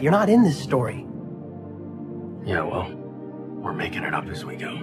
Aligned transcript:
You're 0.00 0.12
not 0.12 0.28
in 0.30 0.44
this 0.44 0.56
story. 0.56 1.04
Yeah, 2.44 2.62
well, 2.62 2.88
we're 3.60 3.72
making 3.72 4.04
it 4.04 4.14
up 4.14 4.26
as 4.26 4.44
we 4.44 4.54
go. 4.54 4.76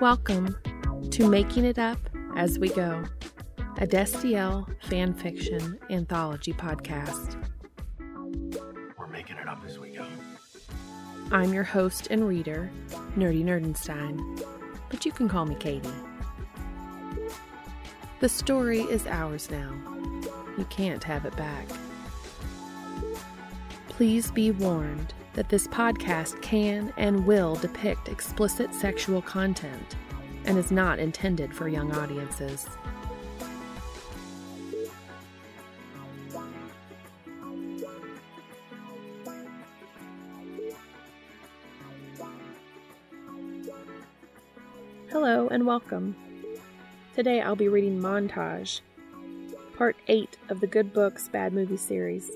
Welcome 0.00 0.56
to 1.10 1.28
Making 1.28 1.64
It 1.64 1.80
Up 1.80 1.98
as 2.36 2.60
We 2.60 2.68
Go, 2.68 3.02
a 3.78 3.86
Destiel 3.88 4.72
fan 4.84 5.12
fiction 5.12 5.76
anthology 5.90 6.52
podcast. 6.52 7.41
I'm 11.32 11.54
your 11.54 11.64
host 11.64 12.08
and 12.10 12.28
reader, 12.28 12.70
Nerdy 13.16 13.42
Nerdenstein, 13.42 14.44
but 14.90 15.06
you 15.06 15.12
can 15.12 15.30
call 15.30 15.46
me 15.46 15.54
Katie. 15.54 15.88
The 18.20 18.28
story 18.28 18.80
is 18.80 19.06
ours 19.06 19.50
now. 19.50 19.72
You 20.58 20.66
can't 20.68 21.02
have 21.04 21.24
it 21.24 21.34
back. 21.34 21.66
Please 23.88 24.30
be 24.30 24.50
warned 24.50 25.14
that 25.32 25.48
this 25.48 25.66
podcast 25.66 26.42
can 26.42 26.92
and 26.98 27.24
will 27.24 27.54
depict 27.54 28.08
explicit 28.08 28.74
sexual 28.74 29.22
content 29.22 29.96
and 30.44 30.58
is 30.58 30.70
not 30.70 30.98
intended 30.98 31.54
for 31.54 31.66
young 31.66 31.92
audiences. 31.92 32.66
And 45.62 45.68
welcome. 45.68 46.16
Today 47.14 47.40
I'll 47.40 47.54
be 47.54 47.68
reading 47.68 48.00
Montage, 48.00 48.80
Part 49.78 49.94
8 50.08 50.36
of 50.48 50.58
the 50.58 50.66
Good 50.66 50.92
Books 50.92 51.28
Bad 51.28 51.52
Movie 51.52 51.76
series, 51.76 52.32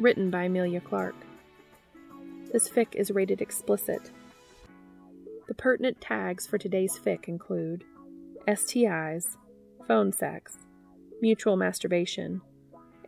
written 0.00 0.28
by 0.28 0.42
Amelia 0.42 0.80
Clark. 0.80 1.14
This 2.52 2.68
fic 2.68 2.96
is 2.96 3.12
rated 3.12 3.40
explicit. 3.40 4.10
The 5.46 5.54
pertinent 5.54 6.00
tags 6.00 6.48
for 6.48 6.58
today's 6.58 6.98
fic 6.98 7.28
include 7.28 7.84
STIs, 8.48 9.36
phone 9.86 10.12
sex, 10.12 10.56
mutual 11.22 11.56
masturbation, 11.56 12.40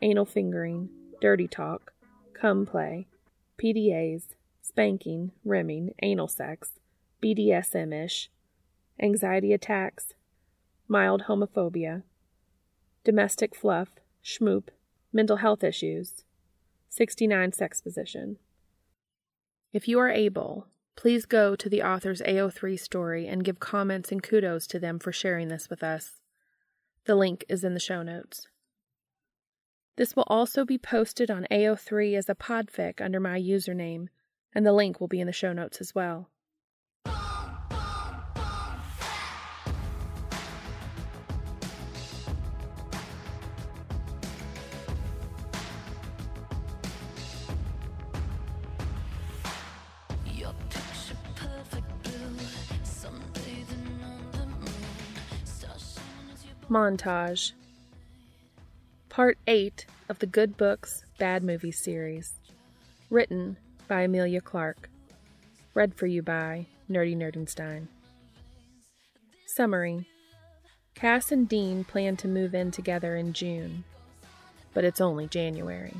anal 0.01 0.27
fingering, 0.27 0.91
dirty 1.21 1.49
talk, 1.49 1.93
cum 2.35 2.67
play, 2.67 3.09
PDAs, 3.61 4.37
spanking, 4.63 5.33
rimming, 5.45 5.93
anal 6.05 6.29
sex, 6.29 6.75
BDSM 7.21 8.05
ish, 8.05 8.31
anxiety 9.01 9.53
attacks, 9.53 10.15
mild 10.89 11.25
homophobia, 11.29 12.03
domestic 13.05 13.55
fluff, 13.55 13.91
schmoop, 14.25 14.69
mental 15.13 15.37
health 15.37 15.63
issues, 15.63 16.25
69 16.89 17.53
sex 17.53 17.81
position. 17.81 18.39
If 19.73 19.89
you 19.89 19.99
are 19.99 20.09
able, 20.09 20.67
please 20.97 21.27
go 21.27 21.55
to 21.55 21.69
the 21.69 21.83
author's 21.83 22.23
AO3 22.23 22.79
story 22.79 23.27
and 23.27 23.45
give 23.45 23.61
comments 23.61 24.11
and 24.11 24.23
kudos 24.23 24.67
to 24.69 24.79
them 24.79 24.99
for 24.99 25.13
sharing 25.13 25.49
this 25.49 25.69
with 25.69 25.83
us. 25.83 26.21
The 27.05 27.15
link 27.15 27.45
is 27.49 27.63
in 27.63 27.75
the 27.75 27.81
show 27.81 28.03
notes. 28.03 28.49
This 29.97 30.17
will 30.17 30.27
also 30.27 30.65
be 30.65 30.79
posted 30.79 31.31
on 31.31 31.47
AO3 31.51 32.17
as 32.17 32.29
a 32.29 32.35
podfic 32.35 33.01
under 33.01 33.21
my 33.21 33.41
username, 33.41 34.09
and 34.55 34.67
the 34.67 34.73
link 34.73 35.01
will 35.01 35.09
be 35.09 35.21
in 35.21 35.27
the 35.27 35.33
show 35.33 35.53
notes 35.53 35.81
as 35.81 35.95
well. 35.95 36.31
Montage 56.71 57.53
Part 59.09 59.39
8 59.47 59.87
of 60.09 60.19
the 60.19 60.27
Good 60.27 60.57
Books 60.57 61.05
Bad 61.17 61.45
Movies 61.45 61.79
series. 61.79 62.35
Written 63.09 63.57
by 63.87 64.03
Amelia 64.03 64.41
Clarke. 64.41 64.91
Read 65.75 65.95
for 65.95 66.07
you 66.07 66.23
by 66.23 66.67
Nerdy 66.91 67.17
Nerdenstein. 67.17 67.87
Summary 69.47 70.09
Cass 70.97 71.31
and 71.31 71.49
Dean 71.49 71.85
plan 71.85 72.17
to 72.17 72.27
move 72.27 72.53
in 72.53 72.73
together 72.73 73.15
in 73.15 73.33
June, 73.33 73.85
but 74.75 74.83
it's 74.83 75.01
only 75.01 75.29
January. 75.29 75.95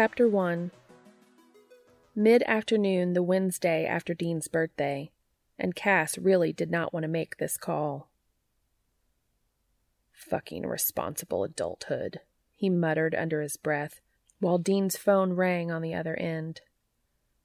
Chapter 0.00 0.28
1 0.28 0.70
Mid 2.14 2.44
afternoon, 2.44 3.14
the 3.14 3.22
Wednesday 3.24 3.84
after 3.84 4.14
Dean's 4.14 4.46
birthday, 4.46 5.10
and 5.58 5.74
Cass 5.74 6.16
really 6.16 6.52
did 6.52 6.70
not 6.70 6.94
want 6.94 7.02
to 7.02 7.08
make 7.08 7.38
this 7.38 7.56
call. 7.56 8.08
Fucking 10.12 10.64
responsible 10.64 11.42
adulthood, 11.42 12.20
he 12.54 12.70
muttered 12.70 13.16
under 13.16 13.42
his 13.42 13.56
breath, 13.56 14.00
while 14.38 14.58
Dean's 14.58 14.96
phone 14.96 15.32
rang 15.32 15.72
on 15.72 15.82
the 15.82 15.94
other 15.94 16.14
end. 16.14 16.60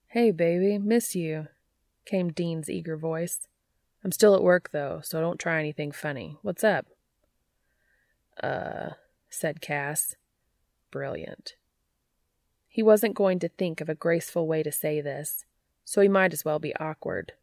Hey, 0.09 0.29
baby, 0.29 0.77
miss 0.77 1.15
you, 1.15 1.47
came 2.05 2.31
Dean's 2.31 2.69
eager 2.69 2.97
voice. 2.97 3.47
I'm 4.03 4.11
still 4.11 4.35
at 4.35 4.43
work, 4.43 4.69
though, 4.69 5.01
so 5.03 5.19
don't 5.19 5.39
try 5.39 5.57
anything 5.57 5.91
funny. 5.91 6.37
What's 6.43 6.63
up? 6.63 6.85
Uh, 8.43 8.91
said 9.27 9.59
Cass. 9.59 10.17
Brilliant. 10.91 11.55
He 12.73 12.81
wasn't 12.81 13.13
going 13.13 13.37
to 13.37 13.49
think 13.49 13.81
of 13.81 13.87
a 13.87 13.93
graceful 13.93 14.47
way 14.47 14.63
to 14.63 14.71
say 14.71 14.99
this, 14.99 15.45
so 15.85 16.01
he 16.01 16.07
might 16.07 16.33
as 16.33 16.43
well 16.43 16.57
be 16.57 16.75
awkward. 16.77 17.33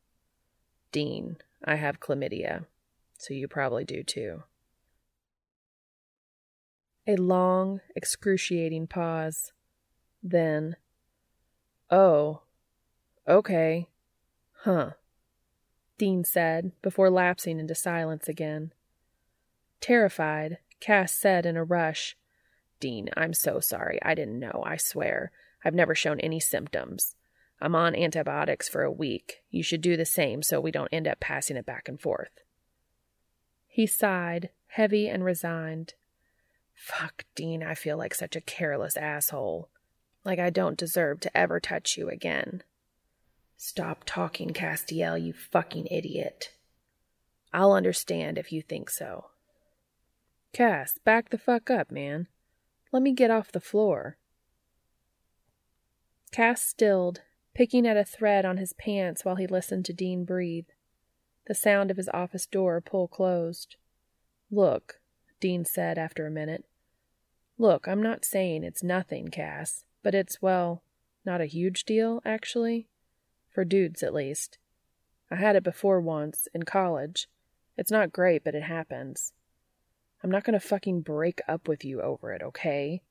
Dean, 0.91 1.37
I 1.65 1.77
have 1.77 2.01
chlamydia, 2.01 2.65
so 3.17 3.33
you 3.33 3.47
probably 3.47 3.85
do 3.85 4.03
too. 4.03 4.43
A 7.07 7.15
long, 7.15 7.81
excruciating 7.95 8.89
pause. 8.89 9.53
Then, 10.21 10.75
Oh, 11.93 12.43
okay. 13.29 13.87
Huh, 14.65 14.95
Dean 15.97 16.25
said, 16.25 16.73
before 16.83 17.09
lapsing 17.09 17.61
into 17.61 17.77
silence 17.77 18.29
again. 18.29 18.73
Terrified, 19.81 20.59
Cass 20.81 21.13
said 21.13 21.47
in 21.47 21.57
a 21.57 21.63
rush, 21.63 22.17
Dean, 22.81 23.11
I'm 23.17 23.35
so 23.35 23.61
sorry. 23.61 23.99
I 24.03 24.15
didn't 24.15 24.41
know, 24.41 24.63
I 24.67 24.77
swear. 24.77 25.31
I've 25.65 25.75
never 25.75 25.95
shown 25.95 26.19
any 26.21 26.41
symptoms. 26.41 27.15
I'm 27.61 27.75
on 27.75 27.95
antibiotics 27.95 28.69
for 28.69 28.83
a 28.83 28.91
week. 28.91 29.43
You 29.51 29.63
should 29.63 29.83
do 29.83 29.97
the 29.97 30.07
same 30.07 30.43
so 30.43 30.61
we 30.61 30.71
don't 30.71 30.89
end 30.93 31.07
up 31.07 31.21
passing 31.21 31.57
it 31.57 31.67
back 31.67 31.89
and 31.89 32.01
forth. 32.01 32.31
He 33.67 33.87
sighed, 33.87 34.51
heavy 34.69 35.09
and 35.09 35.25
resigned. 35.25 35.95
Fuck, 36.75 37.25
Dean, 37.35 37.63
I 37.63 37.75
feel 37.75 37.99
like 37.99 38.15
such 38.15 38.35
a 38.35 38.41
careless 38.41 38.97
asshole. 38.97 39.69
Like 40.25 40.39
I 40.39 40.49
don't 40.49 40.79
deserve 40.79 41.21
to 41.21 41.37
ever 41.37 41.61
touch 41.61 41.99
you 41.99 42.09
again. 42.09 42.63
Stop 43.59 44.05
talking, 44.07 44.51
Castiel, 44.51 45.23
you 45.23 45.35
fucking 45.35 45.87
idiot. 45.91 46.55
I'll 47.53 47.73
understand 47.73 48.39
if 48.39 48.53
you 48.53 48.63
think 48.63 48.89
so. 48.89 49.27
Cass, 50.55 50.99
back 51.05 51.29
the 51.29 51.39
fuck 51.39 51.69
up, 51.69 51.91
man. 51.91 52.27
Let 52.93 53.03
me 53.03 53.13
get 53.13 53.31
off 53.31 53.53
the 53.53 53.61
floor. 53.61 54.17
Cass 56.33 56.63
stilled, 56.63 57.23
picking 57.55 57.87
at 57.87 57.97
a 57.97 58.05
thread 58.05 58.45
on 58.45 58.57
his 58.57 58.73
pants 58.73 59.25
while 59.25 59.37
he 59.37 59.47
listened 59.47 59.85
to 59.87 59.93
Dean 59.93 60.25
breathe. 60.25 60.69
The 61.47 61.55
sound 61.55 61.91
of 61.91 61.97
his 61.97 62.09
office 62.13 62.47
door 62.47 62.81
pull 62.81 63.09
closed. 63.09 63.77
Look, 64.51 65.01
Dean 65.41 65.65
said 65.65 65.99
after 65.99 66.27
a 66.27 66.31
minute. 66.31 66.65
Look, 67.59 67.87
I'm 67.87 68.03
not 68.03 68.25
saying 68.25 68.65
it's 68.65 68.83
nothing, 68.83 69.29
Cass, 69.29 69.85
but 70.03 70.15
it's, 70.15 70.41
well, 70.41 70.83
not 71.25 71.41
a 71.41 71.47
huge 71.47 71.85
deal, 71.85 72.23
actually. 72.25 72.89
For 73.51 73.65
dudes, 73.65 74.03
at 74.03 74.15
least. 74.15 74.59
I 75.31 75.37
had 75.37 75.57
it 75.57 75.63
before 75.63 76.01
once, 76.01 76.49
in 76.55 76.63
college. 76.65 77.29
It's 77.77 77.91
not 77.91 78.13
great, 78.13 78.45
but 78.45 78.55
it 78.55 78.63
happens. 78.63 79.33
I'm 80.23 80.31
not 80.31 80.45
gonna 80.45 80.61
fucking 80.61 81.03
break 81.03 81.41
up 81.49 81.69
with 81.69 81.85
you 81.85 82.01
over 82.03 82.33
it, 82.33 82.43
okay? 82.43 83.03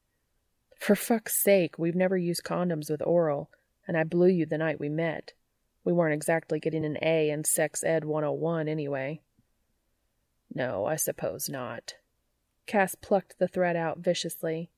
For 0.77 0.95
fuck's 0.95 1.41
sake, 1.41 1.77
we've 1.77 1.95
never 1.95 2.17
used 2.17 2.43
condoms 2.43 2.89
with 2.89 3.01
oral, 3.01 3.49
and 3.87 3.97
I 3.97 4.03
blew 4.03 4.27
you 4.27 4.45
the 4.45 4.57
night 4.57 4.79
we 4.79 4.89
met. 4.89 5.33
We 5.83 5.93
weren't 5.93 6.13
exactly 6.13 6.59
getting 6.59 6.85
an 6.85 6.97
A 7.01 7.29
in 7.29 7.43
Sex 7.43 7.83
Ed 7.83 8.05
101 8.05 8.67
anyway. 8.67 9.21
No, 10.53 10.85
I 10.85 10.95
suppose 10.95 11.49
not. 11.49 11.95
Cass 12.65 12.95
plucked 12.95 13.39
the 13.39 13.47
thread 13.47 13.75
out 13.75 13.99
viciously. 13.99 14.69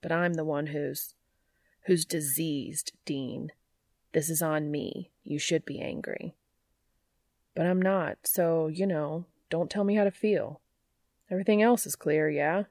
But 0.00 0.12
I'm 0.12 0.34
the 0.34 0.44
one 0.44 0.66
who's. 0.66 1.14
who's 1.86 2.04
diseased, 2.04 2.92
Dean. 3.04 3.52
This 4.12 4.28
is 4.28 4.42
on 4.42 4.70
me. 4.70 5.10
You 5.22 5.38
should 5.38 5.64
be 5.64 5.80
angry. 5.80 6.34
But 7.54 7.66
I'm 7.66 7.80
not, 7.80 8.18
so, 8.24 8.66
you 8.66 8.86
know, 8.86 9.26
don't 9.48 9.70
tell 9.70 9.84
me 9.84 9.94
how 9.94 10.04
to 10.04 10.10
feel. 10.10 10.60
Everything 11.34 11.62
else 11.62 11.84
is 11.84 11.96
clear, 11.96 12.30
yeah? 12.30 12.62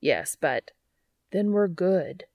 Yes, 0.00 0.36
but. 0.40 0.70
Then 1.32 1.50
we're 1.50 1.66
good. 1.66 2.26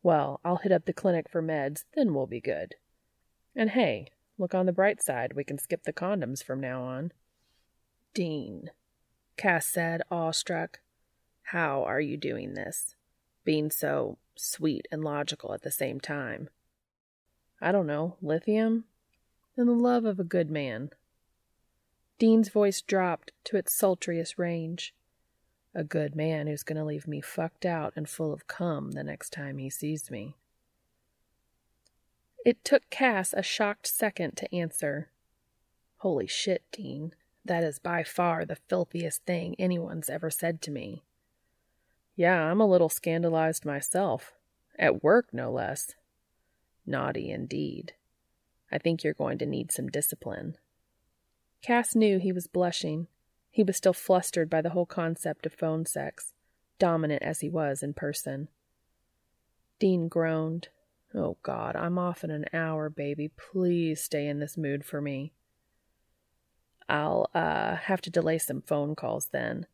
Well, 0.00 0.38
I'll 0.44 0.58
hit 0.58 0.70
up 0.70 0.84
the 0.84 0.92
clinic 0.92 1.28
for 1.28 1.42
meds, 1.42 1.82
then 1.96 2.14
we'll 2.14 2.28
be 2.28 2.40
good. 2.40 2.76
And 3.56 3.70
hey, 3.70 4.12
look 4.38 4.54
on 4.54 4.66
the 4.66 4.72
bright 4.72 5.02
side, 5.02 5.32
we 5.32 5.42
can 5.42 5.58
skip 5.58 5.82
the 5.82 5.92
condoms 5.92 6.40
from 6.40 6.60
now 6.60 6.84
on. 6.84 7.10
Dean, 8.14 8.70
Cass 9.36 9.66
said, 9.66 10.02
awestruck. 10.08 10.78
How 11.42 11.82
are 11.82 12.00
you 12.00 12.16
doing 12.16 12.54
this? 12.54 12.94
Being 13.44 13.72
so 13.72 14.18
sweet 14.36 14.86
and 14.92 15.02
logical 15.02 15.52
at 15.52 15.62
the 15.62 15.72
same 15.72 15.98
time. 15.98 16.48
I 17.60 17.72
don't 17.72 17.88
know, 17.88 18.18
lithium? 18.22 18.84
And 19.56 19.66
the 19.66 19.72
love 19.72 20.04
of 20.04 20.20
a 20.20 20.24
good 20.24 20.48
man. 20.48 20.90
Dean's 22.18 22.48
voice 22.48 22.80
dropped 22.80 23.32
to 23.44 23.56
its 23.56 23.74
sultriest 23.74 24.38
range. 24.38 24.94
A 25.74 25.84
good 25.84 26.16
man 26.16 26.46
who's 26.46 26.62
going 26.62 26.78
to 26.78 26.84
leave 26.84 27.06
me 27.06 27.20
fucked 27.20 27.66
out 27.66 27.92
and 27.94 28.08
full 28.08 28.32
of 28.32 28.46
cum 28.46 28.92
the 28.92 29.04
next 29.04 29.32
time 29.32 29.58
he 29.58 29.68
sees 29.68 30.10
me. 30.10 30.34
It 32.44 32.64
took 32.64 32.88
Cass 32.88 33.34
a 33.36 33.42
shocked 33.42 33.86
second 33.86 34.36
to 34.36 34.54
answer. 34.54 35.10
Holy 35.98 36.26
shit, 36.26 36.62
Dean. 36.72 37.12
That 37.44 37.62
is 37.62 37.78
by 37.78 38.02
far 38.02 38.44
the 38.44 38.56
filthiest 38.68 39.24
thing 39.24 39.54
anyone's 39.58 40.08
ever 40.08 40.30
said 40.30 40.62
to 40.62 40.70
me. 40.70 41.02
Yeah, 42.16 42.50
I'm 42.50 42.60
a 42.60 42.66
little 42.66 42.88
scandalized 42.88 43.64
myself. 43.64 44.32
At 44.78 45.02
work, 45.02 45.28
no 45.32 45.52
less. 45.52 45.94
Naughty 46.86 47.30
indeed. 47.30 47.92
I 48.72 48.78
think 48.78 49.04
you're 49.04 49.12
going 49.12 49.38
to 49.38 49.46
need 49.46 49.70
some 49.70 49.88
discipline. 49.88 50.56
Cass 51.66 51.96
knew 51.96 52.20
he 52.20 52.30
was 52.30 52.46
blushing. 52.46 53.08
He 53.50 53.64
was 53.64 53.76
still 53.76 53.92
flustered 53.92 54.48
by 54.48 54.62
the 54.62 54.70
whole 54.70 54.86
concept 54.86 55.46
of 55.46 55.52
phone 55.52 55.84
sex, 55.84 56.32
dominant 56.78 57.24
as 57.24 57.40
he 57.40 57.48
was 57.48 57.82
in 57.82 57.92
person. 57.92 58.46
Dean 59.80 60.06
groaned. 60.06 60.68
Oh, 61.12 61.38
God, 61.42 61.74
I'm 61.74 61.98
off 61.98 62.22
in 62.22 62.30
an 62.30 62.44
hour, 62.52 62.88
baby. 62.88 63.32
Please 63.36 64.00
stay 64.00 64.28
in 64.28 64.38
this 64.38 64.56
mood 64.56 64.84
for 64.84 65.00
me. 65.00 65.32
I'll, 66.88 67.28
uh, 67.34 67.74
have 67.74 68.00
to 68.02 68.10
delay 68.10 68.38
some 68.38 68.62
phone 68.62 68.94
calls 68.94 69.30
then. 69.32 69.66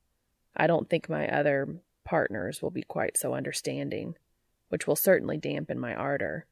I 0.57 0.67
don't 0.67 0.89
think 0.89 1.11
my 1.11 1.29
other 1.29 1.77
partners 2.05 2.63
will 2.63 2.71
be 2.71 2.85
quite 2.85 3.19
so 3.19 3.35
understanding, 3.35 4.17
which 4.71 4.87
will 4.87 4.97
certainly 4.97 5.37
dampen 5.37 5.79
my 5.79 5.95
ardor. 5.95 6.47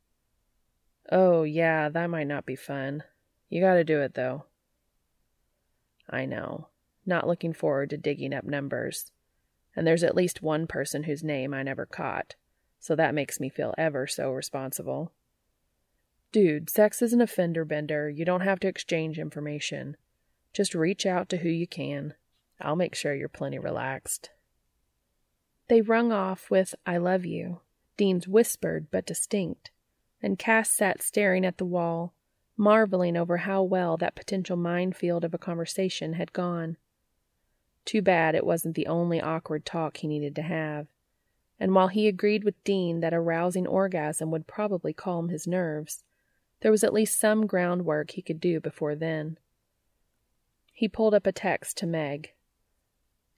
Oh, 1.11 1.45
yeah, 1.45 1.89
that 1.89 2.11
might 2.11 2.27
not 2.27 2.45
be 2.45 2.57
fun. 2.57 3.05
You 3.49 3.63
gotta 3.63 3.85
do 3.85 4.03
it, 4.03 4.13
though. 4.13 4.45
I 6.11 6.27
know. 6.27 6.69
Not 7.07 7.27
looking 7.27 7.53
forward 7.53 7.91
to 7.91 7.97
digging 7.97 8.35
up 8.35 8.45
numbers. 8.45 9.12
And 9.75 9.87
there's 9.87 10.05
at 10.05 10.17
least 10.17 10.43
one 10.43 10.67
person 10.67 11.05
whose 11.05 11.25
name 11.25 11.55
I 11.55 11.62
never 11.62 11.87
caught, 11.87 12.35
so 12.79 12.97
that 12.97 13.15
makes 13.15 13.39
me 13.39 13.49
feel 13.49 13.75
ever 13.79 14.07
so 14.07 14.33
responsible. 14.33 15.12
Dude, 16.33 16.69
sex 16.69 17.03
is 17.03 17.12
an 17.12 17.21
offender 17.21 17.65
bender. 17.65 18.09
You 18.09 18.25
don't 18.25 18.43
have 18.43 18.61
to 18.61 18.69
exchange 18.69 19.19
information. 19.19 19.97
Just 20.53 20.75
reach 20.75 21.07
out 21.07 21.29
to 21.31 21.39
who 21.39 21.49
you 21.49 21.67
can. 21.67 22.15
I'll 22.61 22.77
make 22.77 22.95
sure 22.95 23.15
you're 23.15 23.29
plenty 23.29 23.59
relaxed. 23.59 24.31
They 25.69 25.81
rung 25.81 26.13
off 26.13 26.51
with, 26.51 26.75
I 26.85 26.97
love 26.97 27.25
you, 27.25 27.61
Dean's 27.97 28.27
whispered 28.27 28.89
but 28.91 29.06
distinct, 29.06 29.71
and 30.23 30.39
Cass 30.39 30.71
sat 30.71 31.03
staring 31.03 31.45
at 31.45 31.59
the 31.59 31.65
wall, 31.65 32.13
marveling 32.61 33.17
over 33.17 33.39
how 33.39 33.62
well 33.62 33.97
that 33.97 34.15
potential 34.15 34.57
minefield 34.57 35.25
of 35.25 35.33
a 35.33 35.39
conversation 35.39 36.12
had 36.12 36.33
gone. 36.33 36.77
Too 37.87 38.03
bad 38.03 38.35
it 38.35 38.45
wasn't 38.45 38.75
the 38.75 38.87
only 38.87 39.19
awkward 39.19 39.65
talk 39.65 39.97
he 39.97 40.07
needed 40.07 40.37
to 40.37 40.43
have. 40.43 40.87
And 41.59 41.75
while 41.75 41.89
he 41.89 42.07
agreed 42.07 42.45
with 42.45 42.62
Dean 42.62 43.01
that 43.01 43.15
a 43.15 43.21
rousing 43.21 43.67
orgasm 43.67 44.31
would 44.31 44.47
probably 44.47 44.93
calm 44.93 45.31
his 45.31 45.47
nerves, 45.47 46.05
there 46.61 46.71
was 46.71 46.85
at 46.85 46.93
least 46.93 47.19
some 47.19 47.47
groundwork 47.47 48.11
he 48.11 48.23
could 48.23 48.41
do 48.41 48.61
before 48.61 48.95
then. 48.95 49.39
He 50.75 50.87
pulled 50.87 51.15
up 51.15 51.27
a 51.27 51.33
text 51.33 51.79
to 51.79 51.87
Meg. 51.87 52.35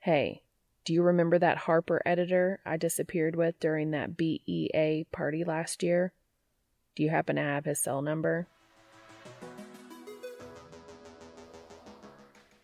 Hey, 0.01 0.43
do 0.85 0.93
you 0.93 1.03
remember 1.03 1.39
that 1.39 1.59
Harper 1.59 2.03
editor 2.05 2.59
I 2.67 2.77
disappeared 2.77 3.37
with 3.37 3.61
during 3.61 3.93
that 3.93 4.17
BEA 4.17 5.07
party 5.13 5.45
last 5.45 5.85
year? 5.85 6.13
Do 6.97 7.05
you 7.05 7.11
happen 7.11 7.37
to 7.37 7.43
have 7.43 7.67
his 7.67 7.81
cell 7.81 8.03
number? 8.03 8.49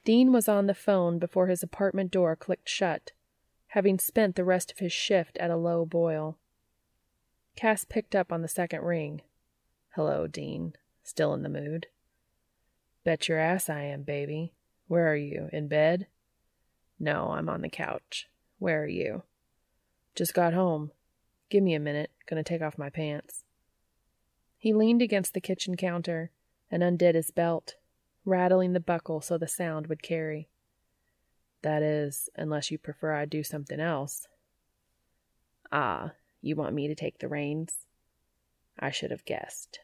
Dean 0.09 0.33
was 0.33 0.49
on 0.49 0.67
the 0.67 0.75
phone 0.75 1.19
before 1.19 1.49
his 1.49 1.63
apartment 1.63 2.11
door 2.11 2.35
clicked 2.35 2.67
shut, 2.67 3.13
having 3.67 3.99
spent 3.99 4.37
the 4.37 4.43
rest 4.43 4.73
of 4.73 4.79
his 4.79 4.91
shift 4.91 5.37
at 5.37 5.51
a 5.51 5.57
low 5.57 5.85
boil. 5.85 6.39
Cass 7.57 7.85
picked 7.85 8.15
up 8.15 8.33
on 8.33 8.41
the 8.41 8.49
second 8.49 8.81
ring. 8.81 9.21
Hello, 9.97 10.27
Dean. 10.27 10.73
Still 11.03 11.35
in 11.35 11.43
the 11.43 11.51
mood? 11.51 11.89
Bet 13.05 13.29
your 13.29 13.39
ass 13.39 13.69
I 13.69 13.83
am, 13.83 14.03
baby. 14.03 14.55
Where 14.87 15.13
are 15.13 15.15
you? 15.15 15.51
In 15.53 15.69
bed? 15.69 16.07
No, 16.99 17.33
I'm 17.33 17.51
on 17.51 17.61
the 17.61 17.69
couch. 17.69 18.31
Where 18.59 18.85
are 18.85 18.89
you? 18.89 19.25
Just 20.15 20.33
got 20.33 20.55
home. 20.55 20.91
Give 21.51 21.63
me 21.63 21.75
a 21.75 21.79
minute. 21.79 22.13
Gonna 22.27 22.43
take 22.43 22.63
off 22.63 22.79
my 22.79 22.89
pants. 22.89 23.45
He 24.57 24.73
leaned 24.73 25.03
against 25.03 25.35
the 25.35 25.43
kitchen 25.43 25.77
counter 25.77 26.31
and 26.71 26.83
undid 26.83 27.15
his 27.15 27.31
belt, 27.31 27.75
rattling 28.29 28.73
the 28.73 28.81
buckle 28.81 29.21
so 29.21 29.39
the 29.39 29.49
sound 29.49 29.87
would 29.87 30.03
carry. 30.03 30.49
That 31.63 31.83
is, 31.83 32.29
unless 32.37 32.71
you 32.71 32.79
prefer 32.79 33.13
I 33.15 33.25
do 33.25 33.43
something 33.43 33.81
else. 33.81 34.29
Ah, 35.73 36.13
you 36.41 36.55
want 36.55 36.75
me 36.75 36.87
to 36.87 36.95
take 36.95 37.19
the 37.19 37.29
reins? 37.29 37.87
I 38.79 38.91
should 38.91 39.11
have 39.11 39.25
guessed. 39.25 39.81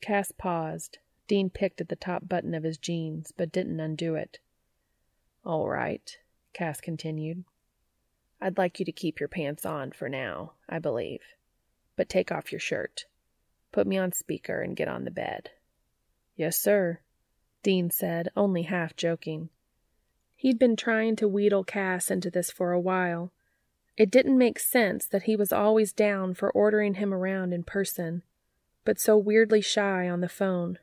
Cass 0.00 0.32
paused. 0.36 0.98
Dean 1.26 1.48
picked 1.48 1.80
at 1.80 1.88
the 1.88 1.96
top 1.96 2.28
button 2.28 2.54
of 2.54 2.64
his 2.64 2.76
jeans, 2.76 3.32
but 3.34 3.50
didn't 3.50 3.80
undo 3.80 4.14
it. 4.14 4.40
All 5.44 5.68
right, 5.68 6.18
Cass 6.52 6.80
continued. 6.82 7.44
I'd 8.40 8.58
like 8.58 8.78
you 8.78 8.84
to 8.84 8.92
keep 8.92 9.20
your 9.20 9.28
pants 9.28 9.64
on 9.64 9.92
for 9.92 10.10
now, 10.10 10.52
I 10.68 10.78
believe. 10.78 11.22
But 11.96 12.10
take 12.10 12.30
off 12.30 12.52
your 12.52 12.60
shirt. 12.60 13.06
Put 13.72 13.86
me 13.86 13.96
on 13.96 14.12
speaker 14.12 14.60
and 14.60 14.76
get 14.76 14.88
on 14.88 15.04
the 15.04 15.10
bed. 15.10 15.50
Yes, 16.36 16.58
sir, 16.58 17.00
Dean 17.64 17.90
said, 17.90 18.28
only 18.36 18.62
half 18.62 18.94
joking. 18.94 19.48
He'd 20.36 20.58
been 20.58 20.76
trying 20.76 21.16
to 21.16 21.26
wheedle 21.26 21.64
Cass 21.64 22.10
into 22.10 22.30
this 22.30 22.50
for 22.50 22.70
a 22.70 22.78
while. 22.78 23.32
It 23.96 24.10
didn't 24.10 24.36
make 24.36 24.58
sense 24.58 25.06
that 25.06 25.22
he 25.22 25.34
was 25.34 25.52
always 25.52 25.92
down 25.92 26.34
for 26.34 26.50
ordering 26.52 26.94
him 26.94 27.14
around 27.14 27.54
in 27.54 27.64
person, 27.64 28.22
but 28.84 29.00
so 29.00 29.16
weirdly 29.16 29.62
shy 29.62 30.08
on 30.08 30.20
the 30.20 30.28
phone. 30.28 30.78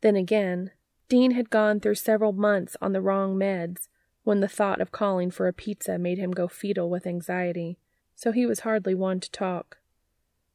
Then 0.00 0.16
again, 0.16 0.70
Dean 1.08 1.32
had 1.32 1.50
gone 1.50 1.78
through 1.78 1.96
several 1.96 2.32
months 2.32 2.76
on 2.80 2.92
the 2.92 3.02
wrong 3.02 3.36
meds 3.36 3.88
when 4.24 4.40
the 4.40 4.48
thought 4.48 4.80
of 4.80 4.90
calling 4.90 5.30
for 5.30 5.46
a 5.46 5.52
pizza 5.52 5.98
made 5.98 6.16
him 6.16 6.30
go 6.30 6.48
fetal 6.48 6.88
with 6.88 7.06
anxiety, 7.06 7.76
so 8.16 8.32
he 8.32 8.46
was 8.46 8.60
hardly 8.60 8.94
one 8.94 9.20
to 9.20 9.30
talk. 9.30 9.76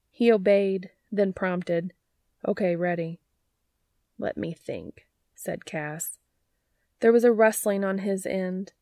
He 0.09 0.31
obeyed, 0.31 0.89
then 1.11 1.33
prompted, 1.33 1.93
Okay, 2.47 2.75
ready. 2.75 3.19
Let 4.19 4.37
me 4.37 4.53
think, 4.53 5.07
said 5.35 5.65
Cass. 5.65 6.17
There 6.99 7.11
was 7.11 7.23
a 7.23 7.31
rustling 7.31 7.83
on 7.83 7.99
his 7.99 8.25
end. 8.25 8.73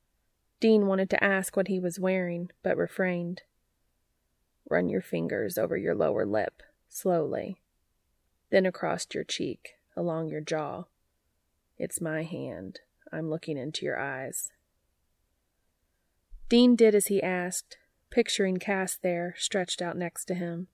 Dean 0.60 0.88
wanted 0.88 1.10
to 1.10 1.24
ask 1.24 1.58
what 1.58 1.68
he 1.68 1.80
was 1.80 2.00
wearing, 2.00 2.50
but 2.64 2.78
refrained. 2.78 3.42
Run 4.70 4.90
your 4.90 5.02
fingers 5.02 5.58
over 5.58 5.78
your 5.78 5.94
lower 5.94 6.26
lip, 6.26 6.64
slowly, 6.88 7.58
then 8.50 8.66
across 8.66 9.06
your 9.14 9.24
cheek, 9.24 9.76
along 9.96 10.30
your 10.30 10.42
jaw. 10.42 10.86
It's 11.78 12.00
my 12.00 12.24
hand. 12.24 12.80
I'm 13.12 13.30
looking 13.30 13.58
into 13.58 13.86
your 13.86 14.00
eyes. 14.00 14.52
Dean 16.48 16.76
did 16.76 16.96
as 16.96 17.08
he 17.08 17.22
asked, 17.22 17.78
picturing 18.10 18.58
Cass 18.58 18.96
there, 18.96 19.36
stretched 19.38 19.82
out 19.82 19.98
next 19.98 20.26
to 20.26 20.34
him. 20.34 20.68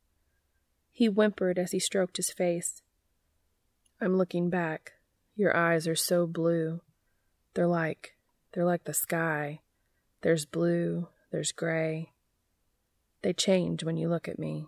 He 0.92 1.08
whimpered 1.08 1.58
as 1.58 1.72
he 1.72 1.80
stroked 1.80 2.18
his 2.18 2.32
face. 2.32 2.82
I'm 4.04 4.18
looking 4.18 4.50
back. 4.50 4.94
Your 5.36 5.56
eyes 5.56 5.88
are 5.88 5.96
so 5.96 6.26
blue. 6.26 6.82
They're 7.54 7.68
like, 7.68 8.16
they're 8.52 8.66
like 8.66 8.86
the 8.86 8.96
sky. 8.96 9.60
There's 10.22 10.44
blue, 10.44 11.08
there's 11.32 11.52
gray. 11.52 12.12
They 13.22 13.32
change 13.32 13.84
when 13.84 13.98
you 13.98 14.10
look 14.10 14.28
at 14.28 14.40
me. 14.40 14.66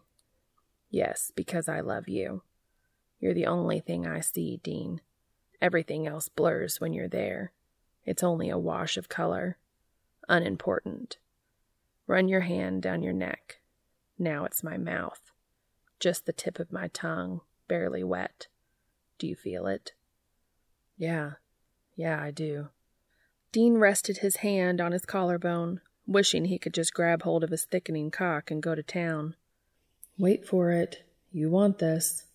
Yes, 0.92 1.32
because 1.36 1.68
I 1.68 1.80
love 1.80 2.08
you. 2.08 2.44
You're 3.20 3.34
the 3.34 3.48
only 3.48 3.80
thing 3.80 4.06
I 4.06 4.20
see, 4.20 4.60
Dean. 4.62 5.02
Everything 5.60 6.06
else 6.06 6.30
blurs 6.30 6.80
when 6.80 6.94
you're 6.94 7.08
there. 7.08 7.54
It's 8.06 8.22
only 8.22 8.52
a 8.52 8.58
wash 8.60 8.98
of 8.98 9.10
color. 9.10 9.58
Unimportant. 10.30 11.18
Run 12.06 12.28
your 12.28 12.42
hand 12.42 12.84
down 12.84 13.02
your 13.02 13.14
neck. 13.14 13.62
Now 14.20 14.46
it's 14.46 14.64
my 14.64 14.78
mouth. 14.78 15.32
Just 16.00 16.28
the 16.28 16.34
tip 16.34 16.60
of 16.60 16.72
my 16.72 16.90
tongue, 16.90 17.42
barely 17.68 18.04
wet. 18.04 18.48
Do 19.24 19.30
you 19.30 19.38
feel 19.38 19.68
it? 19.68 19.94
Yeah, 20.98 21.36
yeah, 21.96 22.22
I 22.22 22.30
do. 22.32 22.68
Dean 23.54 23.76
rested 23.76 24.18
his 24.18 24.36
hand 24.44 24.82
on 24.82 24.92
his 24.92 25.06
collarbone, 25.06 25.80
wishing 26.06 26.44
he 26.44 26.60
could 26.60 26.74
just 26.74 26.94
grab 26.94 27.22
hold 27.22 27.42
of 27.42 27.50
his 27.50 27.64
thickening 27.64 28.12
cock 28.12 28.52
and 28.52 28.62
go 28.62 28.76
to 28.76 28.84
town. 28.84 29.38
Wait 30.18 30.46
for 30.46 30.72
it. 30.72 31.06
You 31.32 31.50
want 31.50 31.80
this. 31.80 32.26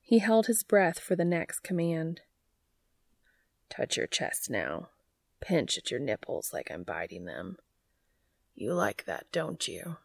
He 0.00 0.20
held 0.20 0.46
his 0.46 0.62
breath 0.62 0.98
for 0.98 1.14
the 1.14 1.22
next 1.26 1.60
command. 1.60 2.22
Touch 3.68 3.98
your 3.98 4.06
chest 4.06 4.48
now. 4.48 4.88
Pinch 5.42 5.76
at 5.76 5.90
your 5.90 6.00
nipples 6.00 6.50
like 6.50 6.70
I'm 6.70 6.82
biting 6.82 7.26
them. 7.26 7.58
You 8.54 8.72
like 8.72 9.04
that, 9.04 9.26
don't 9.32 9.68
you? 9.68 9.98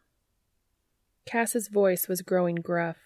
Cass's 1.24 1.68
voice 1.68 2.06
was 2.06 2.20
growing 2.20 2.56
gruff, 2.56 2.98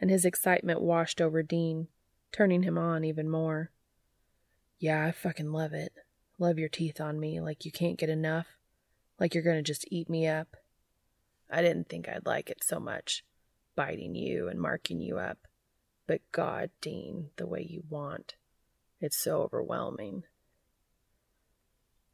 and 0.00 0.08
his 0.08 0.24
excitement 0.24 0.80
washed 0.80 1.20
over 1.20 1.42
Dean, 1.42 1.88
turning 2.32 2.62
him 2.62 2.78
on 2.78 3.04
even 3.04 3.28
more. 3.28 3.70
Yeah, 4.78 5.04
I 5.04 5.12
fucking 5.12 5.52
love 5.52 5.72
it. 5.72 5.92
Love 6.38 6.58
your 6.58 6.68
teeth 6.68 7.00
on 7.00 7.18
me 7.18 7.40
like 7.40 7.64
you 7.64 7.72
can't 7.72 7.98
get 7.98 8.08
enough, 8.08 8.46
like 9.18 9.34
you're 9.34 9.42
gonna 9.42 9.62
just 9.62 9.84
eat 9.90 10.08
me 10.08 10.26
up. 10.26 10.56
I 11.50 11.62
didn't 11.62 11.88
think 11.88 12.08
I'd 12.08 12.26
like 12.26 12.50
it 12.50 12.62
so 12.62 12.78
much, 12.78 13.24
biting 13.74 14.14
you 14.14 14.48
and 14.48 14.60
marking 14.60 15.00
you 15.00 15.18
up. 15.18 15.38
But 16.06 16.20
God, 16.32 16.70
Dean, 16.80 17.30
the 17.36 17.46
way 17.46 17.66
you 17.68 17.82
want. 17.88 18.36
It's 19.00 19.18
so 19.18 19.42
overwhelming. 19.42 20.24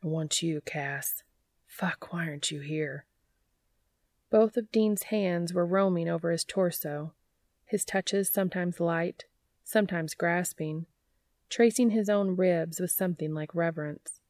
I 0.03 0.07
want 0.07 0.43
you, 0.43 0.61
Cass. 0.61 1.23
Fuck, 1.67 2.13
why 2.13 2.27
aren't 2.27 2.51
you 2.51 2.61
here? 2.61 3.07
Both 4.31 4.57
of 4.57 4.71
Dean's 4.71 5.05
hands 5.05 5.53
were 5.53 5.67
roaming 5.67 6.09
over 6.09 6.31
his 6.31 6.45
torso, 6.45 7.13
his 7.65 7.85
touches 7.85 8.31
sometimes 8.31 8.81
light, 8.81 9.25
sometimes 9.65 10.15
grasping, 10.15 10.87
tracing 11.49 11.91
his 11.91 12.09
own 12.09 12.37
ribs 12.37 12.79
with 12.79 12.91
something 12.91 13.35
like 13.35 13.55
reverence. 13.55 14.21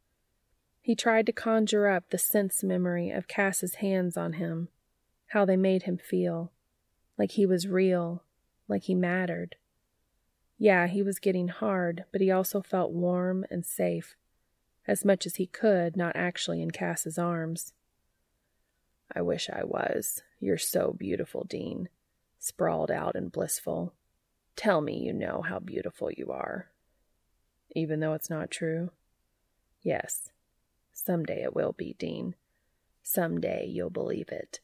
He 0.81 0.95
tried 0.95 1.27
to 1.27 1.33
conjure 1.33 1.89
up 1.89 2.11
the 2.11 2.19
sense 2.19 2.63
memory 2.63 3.11
of 3.11 3.29
Cass's 3.29 3.77
hands 3.77 4.17
on 4.17 4.35
him, 4.35 4.69
how 5.29 5.45
they 5.45 5.57
made 5.57 5.83
him 5.83 5.99
feel, 5.99 6.53
like 7.19 7.33
he 7.33 7.47
was 7.47 7.67
real, 7.67 8.23
like 8.69 8.85
he 8.85 8.95
mattered. 8.95 9.57
Yeah, 10.59 10.87
he 10.87 11.03
was 11.03 11.19
getting 11.19 11.49
hard, 11.49 12.05
but 12.13 12.21
he 12.21 12.31
also 12.31 12.61
felt 12.61 12.93
warm 12.93 13.45
and 13.51 13.65
safe, 13.65 14.17
as 14.87 15.05
much 15.05 15.27
as 15.27 15.37
he 15.37 15.47
could, 15.47 15.97
not 15.97 16.15
actually 16.15 16.63
in 16.63 16.71
Cass's 16.71 17.19
arms. 17.19 17.73
I 19.15 19.23
wish 19.23 19.51
I 19.51 19.65
was. 19.65 20.23
You're 20.41 20.59
so 20.59 20.95
beautiful, 20.97 21.45
Dean, 21.45 21.89
sprawled 22.39 22.91
out 22.91 23.17
and 23.17 23.33
blissful. 23.33 23.95
Tell 24.57 24.81
me 24.81 24.99
you 24.99 25.13
know 25.13 25.43
how 25.43 25.59
beautiful 25.59 26.11
you 26.11 26.31
are. 26.31 26.69
Even 27.75 28.01
though 28.01 28.13
it's 28.15 28.31
not 28.31 28.51
true? 28.51 28.91
Yes. 29.83 30.31
Someday 30.93 31.43
it 31.43 31.55
will 31.55 31.73
be, 31.73 31.95
Dean. 31.99 32.35
Someday 33.03 33.67
you'll 33.67 33.91
believe 33.91 34.29
it. 34.31 34.61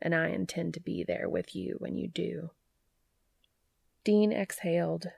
And 0.00 0.14
I 0.14 0.28
intend 0.28 0.74
to 0.74 0.80
be 0.80 1.02
there 1.02 1.28
with 1.28 1.56
you 1.56 1.76
when 1.78 1.96
you 1.96 2.06
do. 2.06 2.50
Dean 4.04 4.32
exhaled. 4.32 5.10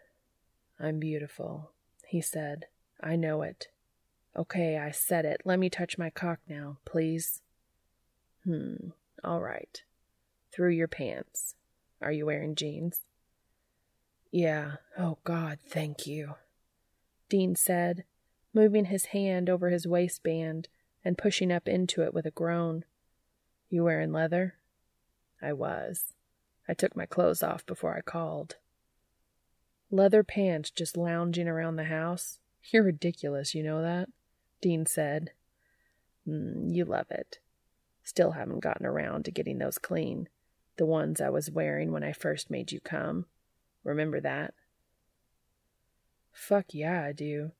I'm 0.78 1.00
beautiful, 1.00 1.72
he 2.06 2.20
said. 2.20 2.66
I 3.02 3.16
know 3.16 3.42
it. 3.42 3.68
Okay, 4.36 4.78
I 4.78 4.92
said 4.92 5.24
it. 5.24 5.40
Let 5.44 5.58
me 5.58 5.68
touch 5.68 5.98
my 5.98 6.10
cock 6.10 6.38
now, 6.48 6.76
please. 6.84 7.42
Hmm, 8.44 8.90
all 9.24 9.40
right. 9.40 9.82
Through 10.52 10.70
your 10.70 10.88
pants. 10.88 11.56
Are 12.00 12.12
you 12.12 12.26
wearing 12.26 12.54
jeans? 12.54 13.00
Yeah. 14.36 14.72
Oh, 14.98 15.16
God, 15.24 15.60
thank 15.66 16.06
you. 16.06 16.34
Dean 17.30 17.56
said, 17.56 18.04
moving 18.52 18.84
his 18.84 19.06
hand 19.06 19.48
over 19.48 19.70
his 19.70 19.86
waistband 19.86 20.68
and 21.02 21.16
pushing 21.16 21.50
up 21.50 21.66
into 21.66 22.02
it 22.02 22.12
with 22.12 22.26
a 22.26 22.30
groan. 22.30 22.84
You 23.70 23.84
wearing 23.84 24.12
leather? 24.12 24.56
I 25.40 25.54
was. 25.54 26.12
I 26.68 26.74
took 26.74 26.94
my 26.94 27.06
clothes 27.06 27.42
off 27.42 27.64
before 27.64 27.96
I 27.96 28.02
called. 28.02 28.56
Leather 29.90 30.22
pants 30.22 30.70
just 30.70 30.98
lounging 30.98 31.48
around 31.48 31.76
the 31.76 31.84
house? 31.84 32.38
You're 32.70 32.82
ridiculous, 32.82 33.54
you 33.54 33.62
know 33.62 33.80
that? 33.80 34.10
Dean 34.60 34.84
said. 34.84 35.30
Mm, 36.28 36.74
you 36.74 36.84
love 36.84 37.10
it. 37.10 37.38
Still 38.04 38.32
haven't 38.32 38.60
gotten 38.60 38.84
around 38.84 39.24
to 39.24 39.30
getting 39.30 39.56
those 39.56 39.78
clean. 39.78 40.28
The 40.76 40.84
ones 40.84 41.22
I 41.22 41.30
was 41.30 41.50
wearing 41.50 41.90
when 41.90 42.04
I 42.04 42.12
first 42.12 42.50
made 42.50 42.70
you 42.70 42.80
come. 42.80 43.24
Remember 43.86 44.20
that? 44.20 44.52
Fuck 46.32 46.66
yeah, 46.74 47.04
I 47.04 47.12
do. 47.12 47.52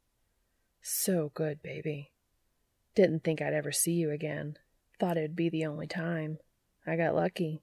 So 0.83 1.31
good, 1.35 1.63
baby. 1.63 2.11
Didn't 2.97 3.23
think 3.23 3.41
I'd 3.41 3.55
ever 3.55 3.71
see 3.71 3.93
you 3.93 4.11
again. 4.11 4.59
Thought 4.99 5.19
it'd 5.19 5.37
be 5.37 5.49
the 5.49 5.65
only 5.65 5.87
time. 5.87 6.39
I 6.85 6.97
got 6.97 7.15
lucky. 7.15 7.63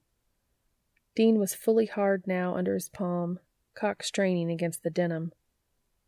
Dean 1.14 1.38
was 1.38 1.54
fully 1.54 1.84
hard 1.84 2.26
now 2.26 2.56
under 2.56 2.72
his 2.72 2.88
palm, 2.88 3.38
cock 3.74 4.02
straining 4.02 4.50
against 4.50 4.82
the 4.82 4.90
denim. 4.90 5.32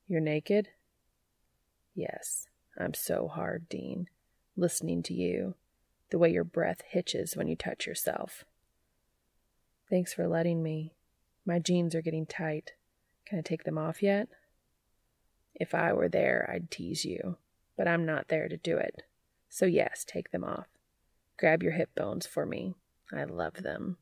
You're 0.08 0.20
naked? 0.20 0.68
Yes, 1.94 2.46
I'm 2.78 2.94
so 2.94 3.28
hard, 3.28 3.68
Dean, 3.68 4.08
listening 4.56 5.02
to 5.04 5.14
you, 5.14 5.56
the 6.10 6.18
way 6.18 6.32
your 6.32 6.44
breath 6.44 6.80
hitches 6.88 7.36
when 7.36 7.48
you 7.48 7.54
touch 7.54 7.86
yourself. 7.86 8.44
Thanks 9.90 10.14
for 10.14 10.26
letting 10.26 10.62
me. 10.62 10.96
My 11.47 11.61
jeans 11.61 11.95
are 11.95 12.03
getting 12.03 12.26
tight. 12.26 12.73
Can 13.25 13.38
I 13.38 13.43
take 13.43 13.65
them 13.65 13.79
off 13.79 14.03
yet? 14.03 14.29
If 15.55 15.75
I 15.75 15.93
were 15.93 16.09
there, 16.09 16.50
I'd 16.53 16.71
tease 16.71 17.05
you, 17.05 17.38
but 17.76 17.88
I'm 17.88 18.05
not 18.05 18.29
there 18.29 18.49
to 18.49 18.57
do 18.57 18.76
it. 18.76 19.03
So, 19.49 19.65
yes, 19.65 20.05
take 20.05 20.33
them 20.33 20.45
off. 20.45 20.67
Grab 21.38 21.62
your 21.62 21.73
hip 21.73 21.91
bones 21.95 22.26
for 22.26 22.45
me. 22.45 22.75
I 23.12 23.25
love 23.25 23.62
them. 23.62 23.97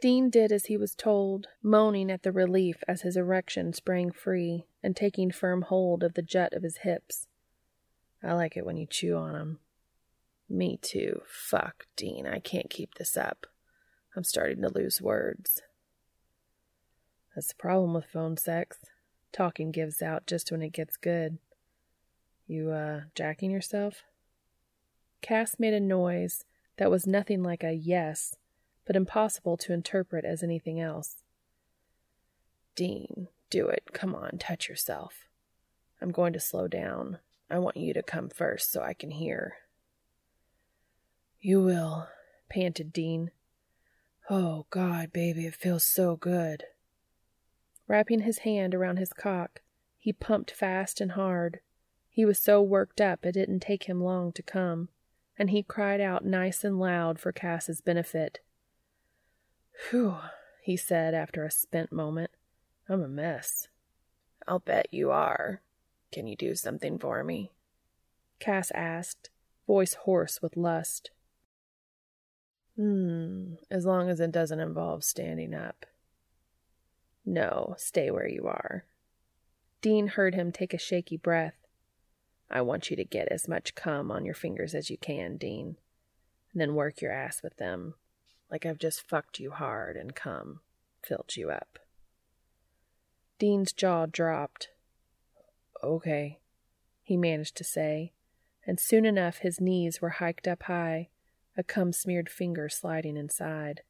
Dean 0.00 0.30
did 0.30 0.50
as 0.50 0.66
he 0.66 0.76
was 0.76 0.96
told, 0.96 1.46
moaning 1.62 2.10
at 2.10 2.22
the 2.22 2.32
relief 2.32 2.82
as 2.88 3.02
his 3.02 3.16
erection 3.16 3.72
sprang 3.72 4.10
free 4.10 4.64
and 4.82 4.96
taking 4.96 5.30
firm 5.30 5.62
hold 5.62 6.02
of 6.02 6.14
the 6.14 6.22
jut 6.22 6.52
of 6.54 6.62
his 6.62 6.78
hips. 6.78 7.28
I 8.22 8.32
like 8.32 8.56
it 8.56 8.64
when 8.64 8.76
you 8.76 8.86
chew 8.86 9.16
on 9.16 9.36
'em. 9.36 9.60
Me 10.48 10.76
too. 10.76 11.22
Fuck, 11.26 11.86
Dean, 11.96 12.26
I 12.26 12.40
can't 12.40 12.70
keep 12.70 12.94
this 12.94 13.16
up. 13.16 13.46
I'm 14.16 14.24
starting 14.24 14.62
to 14.62 14.68
lose 14.68 15.00
words. 15.00 15.62
That's 17.34 17.48
the 17.48 17.54
problem 17.54 17.94
with 17.94 18.06
phone 18.06 18.36
sex. 18.36 18.78
Talking 19.32 19.70
gives 19.70 20.02
out 20.02 20.26
just 20.26 20.52
when 20.52 20.62
it 20.62 20.72
gets 20.72 20.96
good. 20.96 21.38
You, 22.46 22.70
uh, 22.70 23.02
jacking 23.14 23.50
yourself? 23.50 24.02
Cass 25.22 25.56
made 25.58 25.72
a 25.72 25.80
noise 25.80 26.44
that 26.76 26.90
was 26.90 27.06
nothing 27.06 27.42
like 27.42 27.64
a 27.64 27.72
yes, 27.72 28.36
but 28.84 28.96
impossible 28.96 29.56
to 29.58 29.72
interpret 29.72 30.24
as 30.24 30.42
anything 30.42 30.80
else. 30.80 31.22
Dean, 32.74 33.28
do 33.48 33.68
it. 33.68 33.84
Come 33.92 34.14
on, 34.14 34.38
touch 34.38 34.68
yourself. 34.68 35.28
I'm 36.00 36.10
going 36.10 36.32
to 36.32 36.40
slow 36.40 36.68
down. 36.68 37.18
I 37.48 37.58
want 37.58 37.76
you 37.76 37.94
to 37.94 38.02
come 38.02 38.28
first 38.28 38.72
so 38.72 38.82
I 38.82 38.94
can 38.94 39.12
hear. 39.12 39.54
You 41.40 41.62
will, 41.62 42.08
panted 42.48 42.92
Dean. 42.92 43.30
Oh, 44.28 44.66
God, 44.70 45.12
baby, 45.12 45.46
it 45.46 45.54
feels 45.54 45.84
so 45.84 46.16
good. 46.16 46.64
Wrapping 47.88 48.20
his 48.20 48.38
hand 48.38 48.74
around 48.74 48.98
his 48.98 49.12
cock, 49.12 49.60
he 49.98 50.12
pumped 50.12 50.50
fast 50.50 51.00
and 51.00 51.12
hard. 51.12 51.60
He 52.08 52.24
was 52.24 52.38
so 52.38 52.62
worked 52.62 53.00
up 53.00 53.24
it 53.24 53.32
didn't 53.32 53.60
take 53.60 53.84
him 53.84 54.02
long 54.02 54.32
to 54.32 54.42
come, 54.42 54.88
and 55.38 55.50
he 55.50 55.62
cried 55.62 56.00
out 56.00 56.24
nice 56.24 56.64
and 56.64 56.78
loud 56.78 57.18
for 57.18 57.32
Cass's 57.32 57.80
benefit. 57.80 58.40
Whew, 59.90 60.16
he 60.62 60.76
said 60.76 61.14
after 61.14 61.44
a 61.44 61.50
spent 61.50 61.92
moment. 61.92 62.30
I'm 62.88 63.02
a 63.02 63.08
mess. 63.08 63.68
I'll 64.46 64.58
bet 64.58 64.86
you 64.90 65.10
are. 65.10 65.62
Can 66.12 66.26
you 66.26 66.36
do 66.36 66.54
something 66.54 66.98
for 66.98 67.24
me? 67.24 67.52
Cass 68.38 68.70
asked, 68.74 69.30
voice 69.66 69.94
hoarse 69.94 70.42
with 70.42 70.56
lust. 70.56 71.10
Hmm, 72.76 73.54
as 73.70 73.86
long 73.86 74.10
as 74.10 74.20
it 74.20 74.32
doesn't 74.32 74.60
involve 74.60 75.04
standing 75.04 75.54
up. 75.54 75.86
No, 77.24 77.74
stay 77.78 78.10
where 78.10 78.28
you 78.28 78.46
are. 78.46 78.84
Dean 79.80 80.08
heard 80.08 80.34
him 80.34 80.52
take 80.52 80.74
a 80.74 80.78
shaky 80.78 81.16
breath. 81.16 81.54
I 82.50 82.60
want 82.60 82.90
you 82.90 82.96
to 82.96 83.04
get 83.04 83.28
as 83.28 83.48
much 83.48 83.74
cum 83.74 84.10
on 84.10 84.24
your 84.24 84.34
fingers 84.34 84.74
as 84.74 84.90
you 84.90 84.98
can, 84.98 85.36
Dean, 85.36 85.76
and 86.52 86.60
then 86.60 86.74
work 86.74 87.00
your 87.00 87.12
ass 87.12 87.42
with 87.42 87.56
them, 87.56 87.94
like 88.50 88.66
I've 88.66 88.78
just 88.78 89.08
fucked 89.08 89.40
you 89.40 89.50
hard 89.50 89.96
and 89.96 90.14
cum, 90.14 90.60
filled 91.02 91.36
you 91.36 91.50
up. 91.50 91.78
Dean's 93.38 93.72
jaw 93.72 94.06
dropped. 94.06 94.68
Okay, 95.82 96.40
he 97.02 97.16
managed 97.16 97.56
to 97.56 97.64
say, 97.64 98.12
and 98.66 98.78
soon 98.78 99.04
enough 99.04 99.38
his 99.38 99.60
knees 99.60 100.00
were 100.00 100.10
hiked 100.10 100.46
up 100.46 100.64
high, 100.64 101.08
a 101.56 101.62
cum 101.62 101.92
smeared 101.92 102.28
finger 102.28 102.68
sliding 102.68 103.16
inside. 103.16 103.82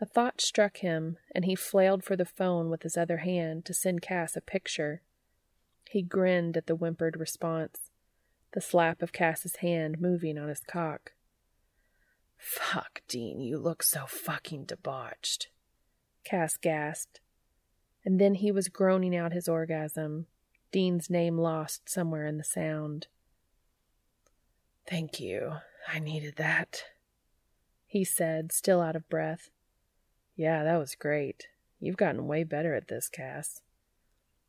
A 0.00 0.06
thought 0.06 0.40
struck 0.40 0.78
him, 0.78 1.16
and 1.34 1.44
he 1.44 1.54
flailed 1.54 2.04
for 2.04 2.16
the 2.16 2.26
phone 2.26 2.68
with 2.68 2.82
his 2.82 2.96
other 2.96 3.18
hand 3.18 3.64
to 3.64 3.74
send 3.74 4.02
Cass 4.02 4.36
a 4.36 4.40
picture. 4.40 5.02
He 5.88 6.02
grinned 6.02 6.56
at 6.56 6.66
the 6.66 6.74
whimpered 6.74 7.16
response, 7.16 7.90
the 8.52 8.60
slap 8.60 9.00
of 9.00 9.12
Cass's 9.12 9.56
hand 9.56 10.00
moving 10.00 10.36
on 10.36 10.48
his 10.48 10.60
cock. 10.60 11.12
Fuck, 12.36 13.02
Dean, 13.08 13.40
you 13.40 13.58
look 13.58 13.82
so 13.82 14.04
fucking 14.06 14.64
debauched. 14.64 15.48
Cass 16.24 16.56
gasped. 16.56 17.20
And 18.04 18.20
then 18.20 18.34
he 18.34 18.52
was 18.52 18.68
groaning 18.68 19.16
out 19.16 19.32
his 19.32 19.48
orgasm, 19.48 20.26
Dean's 20.72 21.08
name 21.08 21.38
lost 21.38 21.88
somewhere 21.88 22.26
in 22.26 22.36
the 22.36 22.44
sound. 22.44 23.06
Thank 24.86 25.18
you. 25.18 25.54
I 25.88 26.00
needed 26.00 26.36
that, 26.36 26.84
he 27.86 28.04
said, 28.04 28.52
still 28.52 28.80
out 28.80 28.96
of 28.96 29.08
breath. 29.08 29.50
Yeah, 30.36 30.64
that 30.64 30.76
was 30.76 30.94
great. 30.94 31.48
You've 31.80 31.96
gotten 31.96 32.26
way 32.26 32.44
better 32.44 32.74
at 32.74 32.88
this, 32.88 33.08
Cass. 33.08 33.62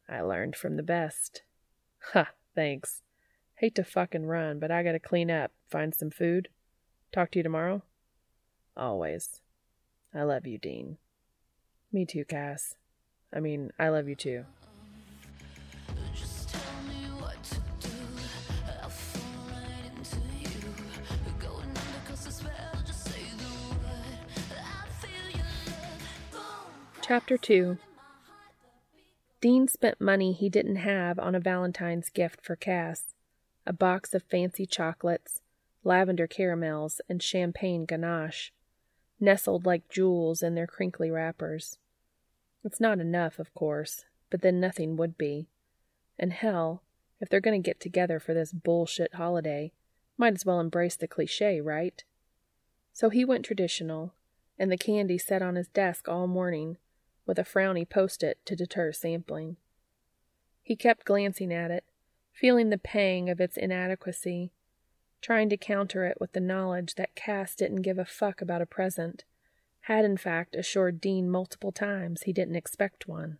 I 0.09 0.21
learned 0.21 0.55
from 0.55 0.75
the 0.75 0.83
best. 0.83 1.41
Ha, 2.13 2.29
thanks. 2.55 3.01
Hate 3.55 3.75
to 3.75 3.83
fucking 3.83 4.25
run, 4.25 4.59
but 4.59 4.71
I 4.71 4.83
gotta 4.83 4.99
clean 4.99 5.31
up, 5.31 5.51
find 5.69 5.95
some 5.95 6.11
food. 6.11 6.49
Talk 7.11 7.31
to 7.31 7.39
you 7.39 7.43
tomorrow? 7.43 7.81
Always. 8.75 9.41
I 10.13 10.23
love 10.23 10.45
you, 10.45 10.57
Dean. 10.57 10.97
Me 11.91 12.05
too, 12.05 12.25
Cass. 12.25 12.75
I 13.33 13.39
mean, 13.39 13.71
I 13.79 13.89
love 13.89 14.07
you 14.07 14.15
too. 14.15 14.45
Chapter 27.07 27.37
2 27.37 27.77
Dean 29.39 29.69
spent 29.69 30.01
money 30.01 30.33
he 30.33 30.49
didn't 30.49 30.75
have 30.75 31.17
on 31.17 31.35
a 31.35 31.39
Valentine's 31.39 32.09
gift 32.09 32.43
for 32.43 32.57
Cass 32.57 33.13
a 33.65 33.71
box 33.71 34.13
of 34.13 34.23
fancy 34.23 34.65
chocolates, 34.65 35.41
lavender 35.85 36.27
caramels, 36.27 36.99
and 37.07 37.23
champagne 37.23 37.85
ganache, 37.85 38.51
nestled 39.21 39.65
like 39.65 39.87
jewels 39.87 40.43
in 40.43 40.53
their 40.55 40.67
crinkly 40.67 41.09
wrappers. 41.09 41.77
It's 42.65 42.81
not 42.81 42.99
enough, 42.99 43.39
of 43.39 43.53
course, 43.53 44.03
but 44.29 44.41
then 44.41 44.59
nothing 44.59 44.97
would 44.97 45.17
be. 45.17 45.47
And 46.19 46.33
hell, 46.33 46.83
if 47.21 47.29
they're 47.29 47.39
going 47.39 47.61
to 47.61 47.65
get 47.65 47.79
together 47.79 48.19
for 48.19 48.33
this 48.33 48.51
bullshit 48.51 49.13
holiday, 49.13 49.71
might 50.17 50.33
as 50.33 50.45
well 50.45 50.59
embrace 50.59 50.97
the 50.97 51.07
cliche, 51.07 51.61
right? 51.61 52.03
So 52.91 53.09
he 53.09 53.23
went 53.23 53.45
traditional, 53.45 54.13
and 54.59 54.69
the 54.69 54.77
candy 54.77 55.17
sat 55.17 55.41
on 55.41 55.55
his 55.55 55.69
desk 55.69 56.09
all 56.09 56.27
morning, 56.27 56.75
with 57.27 57.37
a 57.37 57.43
frowny 57.43 57.87
post 57.87 58.23
it 58.23 58.39
to 58.45 58.55
deter 58.55 58.91
sampling. 58.91 59.57
He 60.63 60.75
kept 60.75 61.05
glancing 61.05 61.53
at 61.53 61.71
it, 61.71 61.83
feeling 62.33 62.69
the 62.69 62.77
pang 62.77 63.29
of 63.29 63.39
its 63.39 63.57
inadequacy, 63.57 64.51
trying 65.21 65.49
to 65.49 65.57
counter 65.57 66.05
it 66.05 66.17
with 66.19 66.33
the 66.33 66.39
knowledge 66.39 66.95
that 66.95 67.15
Cass 67.15 67.55
didn't 67.55 67.81
give 67.81 67.97
a 67.97 68.05
fuck 68.05 68.41
about 68.41 68.61
a 68.61 68.65
present, 68.65 69.23
had 69.81 70.05
in 70.05 70.17
fact 70.17 70.55
assured 70.55 71.01
Dean 71.01 71.29
multiple 71.29 71.71
times 71.71 72.23
he 72.23 72.33
didn't 72.33 72.55
expect 72.55 73.07
one. 73.07 73.39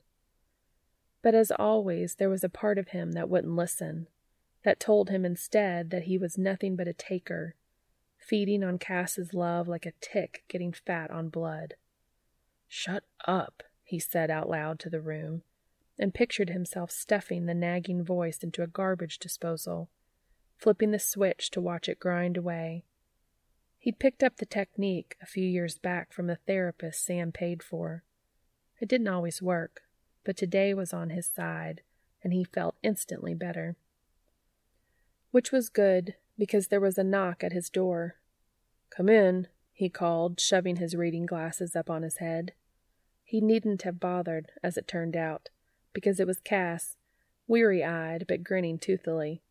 But 1.22 1.36
as 1.36 1.52
always, 1.52 2.16
there 2.16 2.30
was 2.30 2.44
a 2.44 2.50
part 2.50 2.78
of 2.78 2.90
him 2.90 3.12
that 3.12 3.30
wouldn't 3.30 3.56
listen, 3.56 4.08
that 4.64 4.80
told 4.80 5.10
him 5.10 5.26
instead 5.26 5.90
that 5.90 6.04
he 6.04 6.18
was 6.18 6.38
nothing 6.38 6.76
but 6.76 6.88
a 6.88 6.94
taker, 6.94 7.56
feeding 8.18 8.64
on 8.64 8.78
Cass's 8.78 9.34
love 9.34 9.68
like 9.68 9.86
a 9.86 9.94
tick 10.02 10.44
getting 10.48 10.72
fat 10.72 11.12
on 11.12 11.30
blood. 11.30 11.76
Shut 12.68 13.04
up, 13.26 13.64
he 13.88 14.00
said 14.00 14.30
out 14.30 14.50
loud 14.50 14.80
to 14.80 14.90
the 14.90 15.00
room, 15.00 15.44
and 15.98 16.14
pictured 16.14 16.50
himself 16.50 16.92
stuffing 16.92 17.46
the 17.46 17.54
nagging 17.54 18.04
voice 18.04 18.40
into 18.44 18.62
a 18.62 18.68
garbage 18.68 19.18
disposal, 19.18 19.90
flipping 20.58 20.92
the 20.92 21.00
switch 21.00 21.50
to 21.50 21.62
watch 21.62 21.88
it 21.88 21.98
grind 21.98 22.36
away. 22.36 22.84
He'd 23.80 23.98
picked 23.98 24.24
up 24.24 24.38
the 24.38 24.46
technique 24.46 25.16
a 25.22 25.26
few 25.26 25.46
years 25.46 25.78
back 25.78 26.12
from 26.12 26.30
a 26.30 26.36
therapist 26.36 27.06
Sam 27.06 27.32
paid 27.32 27.64
for. 27.64 28.04
It 28.82 28.90
didn't 28.90 29.08
always 29.08 29.42
work, 29.42 29.84
but 30.26 30.36
today 30.36 30.74
was 30.74 30.92
on 30.92 31.12
his 31.12 31.26
side, 31.26 31.80
and 32.22 32.34
he 32.34 32.44
felt 32.44 32.76
instantly 32.84 33.34
better. 33.34 33.78
Which 35.32 35.54
was 35.54 35.70
good, 35.70 36.16
because 36.38 36.68
there 36.68 36.82
was 36.82 36.98
a 36.98 37.06
knock 37.06 37.42
at 37.42 37.54
his 37.54 37.70
door. 37.70 38.16
Come 38.90 39.08
in, 39.08 39.48
he 39.72 39.88
called, 39.88 40.42
shoving 40.42 40.76
his 40.76 40.94
reading 40.94 41.26
glasses 41.26 41.74
up 41.74 41.90
on 41.90 42.04
his 42.04 42.18
head. 42.18 42.52
He 43.28 43.42
needn't 43.42 43.82
have 43.82 44.00
bothered, 44.00 44.54
as 44.64 44.78
it 44.78 44.88
turned 44.88 45.18
out, 45.18 45.50
because 45.92 46.22
it 46.22 46.26
was 46.26 46.40
Cass, 46.40 46.96
weary 47.46 47.84
eyed 47.84 48.24
but 48.26 48.42
grinning 48.42 48.80
toothily. 48.80 49.42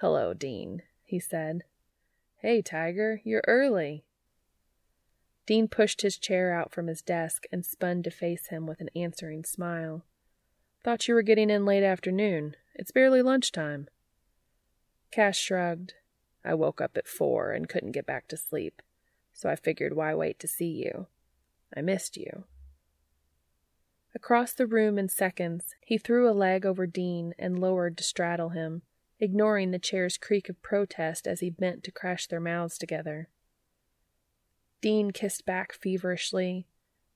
Hello, 0.00 0.32
Dean, 0.32 0.80
he 1.04 1.20
said. 1.20 1.64
Hey, 2.38 2.62
Tiger, 2.62 3.20
you're 3.22 3.44
early. 3.46 4.06
Dean 5.44 5.68
pushed 5.68 6.00
his 6.00 6.16
chair 6.16 6.54
out 6.54 6.72
from 6.72 6.86
his 6.86 7.02
desk 7.02 7.44
and 7.52 7.66
spun 7.66 8.02
to 8.02 8.10
face 8.10 8.46
him 8.46 8.66
with 8.66 8.80
an 8.80 8.88
answering 8.96 9.44
smile. 9.44 10.06
Thought 10.82 11.06
you 11.06 11.12
were 11.12 11.20
getting 11.20 11.50
in 11.50 11.66
late 11.66 11.84
afternoon. 11.84 12.56
It's 12.74 12.92
barely 12.92 13.20
lunchtime. 13.20 13.88
Cass 15.10 15.36
shrugged. 15.36 15.92
I 16.42 16.54
woke 16.54 16.80
up 16.80 16.96
at 16.96 17.06
four 17.06 17.52
and 17.52 17.68
couldn't 17.68 17.92
get 17.92 18.06
back 18.06 18.26
to 18.28 18.38
sleep, 18.38 18.80
so 19.34 19.50
I 19.50 19.54
figured 19.56 19.94
why 19.94 20.14
wait 20.14 20.38
to 20.38 20.48
see 20.48 20.82
you. 20.82 21.08
I 21.76 21.82
missed 21.82 22.16
you. 22.16 22.44
Across 24.16 24.54
the 24.54 24.66
room 24.66 24.98
in 24.98 25.10
seconds, 25.10 25.74
he 25.82 25.98
threw 25.98 26.26
a 26.26 26.32
leg 26.32 26.64
over 26.64 26.86
Dean 26.86 27.34
and 27.38 27.58
lowered 27.58 27.98
to 27.98 28.02
straddle 28.02 28.48
him, 28.48 28.80
ignoring 29.20 29.72
the 29.72 29.78
chair's 29.78 30.16
creak 30.16 30.48
of 30.48 30.62
protest 30.62 31.26
as 31.26 31.40
he 31.40 31.50
bent 31.50 31.84
to 31.84 31.92
crash 31.92 32.26
their 32.26 32.40
mouths 32.40 32.78
together. 32.78 33.28
Dean 34.80 35.10
kissed 35.10 35.44
back 35.44 35.74
feverishly, 35.74 36.66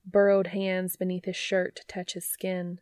burrowed 0.05 0.47
hands 0.47 0.95
beneath 0.95 1.25
his 1.25 1.35
shirt 1.35 1.75
to 1.77 1.87
touch 1.87 2.13
his 2.13 2.27
skin. 2.27 2.79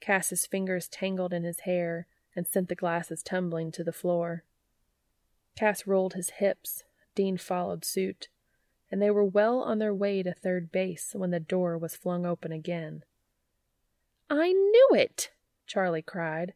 Cass's 0.00 0.44
fingers 0.44 0.86
tangled 0.86 1.32
in 1.32 1.42
his 1.42 1.60
hair 1.60 2.06
and 2.36 2.46
sent 2.46 2.68
the 2.68 2.74
glasses 2.74 3.22
tumbling 3.22 3.72
to 3.72 3.82
the 3.82 3.90
floor. 3.90 4.44
Cass 5.56 5.86
rolled 5.86 6.12
his 6.12 6.28
hips. 6.28 6.84
Dean 7.14 7.38
followed 7.38 7.86
suit, 7.86 8.28
and 8.90 9.00
they 9.00 9.10
were 9.10 9.24
well 9.24 9.60
on 9.60 9.78
their 9.78 9.94
way 9.94 10.22
to 10.22 10.34
third 10.34 10.70
base 10.70 11.12
when 11.14 11.30
the 11.30 11.40
door 11.40 11.78
was 11.78 11.96
flung 11.96 12.26
open 12.26 12.52
again. 12.52 13.02
I 14.30 14.52
knew 14.52 14.88
it! 14.92 15.32
Charlie 15.66 16.02
cried. 16.02 16.54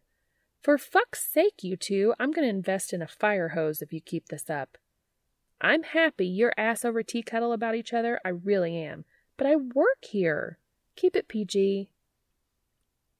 For 0.62 0.78
fuck's 0.78 1.22
sake, 1.22 1.62
you 1.64 1.76
two, 1.76 2.14
I'm 2.20 2.30
going 2.30 2.46
to 2.46 2.54
invest 2.54 2.92
in 2.92 3.02
a 3.02 3.08
fire 3.08 3.50
hose 3.50 3.82
if 3.82 3.92
you 3.92 4.00
keep 4.00 4.28
this 4.28 4.48
up. 4.48 4.78
I'm 5.60 5.82
happy 5.82 6.26
you're 6.26 6.54
ass 6.56 6.84
over 6.84 7.02
tea 7.02 7.22
kettle 7.22 7.52
about 7.52 7.74
each 7.74 7.92
other, 7.92 8.20
I 8.24 8.28
really 8.28 8.76
am. 8.78 9.04
But 9.37 9.48
I 9.48 9.56
work 9.56 10.04
here. 10.04 10.58
Keep 10.94 11.16
it 11.16 11.28
PG. 11.28 11.90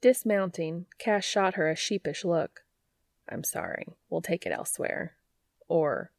Dismounting, 0.01 0.87
Cass 0.99 1.25
shot 1.25 1.55
her 1.55 1.69
a 1.69 1.77
sheepish 1.77 2.25
look. 2.25 2.65
I'm 3.29 3.43
sorry. 3.43 3.89
We'll 4.09 4.21
take 4.23 4.47
it 4.47 4.53
elsewhere. 4.53 5.17
Or, 5.67 6.13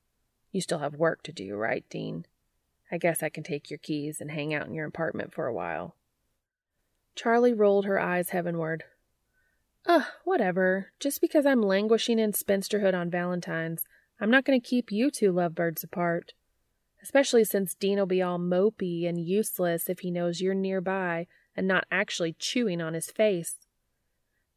you 0.51 0.59
still 0.59 0.79
have 0.79 0.95
work 0.95 1.23
to 1.23 1.31
do, 1.31 1.55
right, 1.55 1.85
Dean? 1.89 2.25
I 2.91 2.97
guess 2.97 3.23
I 3.23 3.29
can 3.29 3.43
take 3.43 3.69
your 3.69 3.77
keys 3.77 4.19
and 4.19 4.31
hang 4.31 4.53
out 4.53 4.67
in 4.67 4.73
your 4.73 4.87
apartment 4.87 5.33
for 5.33 5.47
a 5.47 5.53
while. 5.53 5.95
Charlie 7.15 7.53
rolled 7.53 7.85
her 7.85 7.99
eyes 7.99 8.29
heavenward. 8.29 8.83
Ugh, 9.87 10.05
whatever. 10.23 10.91
Just 10.99 11.21
because 11.21 11.45
I'm 11.45 11.61
languishing 11.61 12.19
in 12.19 12.31
spinsterhood 12.31 12.93
on 12.93 13.09
Valentine's, 13.09 13.85
I'm 14.19 14.29
not 14.29 14.45
going 14.45 14.59
to 14.59 14.67
keep 14.67 14.91
you 14.91 15.11
two 15.11 15.31
lovebirds 15.31 15.83
apart. 15.83 16.33
Especially 17.01 17.43
since 17.43 17.75
Dean'll 17.75 18.05
be 18.05 18.21
all 18.21 18.39
mopey 18.39 19.07
and 19.07 19.19
useless 19.19 19.89
if 19.89 19.99
he 19.99 20.09
knows 20.09 20.41
you're 20.41 20.55
nearby 20.55 21.27
and 21.55 21.67
not 21.67 21.85
actually 21.91 22.33
chewing 22.33 22.81
on 22.81 22.93
his 22.93 23.11
face. 23.11 23.55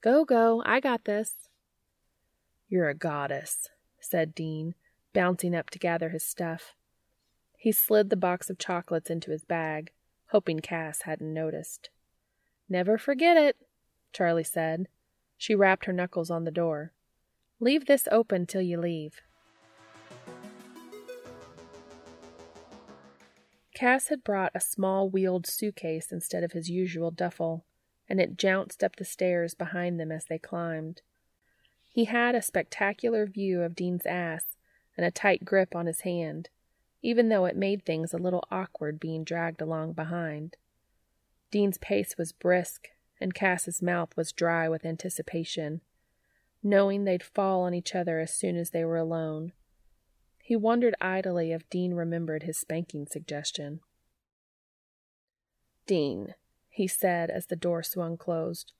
Go, 0.01 0.25
go, 0.25 0.63
I 0.65 0.81
got 0.81 1.05
this. 1.05 1.35
You're 2.69 2.89
a 2.89 2.95
goddess, 2.95 3.69
said 4.01 4.35
Dean, 4.35 4.75
bouncing 5.13 5.55
up 5.55 5.71
to 5.71 5.79
gather 5.79 6.09
his 6.11 6.25
stuff. 6.25 6.75
He 7.57 7.73
slid 7.73 8.09
the 8.09 8.17
box 8.17 8.49
of 8.51 8.59
chocolates 8.59 9.11
into 9.11 9.31
his 9.31 9.45
bag, 9.45 9.93
hoping 10.29 10.61
Cass 10.61 11.03
hadn't 11.03 11.35
noticed. 11.35 11.91
Never 12.69 12.99
forget 12.99 13.37
it, 13.37 13.57
Charlie 14.13 14.45
said. 14.45 14.89
She 15.37 15.55
rapped 15.55 15.87
her 15.87 15.93
knuckles 15.93 16.31
on 16.31 16.45
the 16.45 16.51
door. 16.51 16.93
Leave 17.61 17.87
this 17.87 18.07
open 18.13 18.47
till 18.47 18.63
you 18.63 18.79
leave. 18.79 19.23
Cass 23.75 24.09
had 24.09 24.25
brought 24.25 24.53
a 24.55 24.61
small 24.61 25.09
wheeled 25.09 25.47
suitcase 25.47 26.11
instead 26.11 26.43
of 26.43 26.53
his 26.53 26.69
usual 26.69 27.13
duffel, 27.13 27.65
and 28.09 28.21
it 28.21 28.37
jounced 28.37 28.83
up 28.83 28.97
the 28.97 29.05
stairs 29.05 29.55
behind 29.55 30.01
them 30.01 30.11
as 30.11 30.25
they 30.25 30.39
climbed. 30.39 31.01
He 31.93 32.07
had 32.07 32.35
a 32.35 32.43
spectacular 32.43 33.25
view 33.27 33.63
of 33.63 33.77
Dean's 33.77 34.05
ass 34.05 34.45
and 34.97 35.07
a 35.07 35.13
tight 35.13 35.45
grip 35.45 35.77
on 35.77 35.87
his 35.87 36.01
hand, 36.01 36.49
even 37.03 37.29
though 37.29 37.45
it 37.45 37.57
made 37.57 37.85
things 37.85 38.13
a 38.13 38.19
little 38.19 38.45
awkward 38.51 38.99
being 38.99 39.23
dragged 39.23 39.61
along 39.61 39.93
behind. 39.93 40.57
Dean's 41.51 41.79
pace 41.79 42.17
was 42.19 42.33
brisk, 42.33 42.89
and 43.21 43.35
Cass's 43.35 43.83
mouth 43.83 44.17
was 44.17 44.33
dry 44.33 44.69
with 44.69 44.85
anticipation, 44.85 45.81
knowing 46.63 47.05
they'd 47.05 47.23
fall 47.23 47.63
on 47.63 47.75
each 47.75 47.95
other 47.95 48.21
as 48.21 48.33
soon 48.33 48.57
as 48.57 48.71
they 48.71 48.85
were 48.85 48.97
alone. 48.97 49.53
He 50.43 50.57
wondered 50.57 50.95
idly 51.01 51.53
if 51.53 51.69
Dean 51.69 51.95
remembered 51.95 52.43
his 52.43 52.59
spanking 52.59 53.07
suggestion. 53.07 53.81
Dean, 55.87 56.35
he 56.69 56.87
said 56.87 57.31
as 57.31 57.47
the 57.47 57.57
door 57.57 57.83
swung 57.83 58.17
closed, 58.17 58.73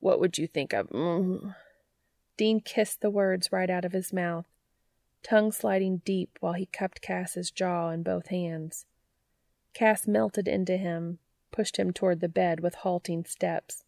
what 0.00 0.18
would 0.18 0.36
you 0.36 0.48
think 0.48 0.72
of. 0.72 0.88
Mm. 0.88 1.54
Dean 2.36 2.60
kissed 2.60 3.00
the 3.00 3.10
words 3.10 3.52
right 3.52 3.70
out 3.70 3.84
of 3.84 3.92
his 3.92 4.12
mouth, 4.12 4.46
tongue 5.22 5.52
sliding 5.52 5.98
deep 6.04 6.38
while 6.40 6.54
he 6.54 6.66
cupped 6.66 7.00
Cass's 7.00 7.52
jaw 7.52 7.90
in 7.90 8.02
both 8.02 8.26
hands. 8.26 8.86
Cass 9.74 10.08
melted 10.08 10.48
into 10.48 10.76
him, 10.76 11.20
pushed 11.52 11.76
him 11.76 11.92
toward 11.92 12.20
the 12.20 12.28
bed 12.28 12.60
with 12.60 12.76
halting 12.76 13.24
steps. 13.26 13.84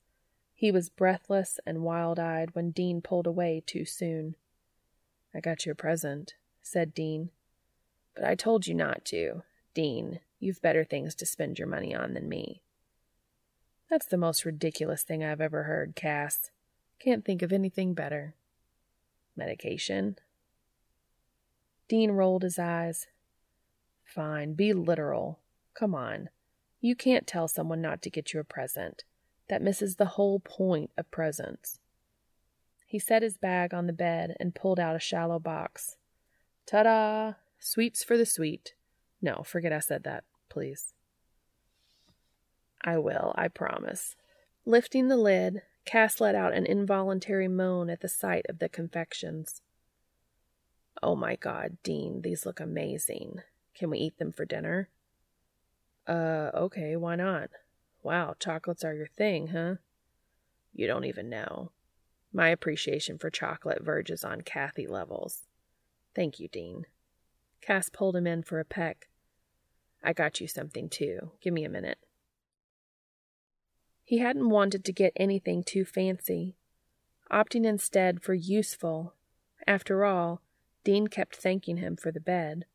He 0.54 0.70
was 0.70 0.88
breathless 0.88 1.58
and 1.66 1.82
wild 1.82 2.18
eyed 2.18 2.54
when 2.54 2.70
Dean 2.70 3.02
pulled 3.02 3.26
away 3.26 3.62
too 3.66 3.84
soon. 3.84 4.36
I 5.34 5.40
got 5.40 5.66
you 5.66 5.72
a 5.72 5.74
present, 5.74 6.34
said 6.62 6.94
Dean. 6.94 7.30
But 8.14 8.24
I 8.24 8.36
told 8.36 8.66
you 8.66 8.74
not 8.74 9.04
to. 9.06 9.42
Dean, 9.74 10.20
you've 10.38 10.62
better 10.62 10.84
things 10.84 11.16
to 11.16 11.26
spend 11.26 11.58
your 11.58 11.66
money 11.66 11.94
on 11.94 12.14
than 12.14 12.28
me. 12.28 12.62
That's 13.90 14.06
the 14.06 14.16
most 14.16 14.44
ridiculous 14.44 15.02
thing 15.02 15.24
I've 15.24 15.40
ever 15.40 15.64
heard, 15.64 15.96
Cass. 15.96 16.50
Can't 17.00 17.24
think 17.24 17.42
of 17.42 17.52
anything 17.52 17.94
better. 17.94 18.34
Medication? 19.36 20.16
Dean 21.88 22.12
rolled 22.12 22.42
his 22.42 22.58
eyes. 22.58 23.08
Fine, 24.04 24.54
be 24.54 24.72
literal. 24.72 25.40
Come 25.74 25.94
on. 25.94 26.28
You 26.84 26.94
can't 26.94 27.26
tell 27.26 27.48
someone 27.48 27.80
not 27.80 28.02
to 28.02 28.10
get 28.10 28.34
you 28.34 28.40
a 28.40 28.44
present. 28.44 29.04
That 29.48 29.62
misses 29.62 29.96
the 29.96 30.04
whole 30.04 30.38
point 30.38 30.90
of 30.98 31.10
presents. 31.10 31.80
He 32.86 32.98
set 32.98 33.22
his 33.22 33.38
bag 33.38 33.72
on 33.72 33.86
the 33.86 33.94
bed 33.94 34.36
and 34.38 34.54
pulled 34.54 34.78
out 34.78 34.94
a 34.94 35.00
shallow 35.00 35.38
box. 35.38 35.96
Ta 36.66 36.82
da! 36.82 37.32
Sweets 37.58 38.04
for 38.04 38.18
the 38.18 38.26
sweet. 38.26 38.74
No, 39.22 39.42
forget 39.46 39.72
I 39.72 39.78
said 39.78 40.04
that, 40.04 40.24
please. 40.50 40.92
I 42.82 42.98
will, 42.98 43.32
I 43.34 43.48
promise. 43.48 44.14
Lifting 44.66 45.08
the 45.08 45.16
lid, 45.16 45.62
Cass 45.86 46.20
let 46.20 46.34
out 46.34 46.52
an 46.52 46.66
involuntary 46.66 47.48
moan 47.48 47.88
at 47.88 48.02
the 48.02 48.08
sight 48.10 48.44
of 48.50 48.58
the 48.58 48.68
confections. 48.68 49.62
Oh 51.02 51.16
my 51.16 51.36
god, 51.36 51.78
Dean, 51.82 52.20
these 52.20 52.44
look 52.44 52.60
amazing. 52.60 53.40
Can 53.74 53.88
we 53.88 53.96
eat 54.00 54.18
them 54.18 54.32
for 54.32 54.44
dinner? 54.44 54.90
Uh, 56.06 56.50
okay, 56.54 56.96
why 56.96 57.16
not? 57.16 57.50
Wow, 58.02 58.34
chocolates 58.38 58.84
are 58.84 58.94
your 58.94 59.06
thing, 59.06 59.48
huh? 59.48 59.76
You 60.74 60.86
don't 60.86 61.04
even 61.04 61.30
know. 61.30 61.70
My 62.32 62.48
appreciation 62.48 63.16
for 63.16 63.30
chocolate 63.30 63.82
verges 63.82 64.24
on 64.24 64.42
Cathy 64.42 64.86
levels. 64.86 65.42
Thank 66.14 66.38
you, 66.38 66.48
Dean. 66.48 66.86
Cass 67.62 67.88
pulled 67.88 68.16
him 68.16 68.26
in 68.26 68.42
for 68.42 68.60
a 68.60 68.64
peck. 68.64 69.08
I 70.02 70.12
got 70.12 70.40
you 70.40 70.46
something, 70.48 70.88
too. 70.88 71.30
Give 71.40 71.54
me 71.54 71.64
a 71.64 71.70
minute. 71.70 71.98
He 74.02 74.18
hadn't 74.18 74.50
wanted 74.50 74.84
to 74.84 74.92
get 74.92 75.14
anything 75.16 75.64
too 75.64 75.86
fancy, 75.86 76.56
opting 77.32 77.64
instead 77.64 78.22
for 78.22 78.34
useful. 78.34 79.14
After 79.66 80.04
all, 80.04 80.42
Dean 80.84 81.06
kept 81.06 81.36
thanking 81.36 81.78
him 81.78 81.96
for 81.96 82.12
the 82.12 82.20
bed. 82.20 82.66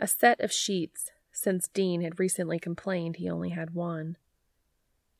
A 0.00 0.06
set 0.06 0.40
of 0.40 0.52
sheets, 0.52 1.10
since 1.36 1.68
Dean 1.68 2.00
had 2.00 2.18
recently 2.18 2.58
complained 2.58 3.16
he 3.16 3.28
only 3.28 3.50
had 3.50 3.74
one. 3.74 4.16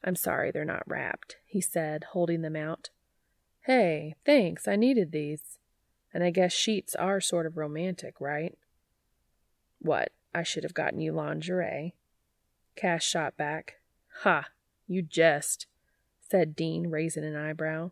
I'm 0.02 0.16
sorry 0.16 0.50
they're 0.50 0.64
not 0.64 0.88
wrapped, 0.88 1.36
he 1.44 1.60
said, 1.60 2.04
holding 2.12 2.40
them 2.40 2.56
out. 2.56 2.88
Hey, 3.66 4.14
thanks, 4.24 4.66
I 4.66 4.76
needed 4.76 5.12
these. 5.12 5.58
And 6.14 6.24
I 6.24 6.30
guess 6.30 6.54
sheets 6.54 6.94
are 6.94 7.20
sort 7.20 7.44
of 7.44 7.58
romantic, 7.58 8.18
right? 8.18 8.56
What, 9.78 10.10
I 10.34 10.42
should 10.42 10.62
have 10.62 10.72
gotten 10.72 11.00
you 11.00 11.12
lingerie. 11.12 11.94
Cass 12.76 13.02
shot 13.02 13.36
back. 13.36 13.74
Ha, 14.22 14.46
you 14.86 15.02
jest, 15.02 15.66
said 16.26 16.56
Dean, 16.56 16.88
raising 16.88 17.24
an 17.24 17.36
eyebrow. 17.36 17.90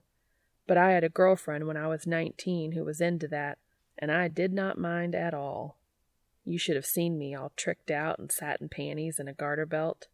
But 0.67 0.79
I 0.79 0.93
had 0.93 1.05
a 1.05 1.11
girlfriend 1.11 1.67
when 1.67 1.77
I 1.77 1.89
was 1.89 2.07
nineteen 2.07 2.73
who 2.73 2.85
was 2.85 3.03
into 3.03 3.29
that, 3.29 3.59
and 3.99 4.11
I 4.11 4.29
did 4.29 4.55
not 4.55 4.79
mind 4.79 5.15
at 5.15 5.35
all. 5.35 5.77
You 6.45 6.59
should 6.59 6.77
have 6.77 6.87
seen 6.87 7.19
me 7.19 7.35
all 7.35 7.53
tricked 7.57 7.91
out 7.91 8.19
in 8.19 8.29
satin 8.31 8.69
panties 8.69 9.19
and 9.19 9.29
a 9.29 9.33
garter 9.33 9.67
belt. 9.67 10.09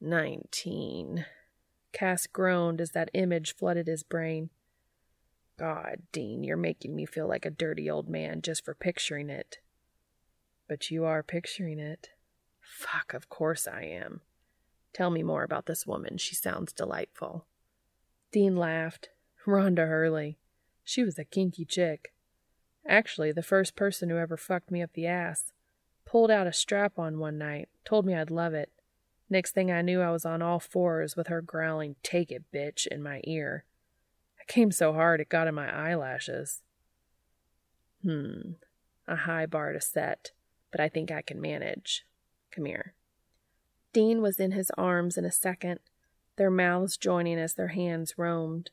Nineteen. 0.00 1.26
Cass 1.92 2.26
groaned 2.26 2.80
as 2.80 2.90
that 2.90 3.10
image 3.14 3.54
flooded 3.54 3.86
his 3.86 4.02
brain. 4.02 4.50
God, 5.58 6.02
Dean, 6.12 6.44
you're 6.44 6.56
making 6.56 6.94
me 6.94 7.06
feel 7.06 7.26
like 7.26 7.46
a 7.46 7.50
dirty 7.50 7.88
old 7.88 8.08
man 8.08 8.42
just 8.42 8.64
for 8.64 8.74
picturing 8.74 9.30
it. 9.30 9.58
But 10.68 10.90
you 10.90 11.04
are 11.04 11.22
picturing 11.22 11.78
it. 11.78 12.10
Fuck, 12.60 13.14
of 13.14 13.28
course 13.28 13.66
I 13.66 13.82
am. 13.84 14.20
Tell 14.92 15.10
me 15.10 15.22
more 15.22 15.44
about 15.44 15.66
this 15.66 15.86
woman. 15.86 16.18
She 16.18 16.34
sounds 16.34 16.72
delightful. 16.72 17.46
Dean 18.32 18.56
laughed. 18.56 19.08
Rhonda 19.46 19.86
Hurley. 19.86 20.38
She 20.84 21.04
was 21.04 21.18
a 21.18 21.24
kinky 21.24 21.64
chick. 21.64 22.12
Actually, 22.88 23.32
the 23.32 23.42
first 23.42 23.74
person 23.74 24.08
who 24.08 24.16
ever 24.16 24.36
fucked 24.36 24.70
me 24.70 24.82
up 24.82 24.92
the 24.92 25.06
ass. 25.06 25.52
Pulled 26.04 26.30
out 26.30 26.46
a 26.46 26.52
strap 26.52 26.98
on 26.98 27.18
one 27.18 27.36
night, 27.36 27.68
told 27.84 28.06
me 28.06 28.14
I'd 28.14 28.30
love 28.30 28.54
it. 28.54 28.70
Next 29.28 29.52
thing 29.52 29.72
I 29.72 29.82
knew, 29.82 30.00
I 30.00 30.10
was 30.10 30.24
on 30.24 30.40
all 30.40 30.60
fours 30.60 31.16
with 31.16 31.26
her 31.26 31.42
growling, 31.42 31.96
Take 32.02 32.30
it, 32.30 32.44
bitch, 32.54 32.86
in 32.86 33.02
my 33.02 33.20
ear. 33.24 33.64
I 34.40 34.44
came 34.46 34.70
so 34.70 34.92
hard 34.92 35.20
it 35.20 35.28
got 35.28 35.48
in 35.48 35.54
my 35.54 35.68
eyelashes. 35.68 36.62
Hmm, 38.02 38.52
a 39.08 39.16
high 39.16 39.46
bar 39.46 39.72
to 39.72 39.80
set, 39.80 40.30
but 40.70 40.80
I 40.80 40.88
think 40.88 41.10
I 41.10 41.22
can 41.22 41.40
manage. 41.40 42.04
Come 42.52 42.66
here. 42.66 42.94
Dean 43.92 44.22
was 44.22 44.38
in 44.38 44.52
his 44.52 44.70
arms 44.78 45.18
in 45.18 45.24
a 45.24 45.32
second, 45.32 45.80
their 46.36 46.50
mouths 46.50 46.96
joining 46.96 47.38
as 47.38 47.54
their 47.54 47.68
hands 47.68 48.16
roamed. 48.16 48.70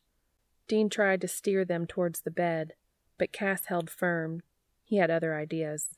Dean 0.68 0.90
tried 0.90 1.22
to 1.22 1.28
steer 1.28 1.66
them 1.66 1.88
towards 1.88 2.22
the 2.22 2.32
bed, 2.32 2.74
but 3.18 3.32
Cass 3.32 3.66
held 3.66 3.90
firm. 3.90 4.42
He 4.84 4.98
had 4.98 5.12
other 5.12 5.36
ideas. 5.36 5.98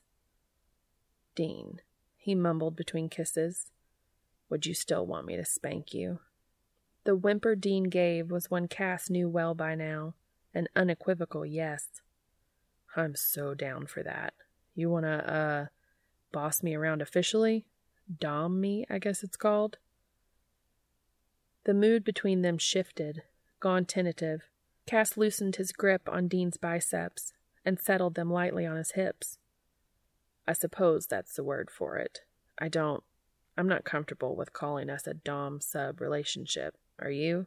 Dean, 1.34 1.80
he 2.16 2.34
mumbled 2.34 2.76
between 2.76 3.08
kisses. 3.08 3.70
Would 4.48 4.66
you 4.66 4.74
still 4.74 5.06
want 5.06 5.26
me 5.26 5.36
to 5.36 5.44
spank 5.44 5.92
you? 5.92 6.20
The 7.04 7.16
whimper 7.16 7.54
Dean 7.54 7.84
gave 7.84 8.30
was 8.30 8.50
one 8.50 8.68
Cass 8.68 9.10
knew 9.10 9.28
well 9.28 9.54
by 9.54 9.74
now, 9.74 10.14
an 10.54 10.68
unequivocal 10.74 11.44
yes. 11.46 11.86
I'm 12.96 13.14
so 13.14 13.54
down 13.54 13.86
for 13.86 14.02
that. 14.02 14.34
You 14.74 14.90
wanna, 14.90 15.16
uh, 15.16 15.66
boss 16.32 16.62
me 16.62 16.74
around 16.74 17.02
officially? 17.02 17.66
Dom 18.18 18.60
me, 18.60 18.86
I 18.88 18.98
guess 18.98 19.22
it's 19.22 19.36
called? 19.36 19.78
The 21.64 21.74
mood 21.74 22.04
between 22.04 22.42
them 22.42 22.58
shifted, 22.58 23.22
gone 23.58 23.84
tentative. 23.84 24.42
Cass 24.86 25.16
loosened 25.16 25.56
his 25.56 25.72
grip 25.72 26.08
on 26.08 26.28
Dean's 26.28 26.56
biceps 26.56 27.32
and 27.64 27.80
settled 27.80 28.14
them 28.14 28.30
lightly 28.30 28.64
on 28.64 28.76
his 28.76 28.92
hips. 28.92 29.38
I 30.46 30.52
suppose 30.52 31.06
that's 31.06 31.34
the 31.34 31.44
word 31.44 31.70
for 31.70 31.96
it. 31.96 32.20
I 32.58 32.68
don't 32.68 33.02
I'm 33.58 33.68
not 33.68 33.84
comfortable 33.84 34.36
with 34.36 34.52
calling 34.52 34.90
us 34.90 35.06
a 35.06 35.14
Dom 35.14 35.60
sub 35.60 36.00
relationship. 36.00 36.76
Are 36.98 37.10
you? 37.10 37.46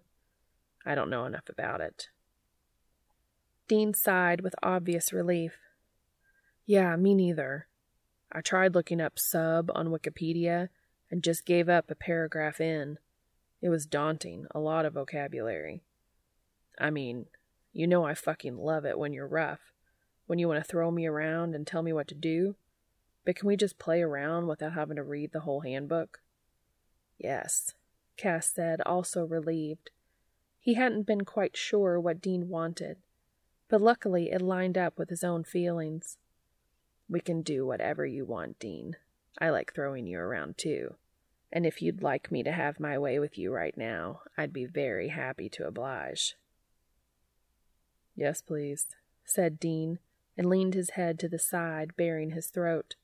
I 0.85 0.95
don't 0.95 1.09
know 1.09 1.25
enough 1.25 1.47
about 1.49 1.81
it. 1.81 2.09
Dean 3.67 3.93
sighed 3.93 4.41
with 4.41 4.55
obvious 4.63 5.13
relief. 5.13 5.57
Yeah, 6.65 6.95
me 6.95 7.13
neither. 7.13 7.67
I 8.31 8.41
tried 8.41 8.73
looking 8.73 8.99
up 8.99 9.19
sub 9.19 9.69
on 9.75 9.89
Wikipedia 9.89 10.69
and 11.11 11.23
just 11.23 11.45
gave 11.45 11.69
up 11.69 11.91
a 11.91 11.95
paragraph 11.95 12.59
in. 12.59 12.97
It 13.61 13.69
was 13.69 13.85
daunting, 13.85 14.45
a 14.51 14.59
lot 14.59 14.85
of 14.85 14.93
vocabulary. 14.93 15.83
I 16.79 16.89
mean, 16.89 17.25
you 17.73 17.87
know 17.87 18.05
I 18.05 18.13
fucking 18.13 18.57
love 18.57 18.85
it 18.85 18.97
when 18.97 19.13
you're 19.13 19.27
rough, 19.27 19.73
when 20.27 20.39
you 20.39 20.47
want 20.47 20.63
to 20.63 20.69
throw 20.69 20.91
me 20.91 21.05
around 21.05 21.53
and 21.53 21.67
tell 21.67 21.83
me 21.83 21.93
what 21.93 22.07
to 22.07 22.15
do. 22.15 22.55
But 23.25 23.35
can 23.35 23.47
we 23.47 23.57
just 23.57 23.77
play 23.77 24.01
around 24.01 24.47
without 24.47 24.73
having 24.73 24.95
to 24.95 25.03
read 25.03 25.31
the 25.33 25.41
whole 25.41 25.61
handbook? 25.61 26.21
Yes, 27.17 27.73
Cass 28.17 28.49
said, 28.49 28.81
also 28.85 29.25
relieved. 29.25 29.91
He 30.59 30.75
hadn't 30.75 31.05
been 31.05 31.25
quite 31.25 31.57
sure 31.57 31.99
what 31.99 32.21
Dean 32.21 32.49
wanted, 32.49 32.97
but 33.67 33.81
luckily 33.81 34.31
it 34.31 34.41
lined 34.41 34.77
up 34.77 34.97
with 34.97 35.09
his 35.09 35.23
own 35.23 35.43
feelings. 35.43 36.17
We 37.09 37.19
can 37.19 37.41
do 37.41 37.65
whatever 37.65 38.05
you 38.05 38.25
want, 38.25 38.59
Dean. 38.59 38.95
I 39.39 39.49
like 39.49 39.73
throwing 39.73 40.07
you 40.07 40.19
around 40.19 40.57
too. 40.57 40.95
And 41.51 41.65
if 41.65 41.81
you'd 41.81 42.03
like 42.03 42.31
me 42.31 42.43
to 42.43 42.51
have 42.51 42.79
my 42.79 42.97
way 42.97 43.19
with 43.19 43.37
you 43.37 43.51
right 43.51 43.75
now, 43.75 44.21
I'd 44.37 44.53
be 44.53 44.65
very 44.65 45.07
happy 45.07 45.49
to 45.49 45.65
oblige. 45.67 46.35
Yes, 48.19 48.41
please, 48.41 48.85
said 49.23 49.61
Dean, 49.61 49.97
and 50.37 50.49
leaned 50.49 50.73
his 50.73 50.89
head 50.91 51.17
to 51.19 51.29
the 51.29 51.39
side, 51.39 51.95
baring 51.95 52.31
his 52.31 52.47
throat. 52.47 52.95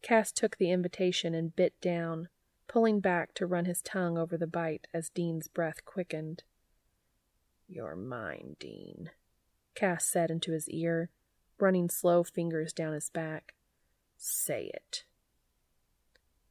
Cass 0.00 0.32
took 0.32 0.56
the 0.56 0.70
invitation 0.70 1.34
and 1.34 1.54
bit 1.54 1.78
down, 1.82 2.30
pulling 2.66 3.00
back 3.00 3.34
to 3.34 3.44
run 3.44 3.66
his 3.66 3.82
tongue 3.82 4.16
over 4.16 4.38
the 4.38 4.46
bite 4.46 4.86
as 4.94 5.10
Dean's 5.10 5.48
breath 5.48 5.84
quickened. 5.84 6.44
You're 7.68 7.94
mine, 7.94 8.56
Dean, 8.58 9.10
Cass 9.74 10.06
said 10.06 10.30
into 10.30 10.52
his 10.52 10.66
ear, 10.70 11.10
running 11.58 11.90
slow 11.90 12.24
fingers 12.24 12.72
down 12.72 12.94
his 12.94 13.10
back. 13.10 13.52
Say 14.16 14.70
it. 14.72 15.04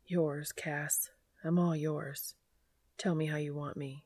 Yours, 0.05 0.51
Cass. 0.51 1.09
I'm 1.43 1.57
all 1.57 1.75
yours. 1.75 2.35
Tell 2.99 3.15
me 3.15 3.25
how 3.25 3.37
you 3.37 3.55
want 3.55 3.75
me. 3.75 4.05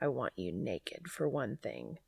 I 0.00 0.06
want 0.06 0.34
you 0.36 0.52
naked, 0.52 1.08
for 1.08 1.28
one 1.28 1.56
thing. 1.56 1.98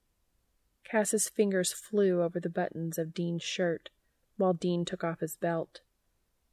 Cass's 0.88 1.28
fingers 1.28 1.72
flew 1.72 2.22
over 2.22 2.38
the 2.38 2.48
buttons 2.48 2.96
of 2.96 3.12
Dean's 3.12 3.42
shirt 3.42 3.90
while 4.36 4.52
Dean 4.52 4.84
took 4.84 5.02
off 5.02 5.20
his 5.20 5.36
belt. 5.36 5.80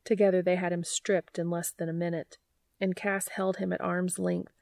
Together 0.04 0.42
they 0.42 0.56
had 0.56 0.74
him 0.74 0.84
stripped 0.84 1.38
in 1.38 1.52
less 1.52 1.72
than 1.72 1.88
a 1.88 1.94
minute, 1.94 2.38
and 2.82 2.96
Cass 2.96 3.28
held 3.30 3.58
him 3.58 3.72
at 3.72 3.82
arm's 3.82 4.18
length, 4.18 4.54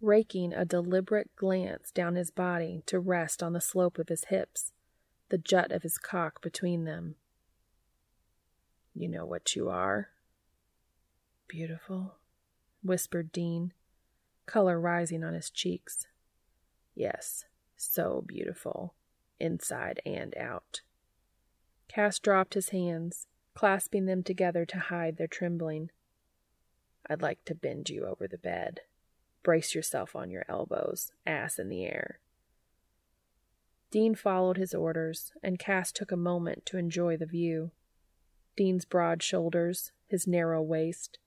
raking 0.00 0.54
a 0.54 0.64
deliberate 0.64 1.34
glance 1.36 1.90
down 1.90 2.14
his 2.14 2.30
body 2.30 2.82
to 2.86 2.98
rest 2.98 3.42
on 3.42 3.52
the 3.52 3.60
slope 3.60 3.98
of 3.98 4.08
his 4.08 4.24
hips, 4.24 4.72
the 5.28 5.38
jut 5.38 5.72
of 5.72 5.82
his 5.82 5.98
cock 5.98 6.40
between 6.40 6.84
them. 6.84 7.16
You 8.94 9.08
know 9.08 9.26
what 9.26 9.54
you 9.54 9.68
are? 9.68 10.08
Beautiful, 11.48 12.14
whispered 12.82 13.30
Dean, 13.30 13.72
color 14.46 14.80
rising 14.80 15.22
on 15.22 15.34
his 15.34 15.50
cheeks. 15.50 16.06
Yes, 16.94 17.44
so 17.76 18.24
beautiful, 18.26 18.94
inside 19.40 20.00
and 20.04 20.36
out. 20.36 20.82
Cass 21.88 22.18
dropped 22.18 22.54
his 22.54 22.70
hands, 22.70 23.26
clasping 23.54 24.06
them 24.06 24.22
together 24.22 24.64
to 24.66 24.78
hide 24.78 25.16
their 25.16 25.26
trembling. 25.26 25.90
I'd 27.08 27.22
like 27.22 27.44
to 27.46 27.54
bend 27.54 27.90
you 27.90 28.04
over 28.04 28.28
the 28.28 28.38
bed. 28.38 28.80
Brace 29.42 29.74
yourself 29.74 30.14
on 30.14 30.30
your 30.30 30.44
elbows, 30.48 31.12
ass 31.26 31.58
in 31.58 31.68
the 31.68 31.84
air. 31.84 32.18
Dean 33.90 34.14
followed 34.14 34.58
his 34.58 34.74
orders, 34.74 35.32
and 35.42 35.58
Cass 35.58 35.90
took 35.92 36.12
a 36.12 36.16
moment 36.16 36.66
to 36.66 36.76
enjoy 36.76 37.16
the 37.16 37.24
view. 37.24 37.70
Dean's 38.56 38.84
broad 38.84 39.22
shoulders, 39.22 39.92
his 40.06 40.26
narrow 40.26 40.60
waist, 40.60 41.18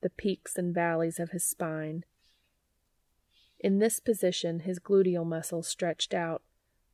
the 0.00 0.08
peaks 0.08 0.56
and 0.56 0.74
valleys 0.74 1.18
of 1.18 1.30
his 1.30 1.44
spine. 1.44 2.04
In 3.58 3.78
this 3.78 4.00
position, 4.00 4.60
his 4.60 4.78
gluteal 4.78 5.26
muscles 5.26 5.68
stretched 5.68 6.14
out, 6.14 6.42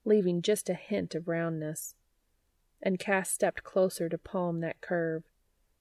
leaving 0.04 0.42
just 0.42 0.68
a 0.68 0.74
hint 0.74 1.14
of 1.14 1.28
roundness 1.28 1.94
and 2.82 2.98
Cass 2.98 3.30
stepped 3.30 3.62
closer 3.62 4.08
to 4.08 4.18
palm 4.18 4.60
that 4.60 4.80
curve, 4.80 5.22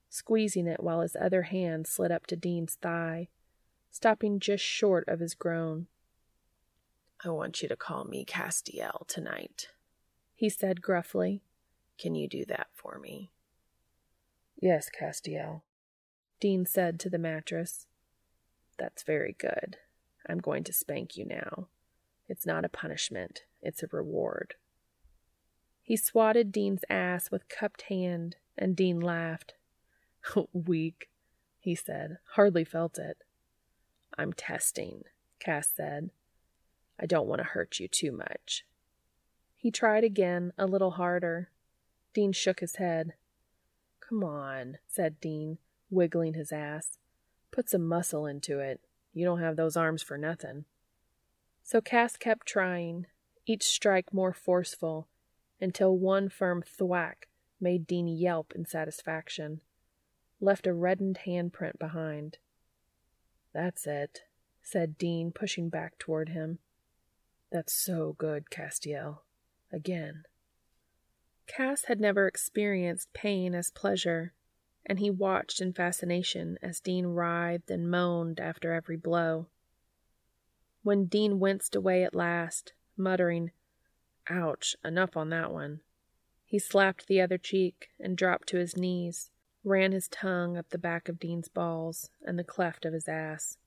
squeezing 0.10 0.68
it 0.68 0.84
while 0.84 1.02
his 1.02 1.18
other 1.20 1.44
hand 1.44 1.88
slid 1.88 2.12
up 2.12 2.28
to 2.28 2.36
Dean's 2.36 2.76
thigh, 2.76 3.28
stopping 3.90 4.40
just 4.40 4.64
short 4.64 5.08
of 5.08 5.20
his 5.20 5.34
groan. 5.34 5.88
I 7.26 7.30
want 7.30 7.62
you 7.62 7.68
to 7.70 7.76
call 7.76 8.06
me 8.06 8.24
Castiel 8.24 9.08
tonight, 9.08 9.70
he 10.36 10.48
said 10.50 10.82
gruffly. 10.82 11.42
Can 11.98 12.16
you 12.16 12.28
do 12.28 12.46
that 12.46 12.68
for 12.74 13.00
me? 13.00 13.32
Yes, 14.60 14.90
Castiel, 14.90 15.62
Dean 16.40 16.66
said 16.66 17.00
to 17.00 17.10
the 17.10 17.20
mattress. 17.20 17.88
That's 18.78 19.04
very 19.04 19.36
good. 19.38 19.78
I'm 20.28 20.40
going 20.40 20.64
to 20.66 20.74
spank 20.74 21.18
you 21.18 21.26
now. 21.26 21.68
It's 22.28 22.46
not 22.46 22.66
a 22.66 22.70
punishment, 22.70 23.44
it's 23.62 23.84
a 23.84 23.88
reward. 23.91 24.56
He 25.82 25.97
swatted 25.97 26.52
Dean's 26.52 26.86
ass 26.89 27.32
with 27.32 27.50
cupped 27.50 27.84
hand, 27.84 28.38
and 28.58 28.76
Dean 28.76 29.00
laughed. 29.00 29.56
Weak, 30.54 31.10
he 31.60 31.76
said. 31.76 32.17
Hardly 32.34 32.63
felt 32.63 32.97
it. 32.97 33.17
I'm 34.17 34.34
testing, 34.34 35.04
Cass 35.39 35.69
said. 35.76 36.12
I 37.00 37.06
don't 37.06 37.28
want 37.28 37.39
to 37.39 37.45
hurt 37.45 37.80
you 37.80 37.88
too 37.88 38.12
much. 38.12 38.65
He 39.58 39.71
tried 39.71 40.04
again, 40.04 40.54
a 40.58 40.65
little 40.65 40.91
harder. 40.91 41.50
Dean 42.13 42.32
shook 42.32 42.60
his 42.60 42.76
head. 42.76 43.13
Come 44.00 44.24
on, 44.24 44.78
said 44.88 45.19
Dean, 45.19 45.58
wiggling 45.89 46.34
his 46.34 46.52
ass. 46.52 46.97
Put 47.52 47.69
some 47.69 47.88
muscle 47.88 48.26
into 48.26 48.60
it. 48.60 48.82
You 49.13 49.26
don't 49.26 49.41
have 49.41 49.56
those 49.56 49.78
arms 49.78 50.02
for 50.04 50.17
nothing. 50.17 50.65
So 51.63 51.82
Cass 51.82 52.17
kept 52.17 52.47
trying, 52.47 53.08
each 53.45 53.63
strike 53.63 54.13
more 54.13 54.34
forceful, 54.34 55.08
until 55.60 55.97
one 55.97 56.30
firm 56.30 56.63
thwack 56.63 57.27
made 57.60 57.88
Dean 57.88 58.08
yelp 58.08 58.54
in 58.56 58.65
satisfaction, 58.65 59.62
left 60.39 60.67
a 60.67 60.73
reddened 60.73 61.19
handprint 61.25 61.77
behind. 61.77 62.38
That's 63.54 63.86
it, 63.86 64.21
said 64.62 64.97
Dean, 64.97 65.32
pushing 65.32 65.69
back 65.69 65.97
toward 65.97 66.30
him. 66.30 66.60
That's 67.51 67.73
so 67.73 68.15
good, 68.17 68.49
Castiel. 68.49 69.19
Again. 69.71 70.23
Cass 71.47 71.86
had 71.86 71.99
never 71.99 72.27
experienced 72.27 73.13
pain 73.13 73.54
as 73.54 73.71
pleasure, 73.71 74.34
and 74.86 74.99
he 74.99 75.10
watched 75.10 75.62
in 75.62 75.73
fascination 75.73 76.58
as 76.62 76.80
Dean 76.80 77.08
writhed 77.08 77.69
and 77.69 77.91
moaned 77.91 78.39
after 78.39 78.73
every 78.73 78.97
blow. 78.97 79.47
When 80.84 81.06
Dean 81.06 81.39
winced 81.39 81.75
away 81.75 82.04
at 82.04 82.15
last, 82.15 82.73
muttering, 82.97 83.51
Ouch, 84.30 84.75
enough 84.84 85.17
on 85.17 85.30
that 85.30 85.51
one. 85.51 85.82
He 86.45 86.60
slapped 86.60 87.08
the 87.08 87.21
other 87.21 87.38
cheek 87.38 87.89
and 87.99 88.17
dropped 88.17 88.47
to 88.49 88.58
his 88.58 88.77
knees, 88.77 89.32
ran 89.63 89.91
his 89.91 90.08
tongue 90.08 90.58
up 90.58 90.69
the 90.69 90.77
back 90.77 91.10
of 91.10 91.19
Dean's 91.19 91.47
balls 91.47 92.10
and 92.21 92.38
the 92.38 92.43
cleft 92.43 92.86
of 92.86 92.93
his 92.93 93.08
ass. 93.08 93.58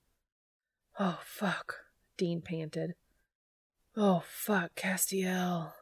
Oh, 0.98 1.20
fuck, 1.24 1.76
Dean 2.16 2.40
panted. 2.40 2.94
Oh, 3.96 4.22
fuck, 4.26 4.74
Castiel. 4.74 5.72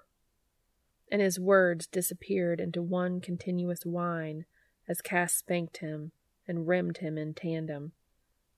And 1.10 1.20
his 1.20 1.38
words 1.38 1.86
disappeared 1.86 2.60
into 2.60 2.82
one 2.82 3.20
continuous 3.20 3.84
whine 3.84 4.46
as 4.88 5.02
Cass 5.02 5.34
spanked 5.34 5.78
him 5.78 6.12
and 6.48 6.66
rimmed 6.66 6.98
him 6.98 7.18
in 7.18 7.34
tandem, 7.34 7.92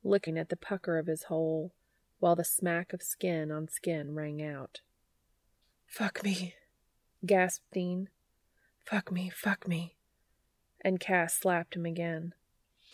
looking 0.02 0.38
at 0.38 0.48
the 0.48 0.56
pucker 0.56 0.98
of 0.98 1.06
his 1.06 1.24
hole 1.24 1.72
while 2.24 2.34
the 2.34 2.42
smack 2.42 2.94
of 2.94 3.02
skin 3.02 3.52
on 3.52 3.68
skin 3.68 4.14
rang 4.14 4.42
out. 4.42 4.80
Fuck 5.86 6.24
me, 6.24 6.54
gasped 7.26 7.70
Dean. 7.70 8.08
Fuck 8.82 9.12
me, 9.12 9.28
fuck 9.28 9.68
me. 9.68 9.96
And 10.80 10.98
Cass 10.98 11.34
slapped 11.34 11.76
him 11.76 11.84
again. 11.84 12.32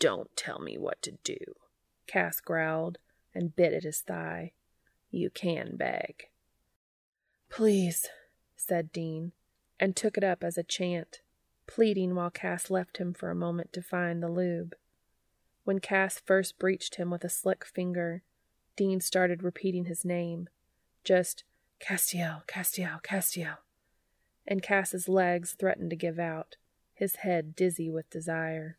Don't 0.01 0.35
tell 0.35 0.59
me 0.59 0.77
what 0.77 1.01
to 1.03 1.13
do, 1.23 1.37
Cass 2.07 2.41
growled 2.41 2.97
and 3.33 3.55
bit 3.55 3.71
at 3.71 3.85
his 3.85 4.01
thigh. 4.01 4.51
You 5.11 5.29
can 5.29 5.77
beg. 5.77 6.27
Please, 7.47 8.09
said 8.57 8.91
Dean, 8.91 9.31
and 9.79 9.95
took 9.95 10.17
it 10.17 10.25
up 10.25 10.43
as 10.43 10.57
a 10.57 10.63
chant, 10.63 11.21
pleading 11.67 12.15
while 12.15 12.31
Cass 12.31 12.69
left 12.69 12.97
him 12.97 13.13
for 13.13 13.29
a 13.29 13.35
moment 13.35 13.71
to 13.71 13.81
find 13.81 14.21
the 14.21 14.27
lube. 14.27 14.75
When 15.63 15.79
Cass 15.79 16.19
first 16.19 16.59
breached 16.59 16.95
him 16.95 17.09
with 17.09 17.23
a 17.23 17.29
slick 17.29 17.63
finger, 17.63 18.23
Dean 18.75 18.99
started 18.99 19.43
repeating 19.43 19.85
his 19.85 20.05
name, 20.05 20.49
just 21.03 21.43
Castiel, 21.79 22.45
Castiel, 22.47 23.01
Castiel. 23.01 23.57
And 24.47 24.61
Cass's 24.61 25.07
legs 25.07 25.53
threatened 25.53 25.89
to 25.89 25.95
give 25.95 26.19
out, 26.19 26.55
his 26.93 27.17
head 27.17 27.55
dizzy 27.55 27.89
with 27.89 28.09
desire. 28.09 28.77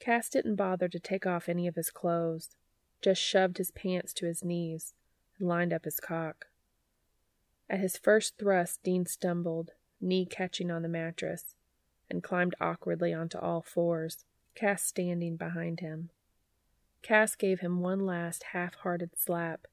Cass 0.00 0.28
didn't 0.28 0.56
bother 0.56 0.88
to 0.88 0.98
take 0.98 1.26
off 1.26 1.48
any 1.48 1.66
of 1.66 1.76
his 1.76 1.90
clothes, 1.90 2.56
just 3.00 3.22
shoved 3.22 3.58
his 3.58 3.70
pants 3.70 4.12
to 4.14 4.26
his 4.26 4.44
knees 4.44 4.94
and 5.38 5.48
lined 5.48 5.72
up 5.72 5.84
his 5.84 6.00
cock. 6.00 6.46
At 7.68 7.80
his 7.80 7.96
first 7.96 8.36
thrust, 8.38 8.82
Dean 8.82 9.06
stumbled, 9.06 9.72
knee 10.00 10.26
catching 10.26 10.70
on 10.70 10.82
the 10.82 10.88
mattress, 10.88 11.54
and 12.10 12.22
climbed 12.22 12.54
awkwardly 12.60 13.14
onto 13.14 13.38
all 13.38 13.62
fours, 13.62 14.24
Cass 14.54 14.82
standing 14.82 15.36
behind 15.36 15.80
him. 15.80 16.10
Cass 17.04 17.36
gave 17.36 17.60
him 17.60 17.80
one 17.80 18.06
last 18.06 18.44
half 18.52 18.76
hearted 18.76 19.10
slap 19.14 19.66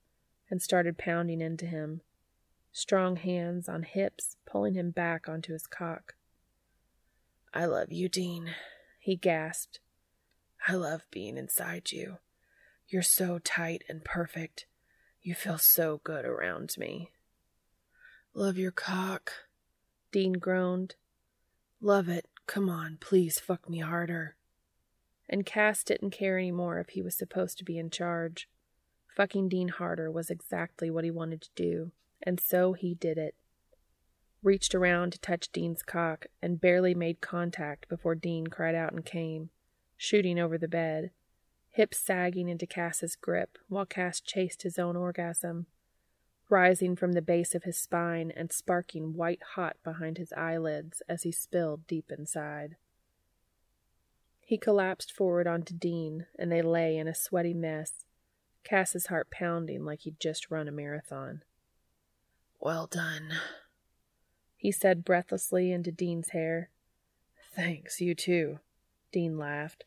and 0.50 0.62
started 0.62 0.98
pounding 0.98 1.40
into 1.40 1.66
him, 1.66 2.02
strong 2.74 3.16
hands 3.16 3.70
on 3.70 3.84
hips 3.84 4.36
pulling 4.46 4.74
him 4.74 4.92
back 4.92 5.30
onto 5.30 5.54
his 5.54 5.66
cock. 5.66 6.16
I 7.54 7.66
love 7.66 7.90
you, 7.90 8.10
Dean, 8.10 8.54
he 9.00 9.16
gasped. 9.16 9.80
I 10.68 10.74
love 10.74 11.04
being 11.10 11.38
inside 11.38 11.94
you. 11.94 12.18
You're 12.90 13.02
so 13.02 13.40
tight 13.40 13.86
and 13.88 14.04
perfect. 14.04 14.66
You 15.22 15.34
feel 15.34 15.58
so 15.58 16.02
good 16.04 16.26
around 16.26 16.76
me. 16.78 17.12
Love 18.34 18.58
your 18.58 18.72
cock, 18.72 19.32
Dean 20.12 20.34
groaned. 20.34 20.96
Love 21.80 22.10
it. 22.10 22.28
Come 22.46 22.70
on, 22.70 22.98
please 23.00 23.40
fuck 23.40 23.70
me 23.70 23.80
harder. 23.80 24.36
And 25.32 25.46
Cass 25.46 25.84
didn't 25.84 26.12
care 26.12 26.38
anymore 26.38 26.78
if 26.80 26.90
he 26.90 27.02
was 27.02 27.16
supposed 27.16 27.58
to 27.58 27.64
be 27.64 27.80
in 27.80 27.90
charge. 27.90 28.50
Fucking 29.16 29.48
Dean 29.48 29.70
Harder 29.70 30.12
was 30.12 30.30
exactly 30.30 30.92
what 30.92 31.06
he 31.06 31.12
wanted 31.12 31.42
to 31.42 31.50
do, 31.56 31.92
and 32.22 32.40
so 32.40 32.74
he 32.74 32.94
did 32.94 33.18
it. 33.18 33.34
Reached 34.44 34.76
around 34.76 35.14
to 35.14 35.20
touch 35.20 35.52
Dean's 35.52 35.84
cock 35.84 36.26
and 36.42 36.60
barely 36.60 36.94
made 36.94 37.22
contact 37.22 37.88
before 37.88 38.16
Dean 38.16 38.48
cried 38.48 38.76
out 38.76 38.92
and 38.92 39.06
came, 39.06 39.50
shooting 39.96 40.38
over 40.38 40.58
the 40.58 40.68
bed, 40.68 41.12
hips 41.70 41.98
sagging 41.98 42.50
into 42.50 42.66
Cass's 42.66 43.16
grip 43.16 43.58
while 43.70 43.86
Cass 43.86 44.20
chased 44.20 44.64
his 44.64 44.78
own 44.78 44.98
orgasm, 44.98 45.68
rising 46.50 46.96
from 46.96 47.14
the 47.14 47.22
base 47.22 47.56
of 47.56 47.64
his 47.64 47.78
spine 47.78 48.32
and 48.36 48.52
sparking 48.52 49.14
white 49.14 49.42
hot 49.56 49.78
behind 49.84 50.18
his 50.18 50.34
eyelids 50.34 51.02
as 51.08 51.24
he 51.24 51.32
spilled 51.32 51.88
deep 51.88 52.12
inside. 52.12 52.76
He 54.52 54.58
collapsed 54.58 55.14
forward 55.14 55.48
onto 55.48 55.74
Dean, 55.74 56.26
and 56.38 56.52
they 56.52 56.62
lay 56.62 56.98
in 56.98 57.08
a 57.08 57.16
sweaty 57.16 57.54
mess, 57.54 58.04
Cass's 58.66 59.06
heart 59.06 59.32
pounding 59.32 59.86
like 59.86 60.02
he'd 60.02 60.20
just 60.20 60.52
run 60.52 60.68
a 60.68 60.74
marathon. 60.74 61.44
Well 62.60 62.86
done, 62.86 63.30
he 64.58 64.70
said 64.70 65.06
breathlessly 65.06 65.72
into 65.72 65.90
Dean's 65.90 66.32
hair. 66.32 66.70
Thanks, 67.56 68.02
you 68.02 68.14
too, 68.14 68.60
Dean 69.14 69.38
laughed. 69.38 69.86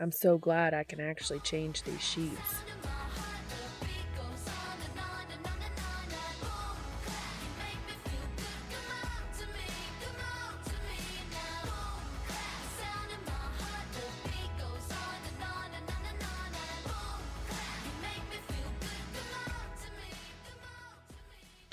I'm 0.00 0.10
so 0.10 0.38
glad 0.38 0.74
I 0.74 0.82
can 0.82 0.98
actually 0.98 1.38
change 1.38 1.84
these 1.84 2.02
sheets. 2.02 2.64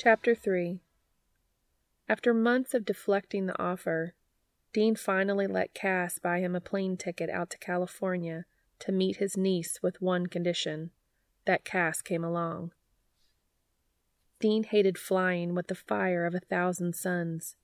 Chapter 0.03 0.33
3 0.33 0.79
After 2.09 2.33
months 2.33 2.73
of 2.73 2.85
deflecting 2.85 3.45
the 3.45 3.61
offer, 3.61 4.15
Dean 4.73 4.95
finally 4.95 5.45
let 5.45 5.75
Cass 5.75 6.17
buy 6.17 6.39
him 6.39 6.55
a 6.55 6.59
plane 6.59 6.97
ticket 6.97 7.29
out 7.29 7.51
to 7.51 7.59
California 7.59 8.45
to 8.79 8.91
meet 8.91 9.17
his 9.17 9.37
niece 9.37 9.83
with 9.83 10.01
one 10.01 10.25
condition 10.25 10.89
that 11.45 11.63
Cass 11.63 12.01
came 12.01 12.23
along. 12.23 12.71
Dean 14.39 14.63
hated 14.63 14.97
flying 14.97 15.53
with 15.53 15.67
the 15.67 15.75
fire 15.75 16.25
of 16.25 16.33
a 16.33 16.39
thousand 16.39 16.95
suns, 16.95 17.55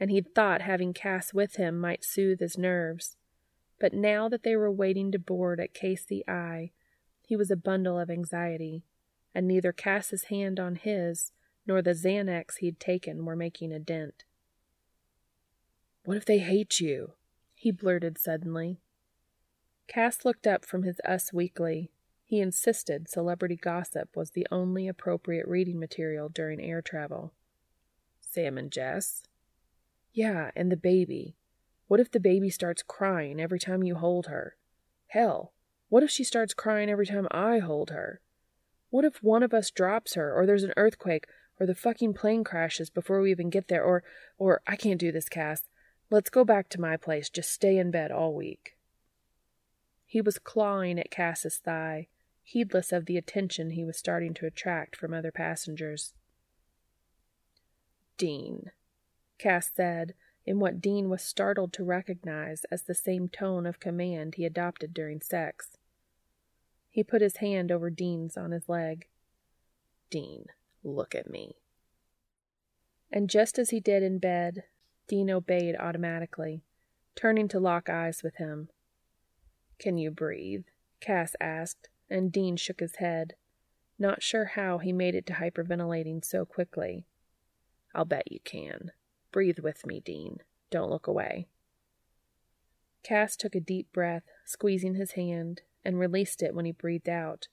and 0.00 0.10
he'd 0.10 0.34
thought 0.34 0.62
having 0.62 0.94
Cass 0.94 1.34
with 1.34 1.56
him 1.56 1.78
might 1.78 2.02
soothe 2.02 2.40
his 2.40 2.56
nerves. 2.56 3.18
But 3.78 3.92
now 3.92 4.30
that 4.30 4.44
they 4.44 4.56
were 4.56 4.72
waiting 4.72 5.12
to 5.12 5.18
board 5.18 5.60
at 5.60 5.74
KCI, 5.74 6.70
he 7.26 7.36
was 7.36 7.50
a 7.50 7.54
bundle 7.54 7.98
of 7.98 8.08
anxiety, 8.08 8.86
and 9.34 9.46
neither 9.46 9.72
Cass's 9.72 10.24
hand 10.24 10.58
on 10.58 10.76
his 10.76 11.32
nor 11.66 11.82
the 11.82 11.90
Xanax 11.90 12.58
he'd 12.58 12.78
taken 12.78 13.24
were 13.24 13.36
making 13.36 13.72
a 13.72 13.78
dent. 13.78 14.24
What 16.04 16.16
if 16.16 16.24
they 16.24 16.38
hate 16.38 16.80
you? 16.80 17.12
he 17.54 17.70
blurted 17.72 18.18
suddenly. 18.18 18.80
Cass 19.88 20.24
looked 20.24 20.46
up 20.46 20.64
from 20.64 20.82
his 20.82 21.00
Us 21.04 21.32
Weekly. 21.32 21.90
He 22.24 22.40
insisted 22.40 23.08
celebrity 23.08 23.56
gossip 23.56 24.16
was 24.16 24.30
the 24.30 24.46
only 24.50 24.88
appropriate 24.88 25.48
reading 25.48 25.78
material 25.78 26.28
during 26.28 26.60
air 26.60 26.82
travel. 26.82 27.32
Sam 28.20 28.58
and 28.58 28.70
Jess? 28.70 29.22
Yeah, 30.12 30.50
and 30.54 30.70
the 30.70 30.76
baby. 30.76 31.36
What 31.88 32.00
if 32.00 32.10
the 32.10 32.20
baby 32.20 32.50
starts 32.50 32.82
crying 32.82 33.40
every 33.40 33.58
time 33.58 33.82
you 33.82 33.94
hold 33.94 34.26
her? 34.26 34.56
Hell, 35.08 35.52
what 35.88 36.02
if 36.02 36.10
she 36.10 36.24
starts 36.24 36.52
crying 36.52 36.90
every 36.90 37.06
time 37.06 37.28
I 37.30 37.58
hold 37.58 37.90
her? 37.90 38.20
What 38.90 39.04
if 39.04 39.22
one 39.22 39.42
of 39.42 39.54
us 39.54 39.70
drops 39.70 40.14
her, 40.14 40.34
or 40.34 40.46
there's 40.46 40.64
an 40.64 40.74
earthquake, 40.76 41.26
or 41.58 41.66
the 41.66 41.74
fucking 41.74 42.14
plane 42.14 42.44
crashes 42.44 42.90
before 42.90 43.20
we 43.20 43.30
even 43.30 43.50
get 43.50 43.68
there, 43.68 43.82
or, 43.82 44.02
or, 44.38 44.60
I 44.66 44.76
can't 44.76 45.00
do 45.00 45.10
this, 45.10 45.28
Cass. 45.28 45.62
Let's 46.10 46.30
go 46.30 46.44
back 46.44 46.68
to 46.70 46.80
my 46.80 46.96
place. 46.96 47.28
Just 47.28 47.50
stay 47.50 47.78
in 47.78 47.90
bed 47.90 48.12
all 48.12 48.34
week. 48.34 48.76
He 50.04 50.20
was 50.20 50.38
clawing 50.38 50.98
at 50.98 51.10
Cass's 51.10 51.56
thigh, 51.56 52.08
heedless 52.42 52.92
of 52.92 53.06
the 53.06 53.16
attention 53.16 53.70
he 53.70 53.84
was 53.84 53.96
starting 53.96 54.34
to 54.34 54.46
attract 54.46 54.94
from 54.94 55.12
other 55.12 55.32
passengers. 55.32 56.14
Dean, 58.16 58.70
Cass 59.38 59.70
said, 59.74 60.14
in 60.46 60.60
what 60.60 60.80
Dean 60.80 61.08
was 61.08 61.22
startled 61.22 61.72
to 61.72 61.84
recognize 61.84 62.64
as 62.70 62.82
the 62.82 62.94
same 62.94 63.28
tone 63.28 63.66
of 63.66 63.80
command 63.80 64.36
he 64.36 64.44
adopted 64.44 64.94
during 64.94 65.20
sex. 65.20 65.76
He 66.88 67.02
put 67.02 67.20
his 67.20 67.38
hand 67.38 67.72
over 67.72 67.90
Dean's 67.90 68.36
on 68.36 68.52
his 68.52 68.68
leg. 68.68 69.08
Dean, 70.08 70.46
look 70.86 71.14
at 71.14 71.30
me. 71.30 71.56
And 73.12 73.30
just 73.30 73.58
as 73.58 73.70
he 73.70 73.80
did 73.80 74.02
in 74.02 74.18
bed, 74.18 74.64
Dean 75.08 75.30
obeyed 75.30 75.76
automatically, 75.78 76.62
turning 77.14 77.48
to 77.48 77.60
lock 77.60 77.88
eyes 77.88 78.22
with 78.22 78.36
him. 78.36 78.68
Can 79.78 79.98
you 79.98 80.10
breathe? 80.10 80.64
Cass 81.00 81.36
asked, 81.40 81.88
and 82.08 82.32
Dean 82.32 82.56
shook 82.56 82.80
his 82.80 82.96
head, 82.96 83.34
not 83.98 84.22
sure 84.22 84.46
how 84.46 84.78
he 84.78 84.92
made 84.92 85.14
it 85.14 85.26
to 85.26 85.34
hyperventilating 85.34 86.24
so 86.24 86.44
quickly. 86.44 87.06
I'll 87.94 88.04
bet 88.04 88.30
you 88.30 88.40
can. 88.44 88.92
Breathe 89.32 89.58
with 89.58 89.86
me, 89.86 90.00
Dean. 90.00 90.38
Don't 90.70 90.90
look 90.90 91.06
away. 91.06 91.46
Cass 93.02 93.36
took 93.36 93.54
a 93.54 93.60
deep 93.60 93.92
breath, 93.92 94.24
squeezing 94.44 94.94
his 94.94 95.12
hand, 95.12 95.62
and 95.84 95.98
released 95.98 96.42
it 96.42 96.54
when 96.54 96.64
he 96.64 96.72
breathed 96.72 97.08
out. 97.08 97.48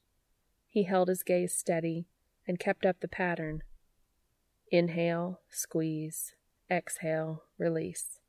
He 0.67 0.84
held 0.84 1.08
his 1.08 1.24
gaze 1.24 1.54
steady 1.54 2.08
and 2.47 2.60
kept 2.60 2.86
up 2.86 2.99
the 2.99 3.08
pattern. 3.08 3.63
Inhale, 4.71 5.41
squeeze, 5.49 6.34
exhale, 6.69 7.43
release, 7.58 8.19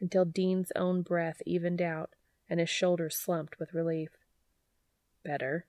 until 0.00 0.24
Dean's 0.24 0.72
own 0.76 1.02
breath 1.02 1.42
evened 1.44 1.82
out 1.82 2.10
and 2.48 2.58
his 2.60 2.70
shoulders 2.70 3.16
slumped 3.16 3.58
with 3.58 3.74
relief. 3.74 4.10
Better? 5.24 5.66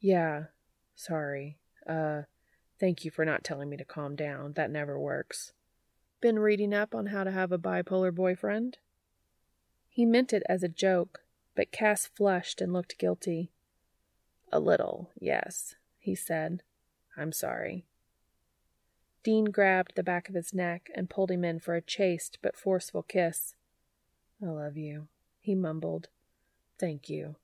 Yeah, 0.00 0.44
sorry. 0.94 1.58
Uh, 1.88 2.22
thank 2.78 3.04
you 3.04 3.10
for 3.10 3.24
not 3.24 3.44
telling 3.44 3.70
me 3.70 3.76
to 3.76 3.84
calm 3.84 4.16
down. 4.16 4.52
That 4.54 4.70
never 4.70 4.98
works. 4.98 5.52
Been 6.20 6.38
reading 6.38 6.74
up 6.74 6.94
on 6.94 7.06
how 7.06 7.24
to 7.24 7.30
have 7.30 7.52
a 7.52 7.58
bipolar 7.58 8.14
boyfriend? 8.14 8.78
He 9.88 10.04
meant 10.04 10.32
it 10.32 10.42
as 10.48 10.62
a 10.62 10.68
joke, 10.68 11.20
but 11.54 11.72
Cass 11.72 12.06
flushed 12.06 12.60
and 12.60 12.72
looked 12.72 12.98
guilty. 12.98 13.50
A 14.52 14.60
little, 14.60 15.10
yes, 15.18 15.74
he 16.06 16.14
said. 16.14 16.62
I'm 17.16 17.32
sorry. 17.32 17.84
Dean 19.24 19.46
grabbed 19.46 19.96
the 19.96 20.04
back 20.04 20.28
of 20.28 20.36
his 20.36 20.54
neck 20.54 20.88
and 20.94 21.10
pulled 21.10 21.32
him 21.32 21.44
in 21.44 21.58
for 21.58 21.74
a 21.74 21.82
chaste 21.82 22.38
but 22.42 22.56
forceful 22.56 23.02
kiss. 23.02 23.56
I 24.40 24.46
love 24.46 24.76
you, 24.76 25.08
he 25.40 25.56
mumbled. 25.56 26.08
Thank 26.78 27.08
you. 27.08 27.34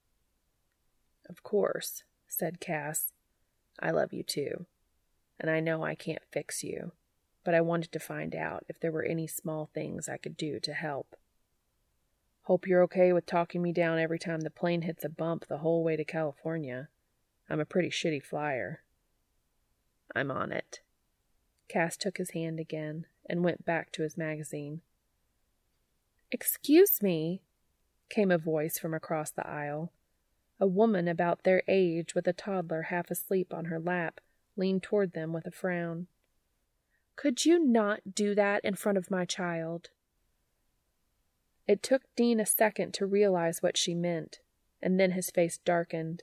Of 1.28 1.42
course, 1.42 2.04
said 2.28 2.60
Cass. 2.60 3.12
I 3.80 3.90
love 3.90 4.12
you 4.12 4.22
too. 4.22 4.66
And 5.40 5.50
I 5.50 5.58
know 5.58 5.82
I 5.82 5.96
can't 5.96 6.22
fix 6.30 6.62
you, 6.62 6.92
but 7.42 7.54
I 7.54 7.60
wanted 7.60 7.90
to 7.90 7.98
find 7.98 8.32
out 8.32 8.64
if 8.68 8.78
there 8.78 8.92
were 8.92 9.02
any 9.02 9.26
small 9.26 9.70
things 9.74 10.08
I 10.08 10.18
could 10.18 10.36
do 10.36 10.60
to 10.60 10.72
help. 10.72 11.16
Hope 12.42 12.68
you're 12.68 12.84
okay 12.84 13.12
with 13.12 13.26
talking 13.26 13.60
me 13.60 13.72
down 13.72 13.98
every 13.98 14.20
time 14.20 14.42
the 14.42 14.50
plane 14.50 14.82
hits 14.82 15.04
a 15.04 15.08
bump 15.08 15.46
the 15.48 15.58
whole 15.58 15.82
way 15.82 15.96
to 15.96 16.04
California. 16.04 16.90
I'm 17.52 17.60
a 17.60 17.66
pretty 17.66 17.90
shitty 17.90 18.22
flyer. 18.22 18.80
I'm 20.16 20.30
on 20.30 20.52
it. 20.52 20.80
Cass 21.68 21.98
took 21.98 22.16
his 22.16 22.30
hand 22.30 22.58
again 22.58 23.04
and 23.28 23.44
went 23.44 23.66
back 23.66 23.92
to 23.92 24.02
his 24.02 24.16
magazine. 24.16 24.80
Excuse 26.30 27.02
me, 27.02 27.42
came 28.08 28.30
a 28.30 28.38
voice 28.38 28.78
from 28.78 28.94
across 28.94 29.30
the 29.30 29.46
aisle. 29.46 29.92
A 30.60 30.66
woman 30.66 31.06
about 31.06 31.42
their 31.42 31.62
age 31.68 32.14
with 32.14 32.26
a 32.26 32.32
toddler 32.32 32.84
half 32.84 33.10
asleep 33.10 33.52
on 33.52 33.66
her 33.66 33.78
lap 33.78 34.22
leaned 34.56 34.82
toward 34.82 35.12
them 35.12 35.34
with 35.34 35.46
a 35.46 35.50
frown. 35.50 36.06
Could 37.16 37.44
you 37.44 37.62
not 37.62 38.14
do 38.14 38.34
that 38.34 38.64
in 38.64 38.76
front 38.76 38.96
of 38.96 39.10
my 39.10 39.26
child? 39.26 39.90
It 41.68 41.82
took 41.82 42.00
Dean 42.16 42.40
a 42.40 42.46
second 42.46 42.94
to 42.94 43.04
realize 43.04 43.62
what 43.62 43.76
she 43.76 43.94
meant, 43.94 44.40
and 44.80 44.98
then 44.98 45.10
his 45.10 45.30
face 45.30 45.58
darkened, 45.58 46.22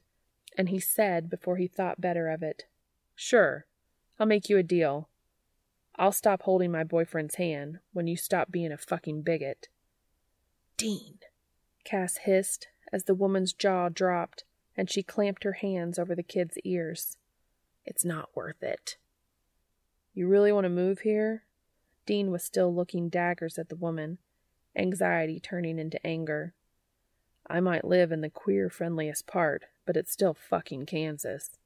and 0.57 0.69
he 0.69 0.79
said 0.79 1.29
before 1.29 1.57
he 1.57 1.67
thought 1.67 2.01
better 2.01 2.29
of 2.29 2.43
it, 2.43 2.65
Sure, 3.15 3.65
I'll 4.19 4.27
make 4.27 4.49
you 4.49 4.57
a 4.57 4.63
deal. 4.63 5.09
I'll 5.95 6.11
stop 6.11 6.43
holding 6.43 6.71
my 6.71 6.83
boyfriend's 6.83 7.35
hand 7.35 7.79
when 7.91 8.07
you 8.07 8.15
stop 8.15 8.51
being 8.51 8.71
a 8.71 8.77
fucking 8.77 9.23
bigot. 9.23 9.67
Dean, 10.77 11.19
Cass 11.83 12.17
hissed 12.17 12.67
as 12.93 13.03
the 13.03 13.13
woman's 13.13 13.51
jaw 13.53 13.89
dropped 13.89 14.45
and 14.77 14.89
she 14.89 15.03
clamped 15.03 15.43
her 15.43 15.53
hands 15.53 15.99
over 15.99 16.15
the 16.15 16.23
kid's 16.23 16.57
ears. 16.63 17.17
It's 17.85 18.05
not 18.05 18.29
worth 18.33 18.63
it. 18.63 18.95
You 20.13 20.27
really 20.27 20.51
want 20.51 20.65
to 20.65 20.69
move 20.69 20.99
here? 20.99 21.43
Dean 22.05 22.31
was 22.31 22.43
still 22.43 22.73
looking 22.73 23.09
daggers 23.09 23.57
at 23.57 23.69
the 23.69 23.75
woman, 23.75 24.19
anxiety 24.75 25.39
turning 25.39 25.77
into 25.77 26.05
anger. 26.07 26.53
I 27.49 27.59
might 27.61 27.83
live 27.83 28.11
in 28.11 28.21
the 28.21 28.29
queer 28.29 28.69
friendliest 28.69 29.25
part, 29.25 29.65
but 29.85 29.97
it's 29.97 30.11
still 30.11 30.35
fucking 30.35 30.85
Kansas. 30.85 31.57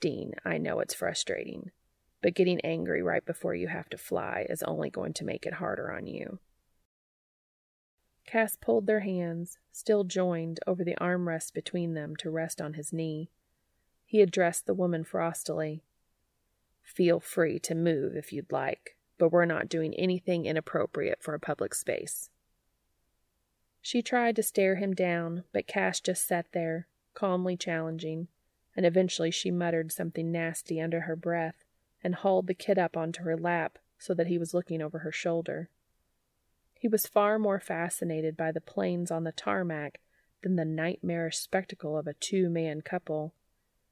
Dean, 0.00 0.34
I 0.44 0.58
know 0.58 0.80
it's 0.80 0.92
frustrating, 0.92 1.70
but 2.20 2.34
getting 2.34 2.60
angry 2.60 3.02
right 3.02 3.24
before 3.24 3.54
you 3.54 3.68
have 3.68 3.88
to 3.90 3.96
fly 3.96 4.46
is 4.50 4.62
only 4.64 4.90
going 4.90 5.14
to 5.14 5.24
make 5.24 5.46
it 5.46 5.54
harder 5.54 5.90
on 5.92 6.06
you. 6.06 6.40
Cass 8.26 8.56
pulled 8.56 8.86
their 8.86 9.00
hands, 9.00 9.58
still 9.72 10.04
joined, 10.04 10.60
over 10.66 10.84
the 10.84 10.96
armrest 11.00 11.54
between 11.54 11.94
them 11.94 12.14
to 12.16 12.30
rest 12.30 12.60
on 12.60 12.74
his 12.74 12.92
knee. 12.92 13.30
He 14.04 14.20
addressed 14.20 14.66
the 14.66 14.74
woman 14.74 15.04
frostily. 15.04 15.80
Feel 16.82 17.18
free 17.18 17.58
to 17.60 17.74
move 17.74 18.14
if 18.14 18.32
you'd 18.32 18.52
like, 18.52 18.96
but 19.16 19.30
we're 19.30 19.46
not 19.46 19.68
doing 19.68 19.94
anything 19.94 20.44
inappropriate 20.44 21.22
for 21.22 21.32
a 21.32 21.40
public 21.40 21.74
space. 21.74 22.28
She 23.84 24.00
tried 24.00 24.36
to 24.36 24.44
stare 24.44 24.76
him 24.76 24.94
down, 24.94 25.42
but 25.52 25.66
Cass 25.66 26.00
just 26.00 26.24
sat 26.24 26.46
there, 26.52 26.86
calmly 27.14 27.56
challenging, 27.56 28.28
and 28.76 28.86
eventually 28.86 29.32
she 29.32 29.50
muttered 29.50 29.90
something 29.90 30.30
nasty 30.30 30.80
under 30.80 31.00
her 31.00 31.16
breath 31.16 31.64
and 32.02 32.14
hauled 32.14 32.46
the 32.46 32.54
kid 32.54 32.78
up 32.78 32.96
onto 32.96 33.24
her 33.24 33.36
lap 33.36 33.78
so 33.98 34.14
that 34.14 34.28
he 34.28 34.38
was 34.38 34.54
looking 34.54 34.80
over 34.80 35.00
her 35.00 35.10
shoulder. 35.12 35.68
He 36.78 36.86
was 36.86 37.06
far 37.06 37.40
more 37.40 37.60
fascinated 37.60 38.36
by 38.36 38.52
the 38.52 38.60
planes 38.60 39.10
on 39.10 39.24
the 39.24 39.32
tarmac 39.32 40.00
than 40.42 40.54
the 40.56 40.64
nightmarish 40.64 41.38
spectacle 41.38 41.98
of 41.98 42.06
a 42.06 42.14
two 42.14 42.48
man 42.48 42.82
couple, 42.82 43.34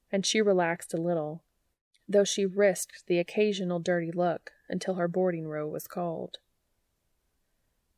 and 0.09 0.25
she 0.25 0.41
relaxed 0.41 0.93
a 0.93 1.01
little, 1.01 1.43
though 2.07 2.23
she 2.23 2.45
risked 2.45 3.07
the 3.07 3.19
occasional 3.19 3.79
dirty 3.79 4.11
look 4.11 4.51
until 4.69 4.95
her 4.95 5.09
boarding 5.09 5.47
row 5.47 5.67
was 5.67 5.87
called. 5.87 6.37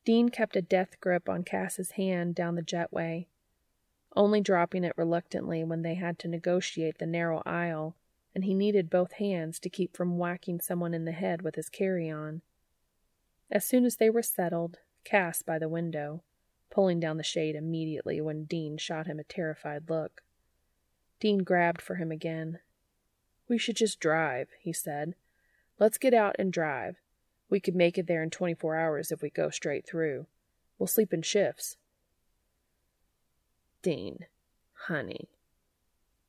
Dean 0.06 0.30
kept 0.30 0.56
a 0.56 0.62
death 0.62 1.00
grip 1.00 1.30
on 1.30 1.44
Cass's 1.44 1.92
hand 1.92 2.36
down 2.36 2.56
the 2.56 2.62
jetway, 2.62 3.28
only 4.16 4.42
dropping 4.42 4.84
it 4.84 4.98
reluctantly 4.98 5.64
when 5.64 5.82
they 5.82 5.96
had 5.96 6.20
to 6.20 6.28
negotiate 6.28 6.98
the 6.98 7.06
narrow 7.06 7.42
aisle 7.46 7.96
and 8.36 8.44
he 8.44 8.54
needed 8.54 8.90
both 8.90 9.14
hands 9.14 9.60
to 9.60 9.70
keep 9.70 9.96
from 9.96 10.18
whacking 10.18 10.60
someone 10.60 10.94
in 10.94 11.06
the 11.06 11.12
head 11.12 11.42
with 11.42 11.56
his 11.56 11.70
carry 11.70 12.10
on. 12.10 12.42
As 13.52 13.66
soon 13.66 13.86
as 13.86 13.98
they 13.98 14.10
were 14.10 14.24
settled, 14.24 14.80
Cass 15.04 15.42
by 15.42 15.60
the 15.60 15.70
window, 15.70 16.24
pulling 16.72 17.00
down 17.00 17.18
the 17.18 17.24
shade 17.24 17.56
immediately 17.56 18.20
when 18.22 18.46
Dean 18.46 18.78
shot 18.78 19.06
him 19.06 19.20
a 19.20 19.24
terrified 19.24 19.90
look. 19.90 20.24
Dean 21.20 21.44
grabbed 21.44 21.82
for 21.82 21.96
him 21.96 22.12
again. 22.12 22.60
We 23.48 23.58
should 23.58 23.76
just 23.76 24.00
drive, 24.00 24.50
he 24.60 24.74
said. 24.74 25.14
Let's 25.80 25.98
get 25.98 26.14
out 26.14 26.36
and 26.40 26.52
drive. 26.52 26.96
We 27.54 27.60
could 27.60 27.76
make 27.76 28.00
it 28.00 28.08
there 28.08 28.24
in 28.24 28.32
24 28.32 28.76
hours 28.76 29.12
if 29.12 29.22
we 29.22 29.30
go 29.30 29.52
straight 29.52 29.86
through. 29.86 30.26
We'll 30.80 30.88
sleep 30.88 31.14
in 31.14 31.22
shifts. 31.22 31.78
Dean, 33.84 34.26
honey. 34.88 35.30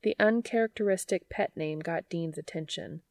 The 0.03 0.15
uncharacteristic 0.19 1.27
pet 1.27 1.57
name 1.57 1.79
got 1.79 2.09
Dean's 2.09 2.37
attention. 2.37 3.01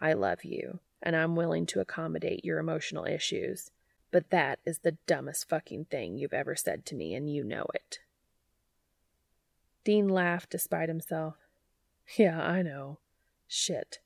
I 0.00 0.14
love 0.14 0.42
you, 0.42 0.80
and 1.00 1.14
I'm 1.14 1.36
willing 1.36 1.64
to 1.66 1.78
accommodate 1.78 2.44
your 2.44 2.58
emotional 2.58 3.04
issues, 3.04 3.70
but 4.10 4.30
that 4.30 4.58
is 4.64 4.78
the 4.78 4.96
dumbest 5.06 5.48
fucking 5.48 5.84
thing 5.84 6.18
you've 6.18 6.34
ever 6.34 6.56
said 6.56 6.84
to 6.86 6.96
me, 6.96 7.14
and 7.14 7.32
you 7.32 7.44
know 7.44 7.66
it. 7.72 8.00
Dean 9.84 10.08
laughed 10.08 10.50
despite 10.50 10.88
himself. 10.88 11.36
Yeah, 12.18 12.42
I 12.42 12.62
know. 12.62 12.98
Shit. 13.46 14.00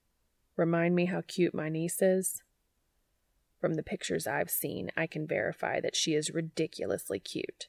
Remind 0.55 0.95
me 0.95 1.07
how 1.07 1.23
cute 1.27 1.55
my 1.55 1.71
niece 1.71 2.03
is? 2.03 2.43
From 3.61 3.75
the 3.75 3.83
pictures 3.83 4.27
I've 4.27 4.51
seen, 4.51 4.91
I 4.97 5.07
can 5.07 5.27
verify 5.27 5.81
that 5.81 5.97
she 5.97 6.15
is 6.15 6.31
ridiculously 6.31 7.19
cute. 7.19 7.69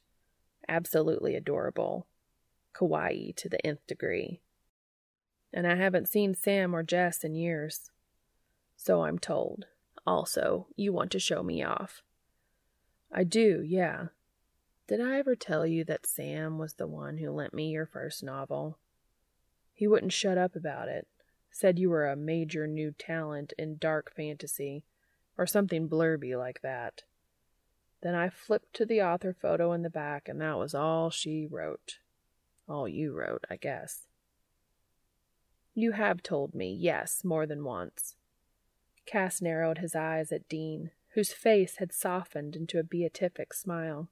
Absolutely 0.68 1.36
adorable. 1.36 2.08
Kawaii 2.74 3.36
to 3.38 3.50
the 3.50 3.66
nth 3.66 3.86
degree. 3.88 4.42
And 5.54 5.66
I 5.66 5.76
haven't 5.76 6.10
seen 6.10 6.36
Sam 6.36 6.76
or 6.76 6.84
Jess 6.84 7.24
in 7.24 7.36
years. 7.36 7.90
So 8.76 9.04
I'm 9.04 9.18
told. 9.18 9.66
Also, 10.06 10.68
you 10.76 10.94
want 10.94 11.12
to 11.12 11.20
show 11.20 11.42
me 11.42 11.64
off. 11.64 12.04
I 13.12 13.24
do, 13.24 13.64
yeah. 13.66 14.08
Did 14.88 15.02
I 15.02 15.18
ever 15.18 15.36
tell 15.36 15.66
you 15.66 15.84
that 15.86 16.06
Sam 16.06 16.58
was 16.58 16.74
the 16.74 16.88
one 16.88 17.18
who 17.18 17.32
lent 17.32 17.54
me 17.54 17.70
your 17.70 17.86
first 17.86 18.24
novel? 18.24 18.78
He 19.74 19.88
wouldn't 19.88 20.14
shut 20.14 20.38
up 20.38 20.56
about 20.56 20.88
it. 20.90 21.08
Said 21.52 21.80
you 21.80 21.90
were 21.90 22.08
a 22.08 22.16
major 22.16 22.68
new 22.68 22.92
talent 22.92 23.54
in 23.58 23.78
dark 23.78 24.14
fantasy, 24.16 24.84
or 25.38 25.46
something 25.46 25.88
blurby 25.88 26.36
like 26.38 26.62
that. 26.62 27.04
Then 28.02 28.16
I 28.16 28.30
flipped 28.30 28.74
to 28.76 28.86
the 28.86 29.02
author 29.02 29.34
photo 29.34 29.74
in 29.74 29.82
the 29.82 29.90
back, 29.90 30.28
and 30.30 30.40
that 30.42 30.58
was 30.58 30.74
all 30.74 31.10
she 31.10 31.48
wrote. 31.50 32.00
All 32.68 32.88
you 32.88 33.14
wrote, 33.14 33.46
I 33.50 33.56
guess. 33.56 34.08
You 35.74 35.94
have 35.94 36.24
told 36.24 36.54
me, 36.54 36.74
yes, 36.74 37.24
more 37.24 37.46
than 37.46 37.64
once. 37.64 38.16
Cass 39.06 39.42
narrowed 39.42 39.78
his 39.78 39.96
eyes 39.96 40.32
at 40.32 40.50
Dean, 40.50 40.92
whose 41.14 41.34
face 41.34 41.78
had 41.78 41.94
softened 41.94 42.56
into 42.56 42.80
a 42.80 42.84
beatific 42.84 43.54
smile. 43.54 44.10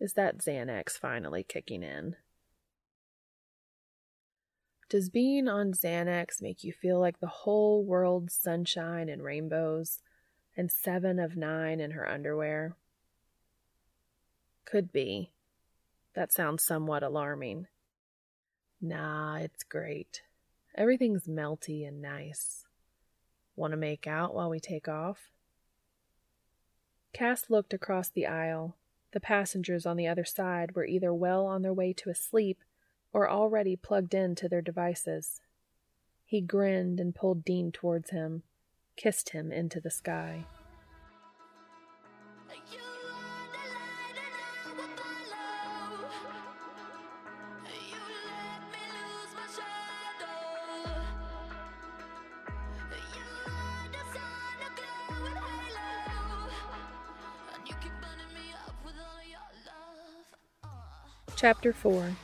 Is 0.00 0.14
that 0.14 0.38
Xanax 0.38 0.98
finally 0.98 1.44
kicking 1.44 1.82
in? 1.82 2.16
Does 4.90 5.08
being 5.08 5.46
on 5.46 5.72
Xanax 5.72 6.42
make 6.42 6.64
you 6.64 6.72
feel 6.72 6.98
like 6.98 7.20
the 7.20 7.28
whole 7.28 7.84
world's 7.84 8.34
sunshine 8.34 9.08
and 9.08 9.22
rainbows, 9.22 10.00
and 10.56 10.68
seven 10.68 11.20
of 11.20 11.36
nine 11.36 11.78
in 11.78 11.92
her 11.92 12.08
underwear? 12.08 12.74
Could 14.64 14.92
be. 14.92 15.30
That 16.14 16.32
sounds 16.32 16.64
somewhat 16.64 17.04
alarming. 17.04 17.68
Nah, 18.80 19.36
it's 19.36 19.62
great. 19.62 20.22
Everything's 20.74 21.28
melty 21.28 21.86
and 21.86 22.02
nice. 22.02 22.64
Want 23.54 23.72
to 23.72 23.76
make 23.76 24.08
out 24.08 24.34
while 24.34 24.50
we 24.50 24.58
take 24.58 24.88
off? 24.88 25.30
Cass 27.12 27.44
looked 27.48 27.72
across 27.72 28.08
the 28.08 28.26
aisle. 28.26 28.74
The 29.12 29.20
passengers 29.20 29.86
on 29.86 29.96
the 29.96 30.08
other 30.08 30.24
side 30.24 30.74
were 30.74 30.84
either 30.84 31.14
well 31.14 31.46
on 31.46 31.62
their 31.62 31.72
way 31.72 31.92
to 31.92 32.10
a 32.10 32.14
sleep 32.14 32.58
or 33.12 33.28
already 33.28 33.76
plugged 33.76 34.14
in 34.14 34.34
to 34.36 34.48
their 34.48 34.62
devices. 34.62 35.40
He 36.24 36.40
grinned 36.40 37.00
and 37.00 37.14
pulled 37.14 37.44
Dean 37.44 37.72
towards 37.72 38.10
him, 38.10 38.44
kissed 38.96 39.30
him 39.30 39.50
into 39.50 39.80
the 39.80 39.90
sky. 39.90 40.44
Chapter 61.36 61.72
4 61.72 62.14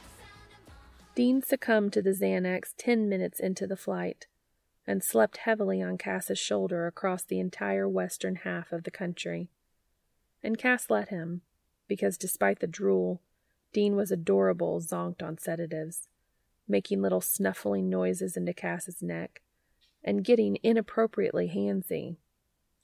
Dean 1.17 1.41
succumbed 1.41 1.95
to 1.95 2.03
the 2.03 2.11
Xanax 2.11 2.75
ten 2.77 3.09
minutes 3.09 3.41
into 3.41 3.67
the 3.67 3.75
flight 3.75 4.27
and 4.87 5.03
slept 5.03 5.39
heavily 5.39 5.81
on 5.81 5.97
Cass's 5.97 6.39
shoulder 6.39 6.87
across 6.87 7.25
the 7.25 7.41
entire 7.41 7.89
western 7.89 8.37
half 8.37 8.71
of 8.71 8.85
the 8.85 8.91
country. 8.91 9.49
And 10.43 10.59
Cass 10.59 10.91
let 10.91 11.09
him, 11.09 11.41
because 11.89 12.19
despite 12.19 12.61
the 12.61 12.67
drool, 12.67 13.23
Dean 13.73 13.97
was 13.97 14.11
adorable 14.11 14.79
zonked 14.79 15.23
on 15.23 15.39
sedatives, 15.39 16.09
making 16.69 17.01
little 17.01 17.23
snuffling 17.23 17.89
noises 17.89 18.37
into 18.37 18.53
Cass's 18.53 19.03
neck, 19.03 19.41
and 20.05 20.23
getting 20.23 20.59
inappropriately 20.63 21.49
handsy. 21.49 22.19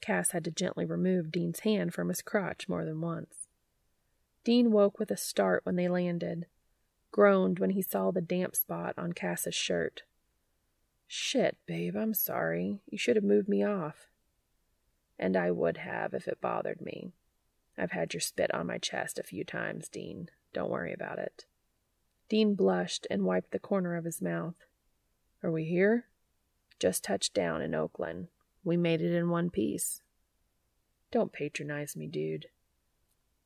Cass 0.01 0.30
had 0.30 0.43
to 0.45 0.51
gently 0.51 0.87
remove 0.87 1.30
Dean's 1.30 1.61
hand 1.61 1.93
from 1.93 2.09
his 2.09 2.22
crotch 2.22 2.66
more 2.66 2.87
than 2.87 3.03
once. 3.03 3.47
Dean 4.43 4.72
woke 4.72 4.99
with 4.99 5.11
a 5.11 5.18
start 5.18 5.66
when 5.66 5.76
they 5.76 5.87
landed, 5.87 6.47
groaned 7.13 7.59
when 7.59 7.71
he 7.71 7.83
saw 7.83 8.11
the 8.11 8.21
damp 8.21 8.57
spot 8.57 8.95
on 8.99 9.13
Cass's 9.13 9.55
shirt. 9.55 10.03
Shit, 11.07 11.59
babe, 11.67 11.95
I'm 11.95 12.15
sorry. 12.15 12.81
You 12.89 12.99
should 12.99 13.17
have 13.17 13.25
moved 13.25 13.49
me 13.49 13.63
off. 13.63 14.09
And 15.19 15.37
I 15.37 15.51
would 15.51 15.77
have 15.77 16.15
if 16.15 16.27
it 16.27 16.41
bothered 16.41 16.81
me. 16.81 17.13
I've 17.79 17.93
had 17.93 18.13
your 18.13 18.21
spit 18.21 18.53
on 18.53 18.67
my 18.67 18.79
chest 18.79 19.19
a 19.19 19.23
few 19.23 19.45
times, 19.45 19.89
Dean. 19.89 20.31
Don't 20.53 20.71
worry 20.71 20.93
about 20.93 21.19
it. 21.19 21.45
Dean 22.29 22.55
blushed 22.55 23.07
and 23.11 23.25
wiped 23.25 23.51
the 23.51 23.59
corner 23.59 23.95
of 23.97 24.05
his 24.05 24.23
mouth. 24.23 24.55
Are 25.43 25.51
we 25.51 25.65
here? 25.65 26.07
Just 26.79 27.05
touched 27.05 27.35
down 27.35 27.61
in 27.61 27.75
Oakland. 27.75 28.29
We 28.65 28.77
made 28.77 29.03
it 29.03 29.15
in 29.15 29.29
one 29.29 29.51
piece. 29.51 30.01
Don't 31.11 31.33
patronize 31.33 31.95
me, 31.95 32.07
dude. 32.07 32.47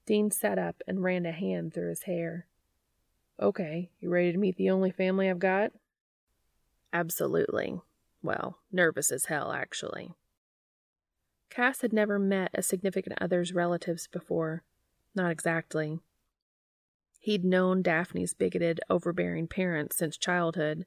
Dean 0.07 0.31
sat 0.31 0.59
up 0.59 0.83
and 0.87 1.03
ran 1.03 1.27
a 1.27 1.33
hand 1.33 1.75
through 1.75 1.89
his 1.89 2.05
hair. 2.05 2.47
Okay, 3.41 3.91
you 4.01 4.09
ready 4.09 4.33
to 4.33 4.39
meet 4.39 4.57
the 4.57 4.71
only 4.71 4.91
family 4.91 5.29
I've 5.29 5.39
got? 5.39 5.73
Absolutely. 6.93 7.81
Well, 8.23 8.59
nervous 8.73 9.13
as 9.13 9.27
hell, 9.27 9.53
actually. 9.53 10.15
Cass 11.51 11.83
had 11.83 11.93
never 11.93 12.19
met 12.19 12.51
a 12.55 12.63
significant 12.63 13.19
other's 13.21 13.53
relatives 13.53 14.09
before. 14.09 14.65
Not 15.15 15.31
exactly. 15.31 15.99
He'd 17.21 17.45
known 17.45 17.83
Daphne's 17.83 18.35
bigoted, 18.35 18.81
overbearing 18.89 19.49
parents 19.49 19.97
since 19.97 20.17
childhood, 20.17 20.87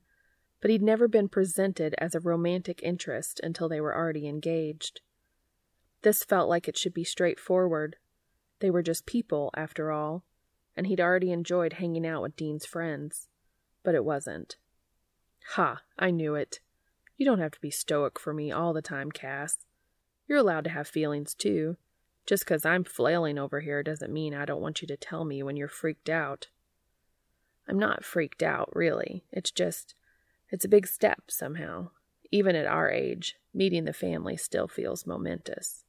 but 0.61 0.71
he'd 0.71 0.81
never 0.81 1.07
been 1.07 1.29
presented 1.29 1.95
as 1.97 2.15
a 2.15 2.19
romantic 2.19 2.81
interest 2.81 3.39
until 3.43 3.69
they 3.69 3.79
were 3.79 3.95
already 3.95 4.27
engaged. 4.27 5.01
This 6.01 6.23
felt 6.23 6.49
like 6.49 6.67
it 6.67 6.77
should 6.77 6.93
be 6.93 7.03
straightforward. 7.03 7.97
They 8.59 8.69
were 8.69 8.81
just 8.81 9.05
people, 9.05 9.51
after 9.55 9.91
all, 9.91 10.23
and 10.75 10.87
he'd 10.87 11.01
already 11.01 11.31
enjoyed 11.31 11.73
hanging 11.73 12.05
out 12.05 12.21
with 12.21 12.35
Dean's 12.35 12.65
friends. 12.65 13.27
But 13.83 13.95
it 13.95 14.05
wasn't. 14.05 14.57
Ha, 15.51 15.81
I 15.97 16.11
knew 16.11 16.35
it. 16.35 16.59
You 17.17 17.25
don't 17.25 17.39
have 17.39 17.51
to 17.51 17.61
be 17.61 17.71
stoic 17.71 18.19
for 18.19 18.33
me 18.33 18.51
all 18.51 18.73
the 18.73 18.81
time, 18.81 19.11
Cass. 19.11 19.57
You're 20.27 20.37
allowed 20.37 20.63
to 20.65 20.69
have 20.69 20.87
feelings, 20.87 21.33
too. 21.33 21.77
Just 22.25 22.45
'cause 22.45 22.65
I'm 22.65 22.83
flailing 22.83 23.39
over 23.39 23.61
here 23.61 23.81
doesn't 23.81 24.13
mean 24.13 24.33
I 24.33 24.45
don't 24.45 24.61
want 24.61 24.81
you 24.81 24.87
to 24.89 24.97
tell 24.97 25.25
me 25.25 25.41
when 25.41 25.57
you're 25.57 25.67
freaked 25.67 26.09
out. 26.09 26.49
I'm 27.67 27.79
not 27.79 28.05
freaked 28.05 28.43
out, 28.43 28.69
really. 28.75 29.25
It's 29.31 29.51
just, 29.51 29.95
it's 30.49 30.65
a 30.65 30.69
big 30.69 30.87
step, 30.87 31.31
somehow. 31.31 31.89
Even 32.31 32.55
at 32.55 32.67
our 32.67 32.89
age, 32.91 33.37
meeting 33.53 33.85
the 33.85 33.93
family 33.93 34.37
still 34.37 34.67
feels 34.67 35.07
momentous. 35.07 35.83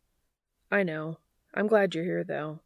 I 0.70 0.82
know. 0.82 1.18
I'm 1.52 1.66
glad 1.66 1.94
you're 1.94 2.04
here, 2.04 2.24
though, 2.24 2.60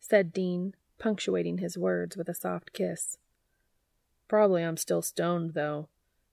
said 0.00 0.32
Dean, 0.32 0.74
punctuating 1.04 1.58
his 1.58 1.76
words 1.76 2.16
with 2.16 2.30
a 2.30 2.34
soft 2.34 2.72
kiss. 2.72 3.18
Probably 4.26 4.62
I'm 4.62 4.78
still 4.78 5.02
stoned, 5.02 5.52
though, 5.52 5.90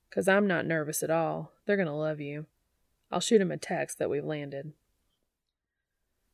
'cause 0.09 0.29
I'm 0.29 0.47
not 0.47 0.65
nervous 0.65 1.03
at 1.03 1.09
all. 1.09 1.51
They're 1.65 1.75
gonna 1.75 1.93
love 1.93 2.21
you. 2.21 2.45
I'll 3.11 3.19
shoot 3.19 3.41
'em 3.41 3.51
a 3.51 3.57
text 3.57 3.99
that 3.99 4.09
we've 4.09 4.23
landed. 4.23 4.71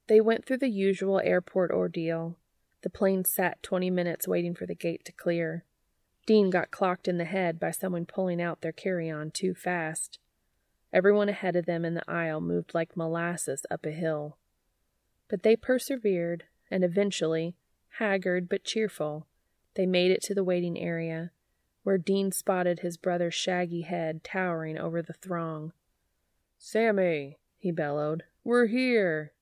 They 0.06 0.22
went 0.22 0.46
through 0.46 0.60
the 0.60 0.70
usual 0.70 1.20
airport 1.20 1.72
ordeal. 1.72 2.38
The 2.82 2.92
plane 2.92 3.26
sat 3.26 3.64
20 3.64 3.90
minutes 3.90 4.28
waiting 4.28 4.54
for 4.54 4.68
the 4.68 4.76
gate 4.76 5.04
to 5.06 5.12
clear. 5.12 5.66
Dean 6.28 6.52
got 6.52 6.70
clocked 6.70 7.08
in 7.08 7.18
the 7.18 7.26
head 7.26 7.60
by 7.60 7.72
someone 7.72 8.06
pulling 8.06 8.40
out 8.40 8.62
their 8.62 8.72
carry 8.72 9.10
on 9.10 9.32
too 9.32 9.56
fast. 9.56 10.20
Everyone 10.94 11.28
ahead 11.28 11.56
of 11.56 11.66
them 11.66 11.84
in 11.84 11.96
the 11.96 12.08
aisle 12.08 12.40
moved 12.40 12.76
like 12.76 12.96
molasses 12.96 13.66
up 13.72 13.84
a 13.84 13.92
hill. 13.92 14.38
But 15.28 15.42
they 15.42 15.56
persevered, 15.56 16.46
and 16.70 16.84
eventually, 16.84 17.56
haggard 17.98 18.48
but 18.48 18.64
cheerful, 18.64 19.26
they 19.76 19.86
made 19.86 20.12
it 20.12 20.22
to 20.22 20.36
the 20.36 20.44
waiting 20.44 20.78
area, 20.80 21.32
where 21.84 21.98
Dean 21.98 22.32
spotted 22.32 22.80
his 22.80 22.98
brother's 22.98 23.34
shaggy 23.34 23.82
head 23.82 24.24
towering 24.24 24.78
over 24.78 25.02
the 25.02 25.14
throng. 25.14 25.74
Sammy, 26.58 27.38
he 27.58 27.72
bellowed, 27.72 28.24
we're 28.44 28.68
here. 28.68 29.34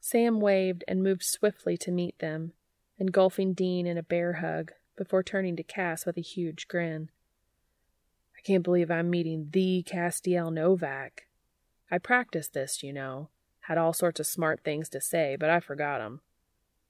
Sam 0.00 0.40
waved 0.40 0.84
and 0.86 1.02
moved 1.02 1.24
swiftly 1.24 1.76
to 1.78 1.90
meet 1.90 2.18
them, 2.20 2.52
engulfing 2.98 3.52
Dean 3.52 3.86
in 3.86 3.98
a 3.98 4.02
bear 4.02 4.34
hug 4.34 4.72
before 4.96 5.22
turning 5.22 5.56
to 5.56 5.62
Cass 5.62 6.06
with 6.06 6.16
a 6.16 6.22
huge 6.22 6.68
grin. 6.68 7.10
I 8.38 8.40
can't 8.42 8.62
believe 8.62 8.90
I'm 8.90 9.10
meeting 9.10 9.48
the 9.50 9.84
Castiel 9.86 10.52
Novak. 10.52 11.26
I 11.90 11.98
practiced 11.98 12.52
this, 12.54 12.82
you 12.82 12.92
know. 12.92 13.30
Had 13.62 13.78
all 13.78 13.92
sorts 13.92 14.20
of 14.20 14.26
smart 14.26 14.60
things 14.62 14.88
to 14.90 15.00
say, 15.00 15.36
but 15.38 15.50
I 15.50 15.58
forgot 15.58 16.00
'em. 16.00 16.20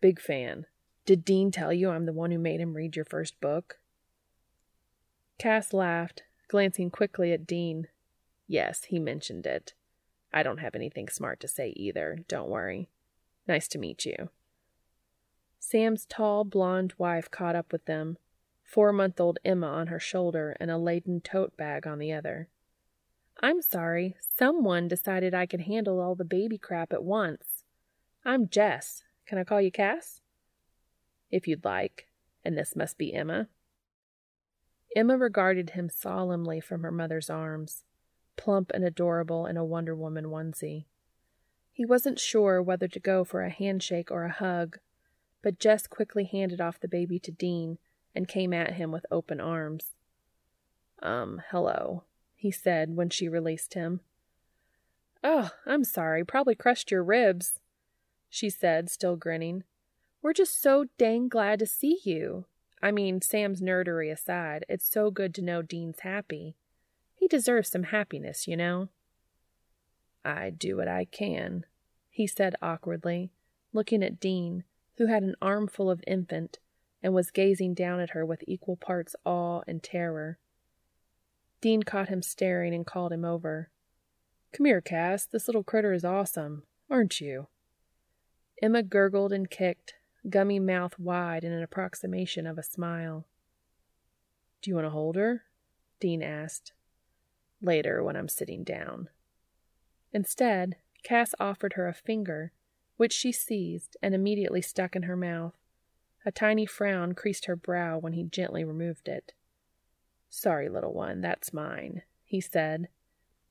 Big 0.00 0.20
fan. 0.20 0.66
Did 1.04 1.24
Dean 1.24 1.50
tell 1.50 1.72
you 1.72 1.90
I'm 1.90 2.06
the 2.06 2.12
one 2.12 2.30
who 2.30 2.38
made 2.38 2.60
him 2.60 2.74
read 2.74 2.96
your 2.96 3.04
first 3.04 3.40
book? 3.40 3.78
Cass 5.38 5.72
laughed, 5.72 6.22
glancing 6.48 6.90
quickly 6.90 7.32
at 7.32 7.46
Dean. 7.46 7.88
Yes, 8.46 8.84
he 8.84 8.98
mentioned 8.98 9.46
it. 9.46 9.74
I 10.32 10.42
don't 10.42 10.58
have 10.58 10.74
anything 10.74 11.08
smart 11.08 11.40
to 11.40 11.48
say 11.48 11.72
either, 11.76 12.18
don't 12.28 12.48
worry. 12.48 12.88
Nice 13.46 13.68
to 13.68 13.78
meet 13.78 14.04
you. 14.04 14.30
Sam's 15.58 16.06
tall, 16.06 16.44
blonde 16.44 16.94
wife 16.98 17.30
caught 17.30 17.56
up 17.56 17.72
with 17.72 17.86
them, 17.86 18.18
four 18.62 18.92
month 18.92 19.20
old 19.20 19.38
Emma 19.44 19.66
on 19.66 19.86
her 19.88 20.00
shoulder 20.00 20.56
and 20.60 20.70
a 20.70 20.78
laden 20.78 21.20
tote 21.20 21.56
bag 21.56 21.86
on 21.86 21.98
the 21.98 22.12
other. 22.12 22.48
I'm 23.40 23.60
sorry, 23.62 24.16
someone 24.36 24.88
decided 24.88 25.34
I 25.34 25.46
could 25.46 25.62
handle 25.62 26.00
all 26.00 26.14
the 26.14 26.24
baby 26.24 26.58
crap 26.58 26.92
at 26.92 27.04
once. 27.04 27.64
I'm 28.24 28.48
Jess. 28.48 29.02
Can 29.26 29.38
I 29.38 29.44
call 29.44 29.60
you 29.60 29.70
Cass? 29.70 30.20
If 31.30 31.48
you'd 31.48 31.64
like. 31.64 32.06
And 32.44 32.56
this 32.56 32.76
must 32.76 32.96
be 32.96 33.12
Emma. 33.12 33.48
Emma 34.94 35.18
regarded 35.18 35.70
him 35.70 35.90
solemnly 35.90 36.60
from 36.60 36.82
her 36.82 36.92
mother's 36.92 37.28
arms, 37.28 37.84
plump 38.36 38.70
and 38.72 38.84
adorable 38.84 39.44
in 39.46 39.56
a 39.56 39.64
Wonder 39.64 39.94
Woman 39.94 40.26
onesie. 40.26 40.86
He 41.72 41.84
wasn't 41.84 42.18
sure 42.18 42.62
whether 42.62 42.88
to 42.88 43.00
go 43.00 43.24
for 43.24 43.42
a 43.42 43.50
handshake 43.50 44.10
or 44.10 44.24
a 44.24 44.32
hug, 44.32 44.78
but 45.42 45.58
Jess 45.58 45.86
quickly 45.86 46.24
handed 46.24 46.60
off 46.60 46.80
the 46.80 46.88
baby 46.88 47.18
to 47.18 47.30
Dean 47.30 47.78
and 48.14 48.26
came 48.26 48.54
at 48.54 48.74
him 48.74 48.90
with 48.90 49.04
open 49.10 49.40
arms. 49.40 49.94
Um, 51.02 51.42
hello, 51.50 52.04
he 52.34 52.50
said 52.50 52.96
when 52.96 53.10
she 53.10 53.28
released 53.28 53.74
him. 53.74 54.00
Oh, 55.22 55.50
I'm 55.66 55.84
sorry, 55.84 56.24
probably 56.24 56.54
crushed 56.54 56.90
your 56.90 57.04
ribs, 57.04 57.60
she 58.28 58.50
said, 58.50 58.90
still 58.90 59.16
grinning. 59.16 59.64
We're 60.22 60.32
just 60.32 60.60
so 60.60 60.86
dang 60.98 61.28
glad 61.28 61.58
to 61.60 61.66
see 61.66 62.00
you. 62.04 62.46
I 62.82 62.90
mean, 62.90 63.22
Sam's 63.22 63.62
nerdery 63.62 64.12
aside, 64.12 64.64
it's 64.68 64.90
so 64.90 65.10
good 65.10 65.34
to 65.34 65.42
know 65.42 65.62
Dean's 65.62 66.00
happy. 66.00 66.56
He 67.14 67.28
deserves 67.28 67.70
some 67.70 67.84
happiness, 67.84 68.46
you 68.46 68.56
know. 68.56 68.88
I 70.24 70.50
do 70.50 70.76
what 70.76 70.88
I 70.88 71.04
can, 71.04 71.64
he 72.10 72.26
said 72.26 72.56
awkwardly, 72.60 73.30
looking 73.72 74.02
at 74.02 74.20
Dean, 74.20 74.64
who 74.96 75.06
had 75.06 75.22
an 75.22 75.36
armful 75.40 75.90
of 75.90 76.02
infant 76.06 76.58
and 77.02 77.14
was 77.14 77.30
gazing 77.30 77.74
down 77.74 78.00
at 78.00 78.10
her 78.10 78.24
with 78.24 78.42
equal 78.46 78.76
parts 78.76 79.14
awe 79.24 79.62
and 79.66 79.82
terror. 79.82 80.38
Dean 81.60 81.82
caught 81.82 82.08
him 82.08 82.22
staring 82.22 82.74
and 82.74 82.86
called 82.86 83.12
him 83.12 83.24
over. 83.24 83.70
Come 84.52 84.66
here, 84.66 84.80
Cass. 84.80 85.26
This 85.26 85.46
little 85.48 85.62
critter 85.62 85.92
is 85.92 86.04
awesome, 86.04 86.64
aren't 86.90 87.20
you? 87.20 87.48
Emma 88.62 88.82
gurgled 88.82 89.32
and 89.32 89.50
kicked, 89.50 89.94
gummy 90.28 90.58
mouth 90.58 90.98
wide 90.98 91.44
in 91.44 91.52
an 91.52 91.62
approximation 91.62 92.46
of 92.46 92.58
a 92.58 92.62
smile. 92.62 93.26
Do 94.62 94.70
you 94.70 94.74
want 94.74 94.86
to 94.86 94.90
hold 94.90 95.16
her? 95.16 95.44
Dean 96.00 96.22
asked. 96.22 96.72
Later, 97.60 98.02
when 98.02 98.16
I'm 98.16 98.28
sitting 98.28 98.64
down. 98.64 99.08
Instead, 100.12 100.76
Cass 101.02 101.34
offered 101.38 101.74
her 101.74 101.86
a 101.86 101.94
finger, 101.94 102.52
which 102.96 103.12
she 103.12 103.30
seized 103.30 103.96
and 104.02 104.14
immediately 104.14 104.62
stuck 104.62 104.96
in 104.96 105.04
her 105.04 105.16
mouth. 105.16 105.54
A 106.24 106.32
tiny 106.32 106.66
frown 106.66 107.14
creased 107.14 107.44
her 107.44 107.56
brow 107.56 107.98
when 107.98 108.14
he 108.14 108.24
gently 108.24 108.64
removed 108.64 109.06
it. 109.08 109.32
Sorry, 110.28 110.68
little 110.68 110.92
one, 110.92 111.20
that's 111.20 111.52
mine, 111.52 112.02
he 112.24 112.40
said. 112.40 112.88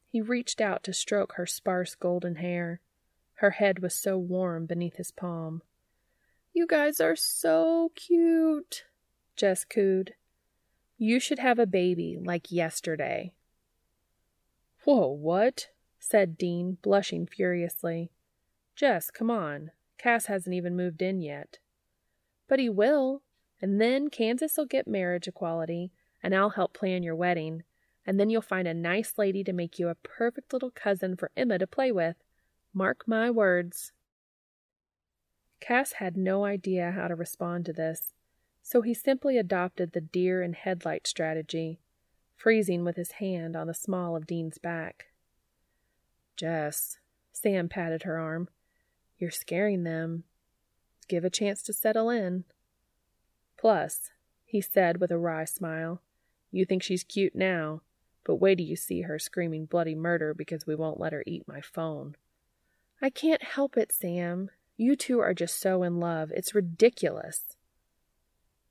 He 0.07 0.21
reached 0.21 0.59
out 0.59 0.83
to 0.83 0.93
stroke 0.93 1.33
her 1.33 1.45
sparse 1.45 1.95
golden 1.95 2.35
hair. 2.35 2.81
Her 3.35 3.51
head 3.51 3.79
was 3.79 3.93
so 3.93 4.17
warm 4.17 4.65
beneath 4.65 4.95
his 4.95 5.11
palm. 5.11 5.61
You 6.53 6.65
guys 6.67 7.01
are 7.01 7.15
so 7.15 7.91
cute, 7.95 8.85
Jess 9.35 9.65
cooed. 9.65 10.13
You 10.97 11.19
should 11.19 11.39
have 11.39 11.59
a 11.59 11.65
baby 11.65 12.17
like 12.21 12.51
yesterday. 12.51 13.33
Whoa, 14.85 15.07
what? 15.07 15.67
said 15.99 16.37
Dean, 16.37 16.77
blushing 16.81 17.25
furiously. 17.25 18.11
Jess, 18.75 19.11
come 19.11 19.31
on. 19.31 19.71
Cass 19.97 20.27
hasn't 20.27 20.53
even 20.53 20.75
moved 20.75 21.01
in 21.01 21.19
yet. 21.19 21.57
But 22.47 22.59
he 22.59 22.69
will, 22.69 23.23
and 23.61 23.81
then 23.81 24.09
Kansas'll 24.09 24.65
get 24.65 24.87
marriage 24.87 25.27
equality, 25.27 25.91
and 26.21 26.35
I'll 26.35 26.51
help 26.51 26.73
plan 26.73 27.03
your 27.03 27.15
wedding, 27.15 27.63
and 28.05 28.19
then 28.19 28.29
you'll 28.29 28.41
find 28.41 28.67
a 28.67 28.73
nice 28.73 29.17
lady 29.17 29.43
to 29.43 29.53
make 29.53 29.79
you 29.79 29.89
a 29.89 29.95
perfect 29.95 30.53
little 30.53 30.71
cousin 30.71 31.17
for 31.17 31.31
Emma 31.35 31.57
to 31.57 31.67
play 31.67 31.91
with. 31.91 32.17
Mark 32.77 33.07
my 33.07 33.31
words. 33.31 33.93
Cass 35.61 35.93
had 35.93 36.17
no 36.17 36.43
idea 36.43 36.91
how 36.91 37.07
to 37.07 37.15
respond 37.15 37.65
to 37.65 37.71
this, 37.71 38.11
so 38.61 38.81
he 38.81 38.93
simply 38.93 39.37
adopted 39.37 39.93
the 39.93 40.01
deer 40.01 40.43
in 40.43 40.51
headlight 40.51 41.07
strategy, 41.07 41.79
freezing 42.35 42.83
with 42.83 42.97
his 42.97 43.13
hand 43.13 43.55
on 43.55 43.67
the 43.67 43.73
small 43.73 44.13
of 44.17 44.27
Dean's 44.27 44.57
back. 44.57 45.05
Jess, 46.35 46.97
Sam 47.31 47.69
patted 47.69 48.03
her 48.03 48.19
arm, 48.19 48.49
you're 49.17 49.31
scaring 49.31 49.85
them. 49.85 50.25
Give 51.07 51.23
a 51.23 51.29
chance 51.29 51.63
to 51.63 51.71
settle 51.71 52.09
in. 52.09 52.43
Plus, 53.57 54.11
he 54.43 54.59
said 54.59 54.99
with 54.99 55.11
a 55.11 55.17
wry 55.17 55.45
smile, 55.45 56.01
you 56.51 56.65
think 56.65 56.83
she's 56.83 57.05
cute 57.05 57.35
now, 57.35 57.83
but 58.25 58.35
wait 58.35 58.55
till 58.55 58.67
you 58.67 58.75
see 58.75 59.03
her 59.03 59.17
screaming 59.17 59.63
bloody 59.63 59.95
murder 59.95 60.33
because 60.33 60.67
we 60.67 60.75
won't 60.75 60.99
let 60.99 61.13
her 61.13 61.23
eat 61.25 61.47
my 61.47 61.61
phone. 61.61 62.17
I 63.01 63.09
can't 63.09 63.43
help 63.43 63.77
it, 63.77 63.91
Sam. 63.91 64.49
You 64.77 64.95
two 64.95 65.19
are 65.19 65.33
just 65.33 65.59
so 65.59 65.83
in 65.83 65.99
love. 65.99 66.31
It's 66.31 66.55
ridiculous. 66.55 67.43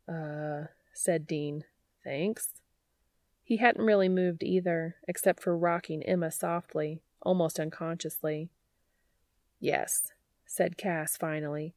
Uh, 0.08 0.64
said 0.92 1.26
Dean. 1.26 1.64
Thanks. 2.02 2.48
He 3.42 3.58
hadn't 3.58 3.84
really 3.84 4.08
moved 4.08 4.42
either, 4.42 4.96
except 5.06 5.42
for 5.42 5.56
rocking 5.56 6.02
Emma 6.02 6.30
softly, 6.30 7.02
almost 7.22 7.60
unconsciously. 7.60 8.48
Yes, 9.60 10.12
said 10.46 10.76
Cass 10.76 11.16
finally. 11.16 11.74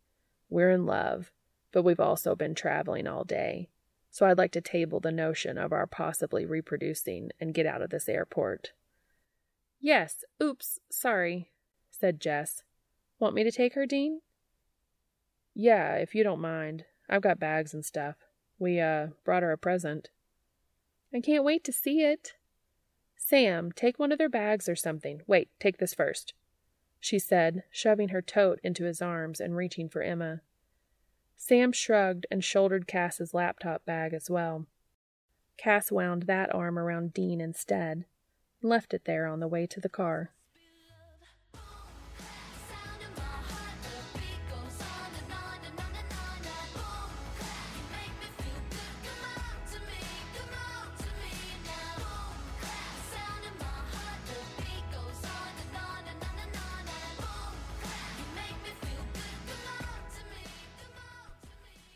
We're 0.50 0.72
in 0.72 0.86
love, 0.86 1.32
but 1.74 1.84
we've 1.84 2.00
also 2.00 2.36
been 2.36 2.56
traveling 2.56 3.06
all 3.08 3.26
day, 3.26 3.70
so 4.10 4.26
I'd 4.26 4.38
like 4.38 4.52
to 4.54 4.62
table 4.62 5.02
the 5.02 5.12
notion 5.12 5.58
of 5.58 5.74
our 5.74 5.86
possibly 5.86 6.46
reproducing 6.46 7.32
and 7.40 7.54
get 7.54 7.66
out 7.66 7.82
of 7.82 7.90
this 7.90 8.08
airport. 8.08 8.72
Yes, 9.80 10.24
oops, 10.42 10.80
sorry, 10.90 11.50
said 12.00 12.20
Jess. 12.20 12.64
Want 13.20 13.36
me 13.36 13.44
to 13.44 13.52
take 13.52 13.74
her, 13.74 13.86
Dean? 13.86 14.22
Yeah, 15.54 15.96
if 15.96 16.14
you 16.14 16.24
don't 16.24 16.40
mind. 16.40 16.86
I've 17.10 17.22
got 17.22 17.40
bags 17.40 17.74
and 17.74 17.84
stuff. 17.84 18.16
We, 18.60 18.80
uh, 18.80 19.08
brought 19.24 19.44
her 19.44 19.52
a 19.52 19.58
present. 19.58 20.10
I 21.14 21.22
can't 21.22 21.44
wait 21.44 21.64
to 21.64 21.72
see 21.72 22.02
it. 22.02 22.34
Sam, 23.16 23.72
take 23.72 23.98
one 23.98 24.12
of 24.12 24.18
their 24.18 24.30
bags 24.30 24.70
or 24.70 24.76
something. 24.76 25.22
Wait, 25.28 25.50
take 25.60 25.78
this 25.78 25.94
first, 25.94 26.34
she 27.00 27.20
said, 27.20 27.64
shoving 27.72 28.10
her 28.10 28.22
tote 28.22 28.60
into 28.64 28.86
his 28.86 29.02
arms 29.02 29.40
and 29.40 29.56
reaching 29.56 29.90
for 29.90 30.02
Emma. 30.02 30.42
Sam 31.36 31.72
shrugged 31.72 32.26
and 32.32 32.44
shouldered 32.44 32.88
Cass's 32.88 33.34
laptop 33.34 33.86
bag 33.86 34.14
as 34.14 34.30
well. 34.30 34.66
Cass 35.58 35.92
wound 35.92 36.24
that 36.24 36.54
arm 36.54 36.78
around 36.78 37.14
Dean 37.14 37.42
instead 37.42 38.06
and 38.62 38.70
left 38.70 38.94
it 38.94 39.06
there 39.06 39.28
on 39.28 39.40
the 39.40 39.48
way 39.48 39.66
to 39.68 39.80
the 39.80 39.90
car. 39.90 40.32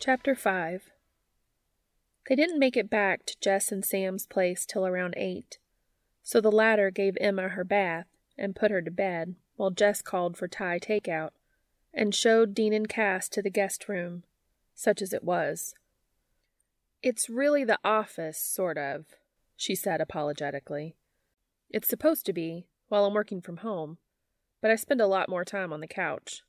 Chapter 0.04 0.34
5 0.34 0.90
They 2.28 2.36
didn't 2.36 2.58
make 2.58 2.76
it 2.76 2.90
back 2.90 3.24
to 3.28 3.40
Jess 3.40 3.72
and 3.72 3.86
Sam's 3.86 4.26
place 4.26 4.66
till 4.66 4.88
around 4.88 5.14
eight, 5.16 5.60
so 6.24 6.42
the 6.42 6.52
latter 6.52 6.90
gave 6.90 7.16
Emma 7.22 7.50
her 7.50 7.64
bath 7.64 8.08
and 8.36 8.56
put 8.56 8.72
her 8.72 8.82
to 8.82 8.90
bed 8.90 9.36
while 9.58 9.70
Jess 9.70 10.02
called 10.02 10.38
for 10.38 10.48
Thai 10.48 10.80
takeout 10.80 11.30
and 11.94 12.16
showed 12.16 12.56
Dean 12.56 12.74
and 12.74 12.90
Cass 12.90 13.30
to 13.30 13.44
the 13.44 13.52
guest 13.52 13.88
room, 13.88 14.24
such 14.74 15.04
as 15.04 15.14
it 15.14 15.24
was. 15.24 15.76
It's 17.04 17.30
really 17.30 17.64
the 17.64 17.78
office, 17.84 18.40
sort 18.40 18.80
of, 18.80 19.06
she 19.56 19.76
said 19.76 20.02
apologetically. 20.02 20.96
It's 21.70 21.88
supposed 21.88 22.26
to 22.26 22.34
be, 22.34 22.66
while 22.88 23.06
I'm 23.06 23.14
working 23.14 23.40
from 23.40 23.58
home, 23.58 24.00
but 24.62 24.72
I 24.72 24.78
spend 24.78 25.00
a 25.00 25.06
lot 25.06 25.30
more 25.30 25.46
time 25.46 25.72
on 25.72 25.80
the 25.80 25.88
couch. 25.88 26.42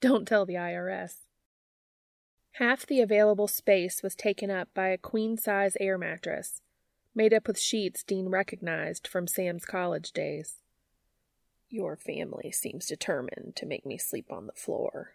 Don't 0.00 0.28
tell 0.28 0.46
the 0.46 0.54
IRS. 0.54 1.22
Half 2.54 2.86
the 2.86 3.00
available 3.00 3.48
space 3.48 4.02
was 4.02 4.14
taken 4.14 4.50
up 4.50 4.68
by 4.74 4.88
a 4.88 4.98
queen 4.98 5.36
size 5.38 5.76
air 5.80 5.96
mattress, 5.96 6.60
made 7.14 7.32
up 7.32 7.46
with 7.46 7.58
sheets 7.58 8.02
Dean 8.02 8.28
recognized 8.28 9.06
from 9.06 9.26
Sam's 9.26 9.64
college 9.64 10.12
days. 10.12 10.56
Your 11.68 11.96
family 11.96 12.50
seems 12.52 12.86
determined 12.86 13.54
to 13.56 13.66
make 13.66 13.86
me 13.86 13.96
sleep 13.96 14.26
on 14.30 14.46
the 14.46 14.52
floor. 14.52 15.12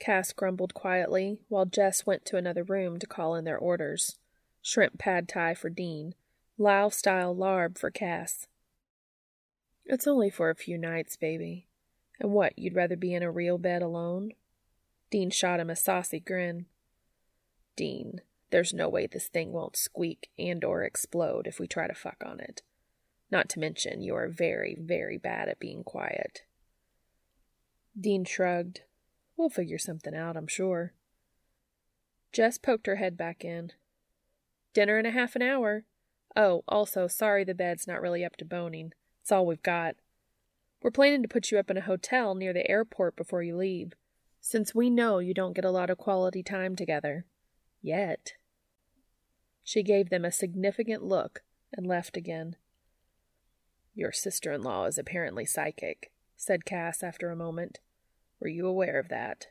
Cass 0.00 0.32
grumbled 0.32 0.74
quietly 0.74 1.38
while 1.48 1.66
Jess 1.66 2.06
went 2.06 2.24
to 2.26 2.36
another 2.36 2.62
room 2.64 2.98
to 2.98 3.06
call 3.06 3.34
in 3.34 3.44
their 3.44 3.58
orders 3.58 4.16
shrimp 4.60 4.98
pad 4.98 5.28
thai 5.28 5.54
for 5.54 5.70
Dean, 5.70 6.14
Lao 6.58 6.88
style 6.88 7.34
larb 7.34 7.78
for 7.78 7.90
Cass. 7.90 8.48
It's 9.86 10.06
only 10.06 10.28
for 10.28 10.50
a 10.50 10.54
few 10.54 10.76
nights, 10.76 11.16
baby. 11.16 11.68
And 12.20 12.32
what, 12.32 12.58
you'd 12.58 12.74
rather 12.74 12.96
be 12.96 13.14
in 13.14 13.22
a 13.22 13.30
real 13.30 13.56
bed 13.58 13.80
alone? 13.80 14.32
Dean 15.10 15.30
shot 15.30 15.60
him 15.60 15.70
a 15.70 15.76
saucy 15.76 16.20
grin. 16.20 16.66
Dean, 17.78 18.22
there's 18.50 18.74
no 18.74 18.88
way 18.88 19.06
this 19.06 19.28
thing 19.28 19.52
won't 19.52 19.76
squeak 19.76 20.30
and 20.36 20.64
or 20.64 20.82
explode 20.82 21.46
if 21.46 21.60
we 21.60 21.68
try 21.68 21.86
to 21.86 21.94
fuck 21.94 22.16
on 22.26 22.40
it. 22.40 22.60
Not 23.30 23.48
to 23.50 23.60
mention 23.60 24.02
you 24.02 24.16
are 24.16 24.26
very, 24.26 24.76
very 24.76 25.16
bad 25.16 25.48
at 25.48 25.60
being 25.60 25.84
quiet. 25.84 26.42
Dean 27.98 28.24
shrugged. 28.24 28.80
We'll 29.36 29.48
figure 29.48 29.78
something 29.78 30.12
out, 30.12 30.36
I'm 30.36 30.48
sure. 30.48 30.92
Jess 32.32 32.58
poked 32.58 32.88
her 32.88 32.96
head 32.96 33.16
back 33.16 33.44
in. 33.44 33.70
Dinner 34.74 34.98
in 34.98 35.06
a 35.06 35.12
half 35.12 35.36
an 35.36 35.42
hour. 35.42 35.84
Oh, 36.34 36.64
also, 36.66 37.06
sorry 37.06 37.44
the 37.44 37.54
bed's 37.54 37.86
not 37.86 38.00
really 38.02 38.24
up 38.24 38.34
to 38.38 38.44
boning. 38.44 38.92
It's 39.22 39.30
all 39.30 39.46
we've 39.46 39.62
got. 39.62 39.94
We're 40.82 40.90
planning 40.90 41.22
to 41.22 41.28
put 41.28 41.52
you 41.52 41.60
up 41.60 41.70
in 41.70 41.76
a 41.76 41.82
hotel 41.82 42.34
near 42.34 42.52
the 42.52 42.68
airport 42.68 43.14
before 43.14 43.44
you 43.44 43.56
leave, 43.56 43.92
since 44.40 44.74
we 44.74 44.90
know 44.90 45.20
you 45.20 45.32
don't 45.32 45.54
get 45.54 45.64
a 45.64 45.70
lot 45.70 45.90
of 45.90 45.98
quality 45.98 46.42
time 46.42 46.74
together. 46.74 47.24
Yet. 47.82 48.34
She 49.64 49.82
gave 49.82 50.10
them 50.10 50.24
a 50.24 50.32
significant 50.32 51.04
look 51.04 51.42
and 51.72 51.86
left 51.86 52.16
again. 52.16 52.56
Your 53.94 54.12
sister 54.12 54.52
in 54.52 54.62
law 54.62 54.86
is 54.86 54.98
apparently 54.98 55.44
psychic, 55.44 56.12
said 56.36 56.64
Cass 56.64 57.02
after 57.02 57.30
a 57.30 57.36
moment. 57.36 57.80
Were 58.40 58.48
you 58.48 58.66
aware 58.66 58.98
of 58.98 59.08
that? 59.08 59.48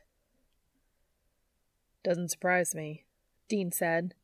Doesn't 2.02 2.30
surprise 2.30 2.74
me, 2.74 3.04
Dean 3.48 3.70
said. 3.70 4.14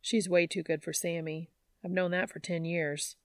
She's 0.00 0.28
way 0.28 0.46
too 0.46 0.62
good 0.62 0.82
for 0.82 0.92
Sammy. 0.92 1.50
I've 1.84 1.90
known 1.90 2.12
that 2.12 2.30
for 2.30 2.38
ten 2.38 2.64
years. 2.64 3.16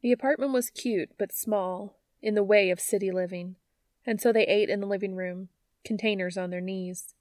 The 0.00 0.12
apartment 0.12 0.52
was 0.52 0.70
cute 0.70 1.10
but 1.18 1.32
small, 1.32 1.98
in 2.22 2.34
the 2.34 2.42
way 2.42 2.70
of 2.70 2.80
city 2.80 3.10
living, 3.10 3.56
and 4.06 4.20
so 4.20 4.32
they 4.32 4.46
ate 4.46 4.70
in 4.70 4.80
the 4.80 4.86
living 4.86 5.14
room, 5.14 5.48
containers 5.84 6.38
on 6.38 6.50
their 6.50 6.60
knees. 6.60 7.14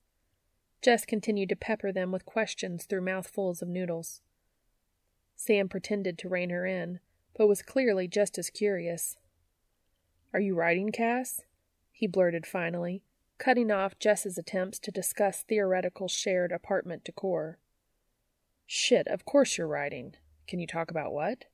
Jess 0.83 1.05
continued 1.05 1.47
to 1.47 1.55
pepper 1.55 1.93
them 1.93 2.11
with 2.11 2.25
questions 2.25 2.83
through 2.83 3.01
mouthfuls 3.01 3.61
of 3.61 3.69
noodles. 3.69 4.21
Sam 5.37 5.69
pretended 5.69 6.17
to 6.17 6.29
rein 6.29 6.49
her 6.49 6.65
in, 6.65 6.99
but 7.37 7.47
was 7.47 7.61
clearly 7.61 8.05
just 8.07 8.37
as 8.37 8.49
curious. 8.49 9.15
Are 10.33 10.41
you 10.41 10.55
writing, 10.55 10.91
Cass? 10.91 11.41
he 11.93 12.05
blurted 12.05 12.45
finally, 12.45 13.01
cutting 13.37 13.71
off 13.71 13.97
Jess's 13.97 14.37
attempts 14.37 14.77
to 14.79 14.91
discuss 14.91 15.41
theoretical 15.41 16.09
shared 16.09 16.51
apartment 16.51 17.05
decor. 17.05 17.59
Shit, 18.67 19.07
of 19.07 19.23
course 19.23 19.57
you're 19.57 19.67
writing. 19.67 20.15
Can 20.47 20.59
you 20.59 20.67
talk 20.67 20.91
about 20.91 21.13
what? 21.13 21.45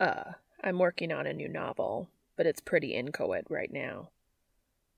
Uh, 0.00 0.32
I'm 0.64 0.80
working 0.80 1.12
on 1.12 1.28
a 1.28 1.32
new 1.32 1.48
novel, 1.48 2.10
but 2.36 2.46
it's 2.46 2.60
pretty 2.60 2.94
inchoate 2.94 3.46
right 3.48 3.72
now. 3.72 4.10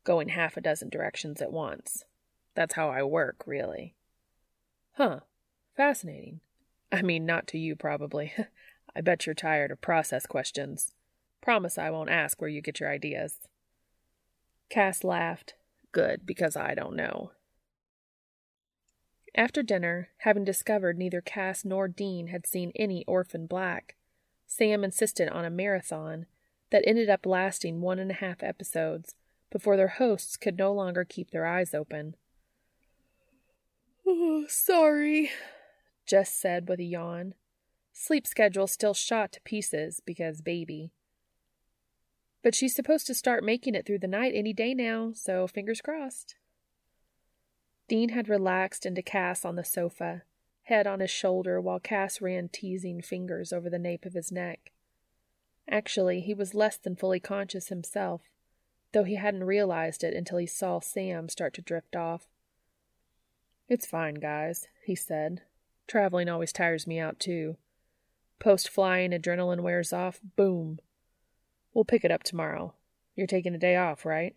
Going 0.03 0.29
half 0.29 0.57
a 0.57 0.63
dozen 0.63 0.89
directions 0.89 1.43
at 1.43 1.53
once. 1.53 2.05
That's 2.55 2.75
how 2.75 2.91
I 2.91 3.03
work, 3.03 3.45
really. 3.47 3.95
Huh. 4.93 5.21
Fascinating. 5.77 6.41
I 6.91 7.03
mean, 7.03 7.25
not 7.25 7.47
to 7.49 7.59
you, 7.59 7.75
probably. 7.75 8.33
I 8.97 9.01
bet 9.01 9.25
you're 9.25 9.35
tired 9.35 9.71
of 9.71 9.81
process 9.81 10.27
questions. 10.27 10.93
Promise 11.41 11.79
I 11.79 11.91
won't 11.91 12.11
ask 12.11 12.41
where 12.41 12.51
you 12.51 12.61
get 12.61 12.79
your 12.79 12.91
ideas. 12.91 13.39
Cass 14.69 15.03
laughed. 15.03 15.55
Good, 15.93 16.27
because 16.27 16.57
I 16.57 16.75
don't 16.75 16.97
know. 16.97 17.33
After 19.35 19.63
dinner, 19.63 20.11
having 20.19 20.45
discovered 20.45 20.99
neither 20.99 21.23
Cass 21.23 21.65
nor 21.65 21.89
Dean 21.89 22.29
had 22.29 22.47
seen 22.47 22.73
any 22.77 23.05
Orphan 23.07 23.47
Black, 23.47 23.97
Sam 24.47 24.85
insisted 24.85 25.29
on 25.31 25.47
a 25.47 25.51
marathon 25.51 26.27
that 26.71 26.85
ended 26.87 27.09
up 27.09 27.25
lasting 27.25 27.81
one 27.81 27.99
and 27.99 28.11
a 28.11 28.15
half 28.15 28.43
episodes 28.43 29.15
before 29.51 29.77
their 29.77 29.89
hosts 29.89 30.37
could 30.37 30.59
no 30.59 30.73
longer 30.73 31.05
keep 31.05 31.31
their 31.31 31.47
eyes 31.47 31.75
open. 31.75 32.17
Oh, 34.07 34.47
sorry, 34.49 35.31
Jess 36.07 36.33
said 36.33 36.69
with 36.69 36.81
a 36.81 36.85
yawn. 36.85 37.35
Sleep 37.93 38.27
schedule 38.27 38.67
still 38.67 38.95
shot 38.95 39.33
to 39.33 39.41
pieces 39.43 40.01
because 40.05 40.41
baby. 40.41 40.93
But 42.43 42.55
she's 42.55 42.75
supposed 42.75 43.07
to 43.07 43.15
start 43.15 43.45
making 43.45 43.75
it 43.75 43.87
through 43.87 44.01
the 44.01 44.09
night 44.09 44.33
any 44.35 44.53
day 44.53 44.75
now, 44.75 45.13
so 45.15 45.47
fingers 45.47 45.81
crossed. 45.81 46.35
Dean 47.89 48.11
had 48.11 48.29
relaxed 48.29 48.85
into 48.87 49.03
Cass 49.03 49.45
on 49.45 49.57
the 49.57 49.65
sofa, 49.65 50.23
head 50.65 50.87
on 50.87 51.01
his 51.01 51.11
shoulder, 51.11 51.61
while 51.61 51.79
Cass 51.79 52.21
ran 52.21 52.49
teasing 52.49 53.03
fingers 53.03 53.53
over 53.53 53.69
the 53.69 53.79
nape 53.79 54.05
of 54.05 54.15
his 54.15 54.33
neck. 54.33 54.73
Actually, 55.69 56.21
he 56.21 56.35
was 56.35 56.55
less 56.55 56.77
than 56.77 56.97
fully 56.97 57.21
conscious 57.21 57.69
himself, 57.69 58.23
though 58.93 59.05
he 59.05 59.17
hadn't 59.17 59.45
realized 59.45 60.03
it 60.03 60.15
until 60.15 60.39
he 60.39 60.47
saw 60.47 60.81
Sam 60.81 61.29
start 61.29 61.55
to 61.55 61.63
drift 61.63 61.95
off. 61.95 62.27
It's 63.73 63.87
fine, 63.87 64.17
guys, 64.17 64.69
he 64.85 64.95
said. 64.95 65.41
Traveling 65.87 66.29
always 66.29 66.53
tires 66.53 66.87
me 66.87 66.99
out, 66.99 67.19
too. 67.19 67.57
Post 68.39 68.69
flying 68.69 69.13
adrenaline 69.13 69.63
wears 69.63 69.95
off, 69.95 70.21
boom. 70.37 70.79
We'll 71.73 71.87
pick 71.87 72.05
it 72.05 72.11
up 72.11 72.23
tomorrow. 72.23 72.75
You're 73.17 73.27
taking 73.27 73.55
a 73.55 73.59
day 73.59 73.77
off, 73.77 74.05
right? 74.05 74.35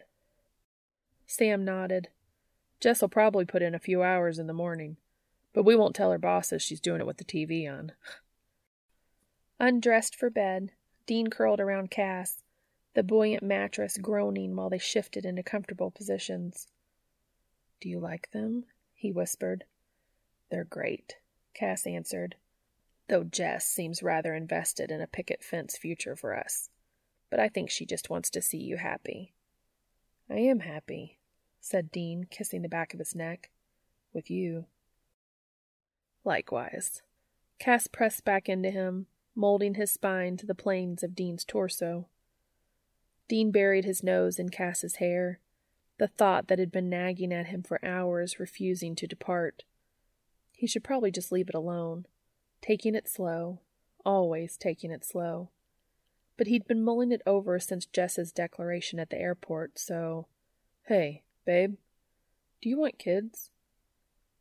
Sam 1.28 1.66
nodded. 1.66 2.08
Jess'll 2.80 3.10
probably 3.10 3.44
put 3.44 3.62
in 3.62 3.76
a 3.76 3.80
few 3.80 4.04
hours 4.04 4.40
in 4.40 4.48
the 4.48 4.54
morning, 4.54 4.96
but 5.52 5.66
we 5.66 5.76
won't 5.76 5.98
tell 5.98 6.14
her 6.14 6.18
bosses 6.18 6.62
she's 6.62 6.80
doing 6.80 7.02
it 7.02 7.06
with 7.06 7.18
the 7.18 7.26
TV 7.26 7.70
on. 7.70 7.92
Undressed 9.60 10.16
for 10.16 10.30
bed, 10.30 10.72
Dean 11.06 11.28
curled 11.28 11.60
around 11.60 11.92
Cass, 11.92 12.42
the 12.94 13.04
buoyant 13.04 13.44
mattress 13.44 13.98
groaning 13.98 14.56
while 14.56 14.70
they 14.70 14.78
shifted 14.78 15.26
into 15.26 15.44
comfortable 15.44 15.92
positions. 15.92 16.70
Do 17.82 17.90
you 17.90 18.00
like 18.00 18.32
them? 18.32 18.64
He 19.06 19.12
whispered. 19.12 19.66
They're 20.50 20.64
great, 20.64 21.18
Cass 21.54 21.86
answered, 21.86 22.36
though 23.08 23.24
Jess 23.24 23.68
seems 23.68 24.02
rather 24.02 24.34
invested 24.34 24.90
in 24.90 25.00
a 25.00 25.06
picket 25.06 25.44
fence 25.44 25.78
future 25.78 26.16
for 26.16 26.36
us. 26.36 26.72
But 27.30 27.40
I 27.40 27.48
think 27.48 27.70
she 27.70 27.86
just 27.86 28.10
wants 28.10 28.32
to 28.32 28.42
see 28.42 28.58
you 28.58 28.78
happy. 28.78 29.34
I 30.28 30.38
am 30.38 30.62
happy, 30.62 31.20
said 31.62 31.92
Dean, 31.92 32.26
kissing 32.32 32.64
the 32.64 32.68
back 32.68 32.94
of 32.94 33.00
his 33.00 33.14
neck. 33.14 33.52
With 34.12 34.32
you. 34.32 34.66
Likewise. 36.24 37.04
Cass 37.60 37.86
pressed 37.86 38.26
back 38.26 38.50
into 38.50 38.72
him, 38.72 39.06
molding 39.36 39.76
his 39.76 39.92
spine 39.92 40.36
to 40.38 40.48
the 40.48 40.56
planes 40.56 41.04
of 41.04 41.14
Dean's 41.14 41.46
torso. 41.46 42.08
Dean 43.28 43.52
buried 43.52 43.86
his 43.86 44.02
nose 44.02 44.40
in 44.40 44.50
Cass's 44.50 44.96
hair, 44.96 45.40
the 45.98 46.08
thought 46.08 46.48
that 46.48 46.60
had 46.60 46.72
been 46.72 46.90
nagging 46.90 47.34
at 47.34 47.48
him 47.48 47.64
for 47.64 47.84
hours 47.84 48.40
refusing 48.40 48.96
to 48.96 49.08
depart. 49.08 49.64
He 50.52 50.68
should 50.68 50.84
probably 50.84 51.12
just 51.12 51.32
leave 51.32 51.50
it 51.50 51.56
alone, 51.56 52.06
taking 52.62 52.96
it 52.96 53.08
slow, 53.08 53.60
always 54.06 54.58
taking 54.58 54.92
it 54.92 55.06
slow. 55.06 55.50
But 56.38 56.48
he'd 56.48 56.68
been 56.68 56.84
mulling 56.84 57.12
it 57.12 57.22
over 57.26 57.60
since 57.60 57.86
Jess's 57.86 58.32
declaration 58.32 59.00
at 59.00 59.10
the 59.10 59.20
airport, 59.20 59.80
so. 59.80 60.28
Hey, 60.84 61.24
babe, 61.46 61.76
do 62.62 62.70
you 62.70 62.78
want 62.78 63.00
kids? 63.00 63.52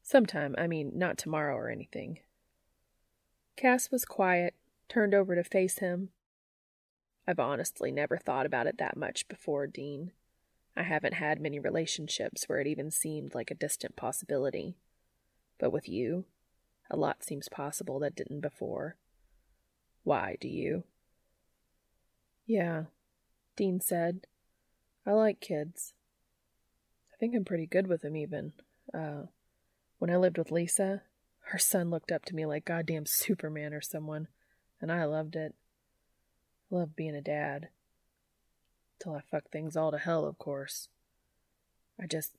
Sometime, 0.02 0.54
I 0.58 0.66
mean, 0.66 0.92
not 0.94 1.16
tomorrow 1.16 1.54
or 1.54 1.70
anything. 1.70 2.18
Cass 3.56 3.90
was 3.90 4.04
quiet, 4.04 4.54
turned 4.88 5.14
over 5.14 5.34
to 5.34 5.44
face 5.44 5.78
him. 5.78 6.10
I've 7.26 7.40
honestly 7.40 7.90
never 7.90 8.18
thought 8.18 8.44
about 8.44 8.66
it 8.66 8.78
that 8.78 8.96
much 8.96 9.28
before, 9.28 9.66
Dean. 9.66 10.12
I 10.76 10.82
haven't 10.82 11.14
had 11.14 11.40
many 11.40 11.58
relationships 11.58 12.44
where 12.48 12.58
it 12.60 12.66
even 12.66 12.90
seemed 12.90 13.34
like 13.34 13.50
a 13.50 13.54
distant 13.54 13.96
possibility. 13.96 14.76
But 15.58 15.70
with 15.70 15.88
you, 15.88 16.24
a 16.90 16.96
lot 16.96 17.22
seems 17.22 17.48
possible 17.48 17.98
that 18.00 18.16
didn't 18.16 18.40
before. 18.40 18.96
Why 20.02 20.36
do 20.40 20.48
you? 20.48 20.84
Yeah, 22.46 22.84
Dean 23.56 23.80
said. 23.80 24.26
I 25.06 25.12
like 25.12 25.40
kids. 25.40 25.94
I 27.12 27.16
think 27.18 27.34
I'm 27.34 27.44
pretty 27.44 27.66
good 27.66 27.86
with 27.86 28.02
them, 28.02 28.16
even. 28.16 28.52
Uh, 28.92 29.26
when 29.98 30.10
I 30.10 30.16
lived 30.16 30.38
with 30.38 30.50
Lisa, 30.50 31.02
her 31.48 31.58
son 31.58 31.90
looked 31.90 32.10
up 32.10 32.24
to 32.26 32.34
me 32.34 32.44
like 32.46 32.64
goddamn 32.64 33.06
Superman 33.06 33.72
or 33.72 33.80
someone, 33.80 34.28
and 34.80 34.90
I 34.90 35.04
loved 35.04 35.36
it. 35.36 35.54
I 36.70 36.74
loved 36.74 36.96
being 36.96 37.14
a 37.14 37.22
dad. 37.22 37.68
Till 39.04 39.14
I 39.14 39.20
fuck 39.20 39.50
things 39.50 39.76
all 39.76 39.90
to 39.90 39.98
hell, 39.98 40.24
of 40.24 40.38
course. 40.38 40.88
I 42.00 42.06
just. 42.06 42.32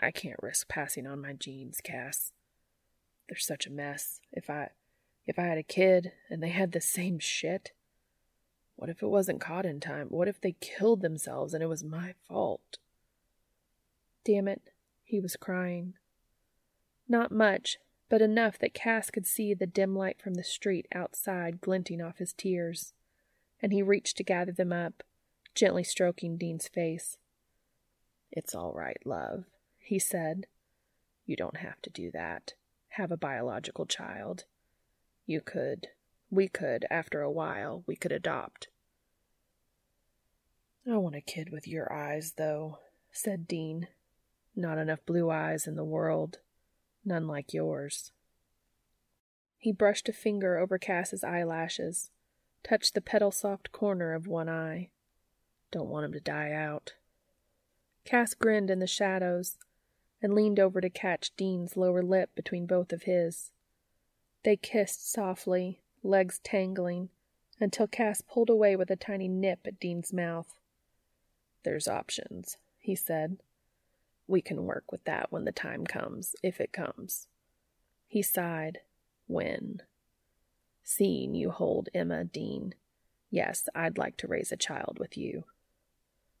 I 0.00 0.10
can't 0.10 0.42
risk 0.42 0.68
passing 0.68 1.06
on 1.06 1.22
my 1.22 1.32
genes, 1.32 1.80
Cass. 1.80 2.32
They're 3.28 3.38
such 3.38 3.64
a 3.68 3.70
mess. 3.70 4.20
If 4.32 4.50
I. 4.50 4.70
If 5.28 5.38
I 5.38 5.42
had 5.42 5.56
a 5.56 5.62
kid 5.62 6.10
and 6.28 6.42
they 6.42 6.48
had 6.48 6.72
the 6.72 6.80
same 6.80 7.20
shit, 7.20 7.70
what 8.74 8.90
if 8.90 9.00
it 9.00 9.06
wasn't 9.06 9.40
caught 9.40 9.64
in 9.64 9.78
time? 9.78 10.08
What 10.08 10.26
if 10.26 10.40
they 10.40 10.56
killed 10.60 11.02
themselves 11.02 11.54
and 11.54 11.62
it 11.62 11.68
was 11.68 11.84
my 11.84 12.14
fault? 12.28 12.78
Damn 14.24 14.48
it, 14.48 14.70
he 15.04 15.20
was 15.20 15.36
crying. 15.36 15.94
Not 17.08 17.30
much, 17.30 17.78
but 18.08 18.20
enough 18.20 18.58
that 18.58 18.74
Cass 18.74 19.10
could 19.10 19.26
see 19.26 19.54
the 19.54 19.66
dim 19.66 19.94
light 19.94 20.20
from 20.20 20.34
the 20.34 20.44
street 20.44 20.86
outside 20.92 21.60
glinting 21.60 22.02
off 22.02 22.18
his 22.18 22.32
tears, 22.32 22.92
and 23.62 23.72
he 23.72 23.82
reached 23.82 24.16
to 24.18 24.24
gather 24.24 24.52
them 24.52 24.72
up, 24.72 25.02
gently 25.54 25.84
stroking 25.84 26.36
Dean's 26.36 26.68
face. 26.68 27.18
It's 28.32 28.54
all 28.54 28.72
right, 28.72 28.98
love, 29.04 29.44
he 29.78 29.98
said. 29.98 30.46
You 31.26 31.36
don't 31.36 31.58
have 31.58 31.80
to 31.82 31.90
do 31.90 32.10
that. 32.12 32.54
Have 32.90 33.10
a 33.10 33.16
biological 33.16 33.86
child. 33.86 34.44
You 35.26 35.40
could. 35.40 35.88
We 36.30 36.48
could, 36.48 36.84
after 36.90 37.22
a 37.22 37.30
while, 37.30 37.84
we 37.86 37.96
could 37.96 38.12
adopt. 38.12 38.68
I 40.90 40.96
want 40.96 41.14
a 41.14 41.20
kid 41.20 41.50
with 41.50 41.66
your 41.66 41.90
eyes, 41.92 42.34
though, 42.36 42.78
said 43.10 43.48
Dean. 43.48 43.88
Not 44.54 44.78
enough 44.78 45.06
blue 45.06 45.30
eyes 45.30 45.66
in 45.66 45.76
the 45.76 45.84
world. 45.84 46.38
None 47.04 47.26
like 47.26 47.54
yours. 47.54 48.12
He 49.58 49.72
brushed 49.72 50.08
a 50.08 50.12
finger 50.12 50.58
over 50.58 50.76
Cass's 50.76 51.24
eyelashes, 51.24 52.10
touched 52.62 52.94
the 52.94 53.00
petal 53.00 53.30
soft 53.30 53.72
corner 53.72 54.12
of 54.12 54.26
one 54.26 54.48
eye. 54.48 54.90
Don't 55.74 55.88
want 55.88 56.04
him 56.04 56.12
to 56.12 56.20
die 56.20 56.52
out. 56.52 56.92
Cass 58.04 58.34
grinned 58.34 58.70
in 58.70 58.78
the 58.78 58.86
shadows 58.86 59.58
and 60.22 60.32
leaned 60.32 60.60
over 60.60 60.80
to 60.80 60.88
catch 60.88 61.34
Dean's 61.36 61.76
lower 61.76 62.00
lip 62.00 62.30
between 62.36 62.64
both 62.64 62.92
of 62.92 63.02
his. 63.02 63.50
They 64.44 64.54
kissed 64.54 65.10
softly, 65.10 65.80
legs 66.04 66.38
tangling, 66.44 67.08
until 67.58 67.88
Cass 67.88 68.22
pulled 68.22 68.50
away 68.50 68.76
with 68.76 68.88
a 68.88 68.94
tiny 68.94 69.26
nip 69.26 69.66
at 69.66 69.80
Dean's 69.80 70.12
mouth. 70.12 70.54
There's 71.64 71.88
options, 71.88 72.56
he 72.78 72.94
said. 72.94 73.38
We 74.28 74.40
can 74.40 74.66
work 74.66 74.92
with 74.92 75.02
that 75.06 75.32
when 75.32 75.44
the 75.44 75.50
time 75.50 75.86
comes, 75.86 76.36
if 76.40 76.60
it 76.60 76.72
comes. 76.72 77.26
He 78.06 78.22
sighed. 78.22 78.78
When? 79.26 79.82
Seeing 80.84 81.34
you 81.34 81.50
hold 81.50 81.88
Emma, 81.92 82.22
Dean. 82.22 82.76
Yes, 83.28 83.68
I'd 83.74 83.98
like 83.98 84.16
to 84.18 84.28
raise 84.28 84.52
a 84.52 84.56
child 84.56 84.98
with 85.00 85.16
you. 85.16 85.42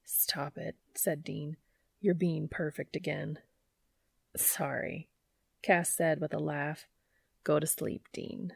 Stop 0.04 0.58
it, 0.58 0.76
said 0.94 1.24
Dean. 1.24 1.56
You're 2.00 2.14
being 2.14 2.48
perfect 2.48 2.96
again. 2.96 3.38
Sorry, 4.36 5.08
Cass 5.62 5.90
said 5.90 6.20
with 6.20 6.34
a 6.34 6.38
laugh. 6.38 6.86
Go 7.44 7.58
to 7.58 7.66
sleep, 7.66 8.08
Dean. 8.12 8.52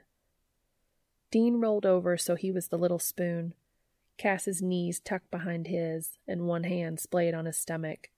Dean 1.30 1.61
rolled 1.61 1.86
over 1.86 2.16
so 2.16 2.34
he 2.34 2.51
was 2.51 2.68
the 2.68 2.78
little 2.78 2.99
spoon, 2.99 3.55
Cass's 4.18 4.61
knees 4.61 4.99
tucked 4.99 5.30
behind 5.30 5.68
his, 5.68 6.18
and 6.26 6.46
one 6.46 6.64
hand 6.64 6.99
splayed 6.99 7.34
on 7.34 7.46
his 7.46 7.57
stomach. 7.57 8.11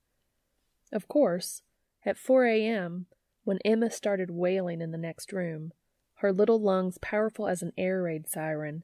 Of 0.91 1.07
course, 1.07 1.63
at 2.05 2.17
4 2.17 2.47
a.m., 2.47 3.07
when 3.45 3.59
Emma 3.65 3.91
started 3.91 4.31
wailing 4.31 4.81
in 4.81 4.91
the 4.91 4.99
next 4.99 5.33
room, 5.33 5.73
her 6.17 6.33
little 6.33 6.61
lungs 6.61 6.99
powerful 6.99 7.47
as 7.47 7.63
an 7.63 7.73
air 7.77 8.03
raid 8.03 8.29
siren, 8.29 8.83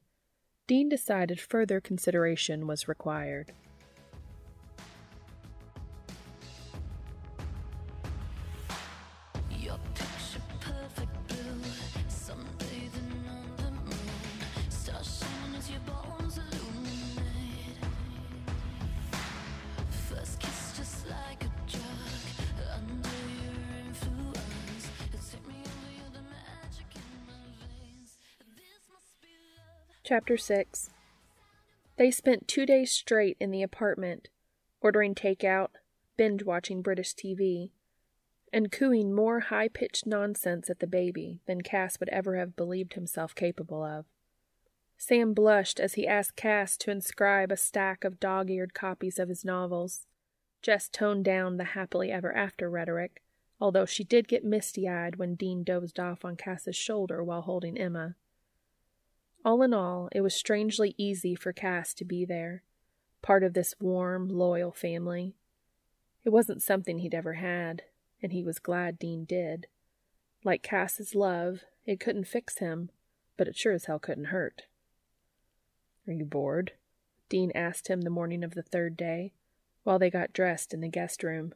Dean 0.67 0.89
decided 0.89 1.39
further 1.39 1.81
consideration 1.81 2.67
was 2.67 2.87
required. 2.87 3.51
Chapter 30.07 30.37
6 30.37 30.89
They 31.97 32.11
spent 32.11 32.47
two 32.47 32.65
days 32.65 32.93
straight 32.93 33.35
in 33.41 33.51
the 33.51 33.61
apartment, 33.61 34.29
ordering 34.79 35.13
takeout, 35.13 35.71
binge 36.15 36.43
watching 36.43 36.81
British 36.81 37.13
TV, 37.13 37.71
and 38.53 38.71
cooing 38.71 39.13
more 39.13 39.41
high 39.41 39.67
pitched 39.67 40.05
nonsense 40.05 40.69
at 40.69 40.79
the 40.79 40.87
baby 40.87 41.41
than 41.45 41.59
Cass 41.59 41.99
would 41.99 42.07
ever 42.07 42.37
have 42.37 42.55
believed 42.55 42.93
himself 42.93 43.35
capable 43.35 43.83
of. 43.83 44.05
Sam 44.97 45.33
blushed 45.33 45.77
as 45.77 45.95
he 45.95 46.07
asked 46.07 46.37
Cass 46.37 46.77
to 46.77 46.91
inscribe 46.91 47.51
a 47.51 47.57
stack 47.57 48.05
of 48.05 48.21
dog 48.21 48.49
eared 48.49 48.73
copies 48.73 49.19
of 49.19 49.27
his 49.27 49.43
novels. 49.43 50.07
Jess 50.61 50.87
toned 50.87 51.25
down 51.25 51.57
the 51.57 51.73
happily 51.75 52.13
ever 52.13 52.33
after 52.33 52.69
rhetoric, 52.69 53.21
although 53.59 53.85
she 53.85 54.05
did 54.05 54.29
get 54.29 54.45
misty 54.45 54.87
eyed 54.87 55.17
when 55.17 55.35
Dean 55.35 55.65
dozed 55.65 55.99
off 55.99 56.23
on 56.23 56.37
Cass's 56.37 56.77
shoulder 56.77 57.21
while 57.21 57.41
holding 57.41 57.77
Emma. 57.77 58.15
All 59.47 59.61
in 59.61 59.73
all, 59.73 60.09
it 60.11 60.19
was 60.19 60.35
strangely 60.35 60.93
easy 60.97 61.33
for 61.33 61.53
Cass 61.53 61.93
to 61.93 62.03
be 62.03 62.25
there, 62.25 62.63
part 63.21 63.45
of 63.45 63.53
this 63.53 63.75
warm, 63.79 64.27
loyal 64.27 64.73
family. 64.73 65.35
It 66.25 66.31
wasn't 66.31 66.61
something 66.61 66.99
he'd 66.99 67.15
ever 67.15 67.35
had, 67.35 67.83
and 68.21 68.33
he 68.33 68.43
was 68.43 68.59
glad 68.59 68.99
Dean 68.99 69.23
did. 69.23 69.67
Like 70.43 70.63
Cass's 70.63 71.15
love, 71.15 71.61
it 71.85 72.01
couldn't 72.01 72.27
fix 72.27 72.57
him, 72.57 72.89
but 73.37 73.47
it 73.47 73.55
sure 73.55 73.71
as 73.71 73.85
hell 73.85 73.99
couldn't 73.99 74.35
hurt. 74.35 74.63
Are 76.05 76.11
you 76.11 76.25
bored? 76.25 76.73
Dean 77.29 77.53
asked 77.55 77.87
him 77.87 78.01
the 78.01 78.09
morning 78.09 78.43
of 78.43 78.53
the 78.53 78.63
third 78.63 78.97
day, 78.97 79.31
while 79.85 79.97
they 79.97 80.09
got 80.09 80.33
dressed 80.33 80.73
in 80.73 80.81
the 80.81 80.89
guest 80.89 81.23
room. 81.23 81.53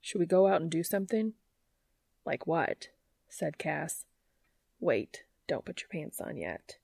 Should 0.00 0.20
we 0.20 0.26
go 0.26 0.46
out 0.46 0.62
and 0.62 0.70
do 0.70 0.82
something? 0.82 1.34
Like 2.24 2.46
what? 2.46 2.88
said 3.28 3.58
Cass. 3.58 4.06
Wait, 4.80 5.24
don't 5.46 5.66
put 5.66 5.82
your 5.82 5.90
pants 5.90 6.18
on 6.18 6.38
yet. 6.38 6.78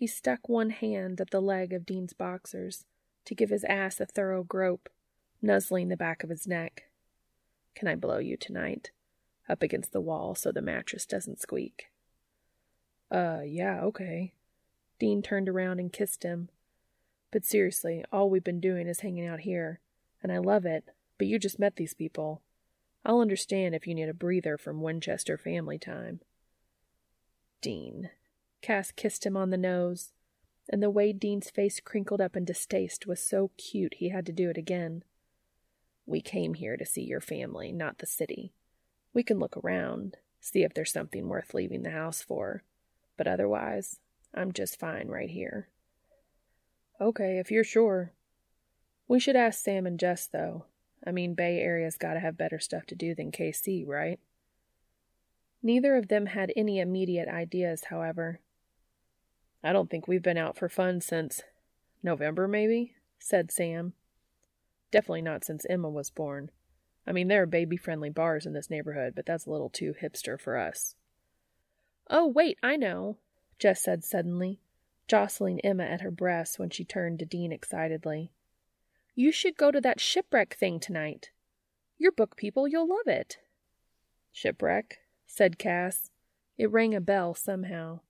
He 0.00 0.06
stuck 0.06 0.48
one 0.48 0.70
hand 0.70 1.20
at 1.20 1.28
the 1.28 1.42
leg 1.42 1.74
of 1.74 1.84
Dean's 1.84 2.14
boxers 2.14 2.86
to 3.26 3.34
give 3.34 3.50
his 3.50 3.64
ass 3.64 4.00
a 4.00 4.06
thorough 4.06 4.42
grope, 4.42 4.88
nuzzling 5.42 5.90
the 5.90 5.96
back 5.96 6.24
of 6.24 6.30
his 6.30 6.46
neck. 6.46 6.84
Can 7.74 7.86
I 7.86 7.96
blow 7.96 8.16
you 8.16 8.38
tonight? 8.38 8.92
up 9.46 9.62
against 9.62 9.92
the 9.92 10.00
wall 10.00 10.34
so 10.34 10.50
the 10.50 10.62
mattress 10.62 11.04
doesn't 11.04 11.38
squeak. 11.42 11.90
Uh, 13.10 13.40
yeah, 13.44 13.80
okay. 13.82 14.32
Dean 14.98 15.20
turned 15.20 15.50
around 15.50 15.80
and 15.80 15.92
kissed 15.92 16.22
him. 16.22 16.48
But 17.30 17.44
seriously, 17.44 18.02
all 18.10 18.30
we've 18.30 18.42
been 18.42 18.60
doing 18.60 18.86
is 18.86 19.00
hanging 19.00 19.26
out 19.26 19.40
here, 19.40 19.80
and 20.22 20.32
I 20.32 20.38
love 20.38 20.64
it, 20.64 20.84
but 21.18 21.26
you 21.26 21.38
just 21.38 21.58
met 21.58 21.76
these 21.76 21.92
people. 21.92 22.40
I'll 23.04 23.20
understand 23.20 23.74
if 23.74 23.86
you 23.86 23.94
need 23.94 24.08
a 24.08 24.14
breather 24.14 24.56
from 24.56 24.80
Winchester 24.80 25.36
family 25.36 25.78
time. 25.78 26.20
Dean. 27.60 28.08
Cass 28.62 28.90
kissed 28.90 29.24
him 29.24 29.36
on 29.36 29.50
the 29.50 29.56
nose, 29.56 30.12
and 30.68 30.82
the 30.82 30.90
way 30.90 31.12
Dean's 31.12 31.50
face 31.50 31.80
crinkled 31.80 32.20
up 32.20 32.36
in 32.36 32.44
distaste 32.44 33.06
was 33.06 33.20
so 33.20 33.50
cute 33.56 33.94
he 33.94 34.10
had 34.10 34.26
to 34.26 34.32
do 34.32 34.50
it 34.50 34.56
again. 34.56 35.02
We 36.06 36.20
came 36.20 36.54
here 36.54 36.76
to 36.76 36.84
see 36.84 37.02
your 37.02 37.20
family, 37.20 37.72
not 37.72 37.98
the 37.98 38.06
city. 38.06 38.52
We 39.12 39.22
can 39.22 39.38
look 39.38 39.56
around, 39.56 40.16
see 40.40 40.62
if 40.62 40.74
there's 40.74 40.92
something 40.92 41.28
worth 41.28 41.54
leaving 41.54 41.82
the 41.82 41.90
house 41.90 42.22
for, 42.22 42.62
but 43.16 43.26
otherwise, 43.26 43.98
I'm 44.34 44.52
just 44.52 44.78
fine 44.78 45.08
right 45.08 45.30
here. 45.30 45.68
Okay, 47.00 47.38
if 47.38 47.50
you're 47.50 47.64
sure. 47.64 48.12
We 49.08 49.18
should 49.18 49.36
ask 49.36 49.64
Sam 49.64 49.86
and 49.86 49.98
Jess, 49.98 50.26
though. 50.26 50.66
I 51.04 51.12
mean, 51.12 51.34
Bay 51.34 51.58
Area's 51.60 51.96
gotta 51.96 52.20
have 52.20 52.36
better 52.36 52.58
stuff 52.58 52.86
to 52.86 52.94
do 52.94 53.14
than 53.14 53.32
KC, 53.32 53.86
right? 53.86 54.20
Neither 55.62 55.96
of 55.96 56.08
them 56.08 56.26
had 56.26 56.52
any 56.56 56.78
immediate 56.78 57.28
ideas, 57.28 57.84
however. 57.84 58.40
I 59.62 59.72
don't 59.72 59.90
think 59.90 60.08
we've 60.08 60.22
been 60.22 60.38
out 60.38 60.56
for 60.56 60.68
fun 60.68 61.00
since 61.00 61.42
November, 62.02 62.48
maybe, 62.48 62.94
said 63.18 63.50
Sam. 63.50 63.92
Definitely 64.90 65.22
not 65.22 65.44
since 65.44 65.66
Emma 65.68 65.88
was 65.88 66.10
born. 66.10 66.50
I 67.06 67.12
mean, 67.12 67.28
there 67.28 67.42
are 67.42 67.46
baby 67.46 67.76
friendly 67.76 68.10
bars 68.10 68.46
in 68.46 68.52
this 68.52 68.70
neighborhood, 68.70 69.14
but 69.14 69.26
that's 69.26 69.46
a 69.46 69.50
little 69.50 69.70
too 69.70 69.94
hipster 70.00 70.40
for 70.40 70.56
us. 70.56 70.94
Oh, 72.08 72.26
wait, 72.26 72.58
I 72.62 72.76
know, 72.76 73.18
Jess 73.58 73.82
said 73.82 74.04
suddenly, 74.04 74.60
jostling 75.06 75.60
Emma 75.60 75.84
at 75.84 76.00
her 76.00 76.10
breast 76.10 76.58
when 76.58 76.70
she 76.70 76.84
turned 76.84 77.18
to 77.18 77.24
Dean 77.24 77.52
excitedly. 77.52 78.32
You 79.14 79.32
should 79.32 79.56
go 79.56 79.70
to 79.70 79.80
that 79.80 80.00
shipwreck 80.00 80.54
thing 80.54 80.80
tonight. 80.80 81.30
You're 81.98 82.12
book 82.12 82.36
people, 82.36 82.66
you'll 82.66 82.88
love 82.88 83.06
it. 83.06 83.38
Shipwreck? 84.32 84.98
said 85.26 85.58
Cass. 85.58 86.10
It 86.56 86.70
rang 86.70 86.94
a 86.94 87.00
bell 87.00 87.34
somehow. 87.34 88.00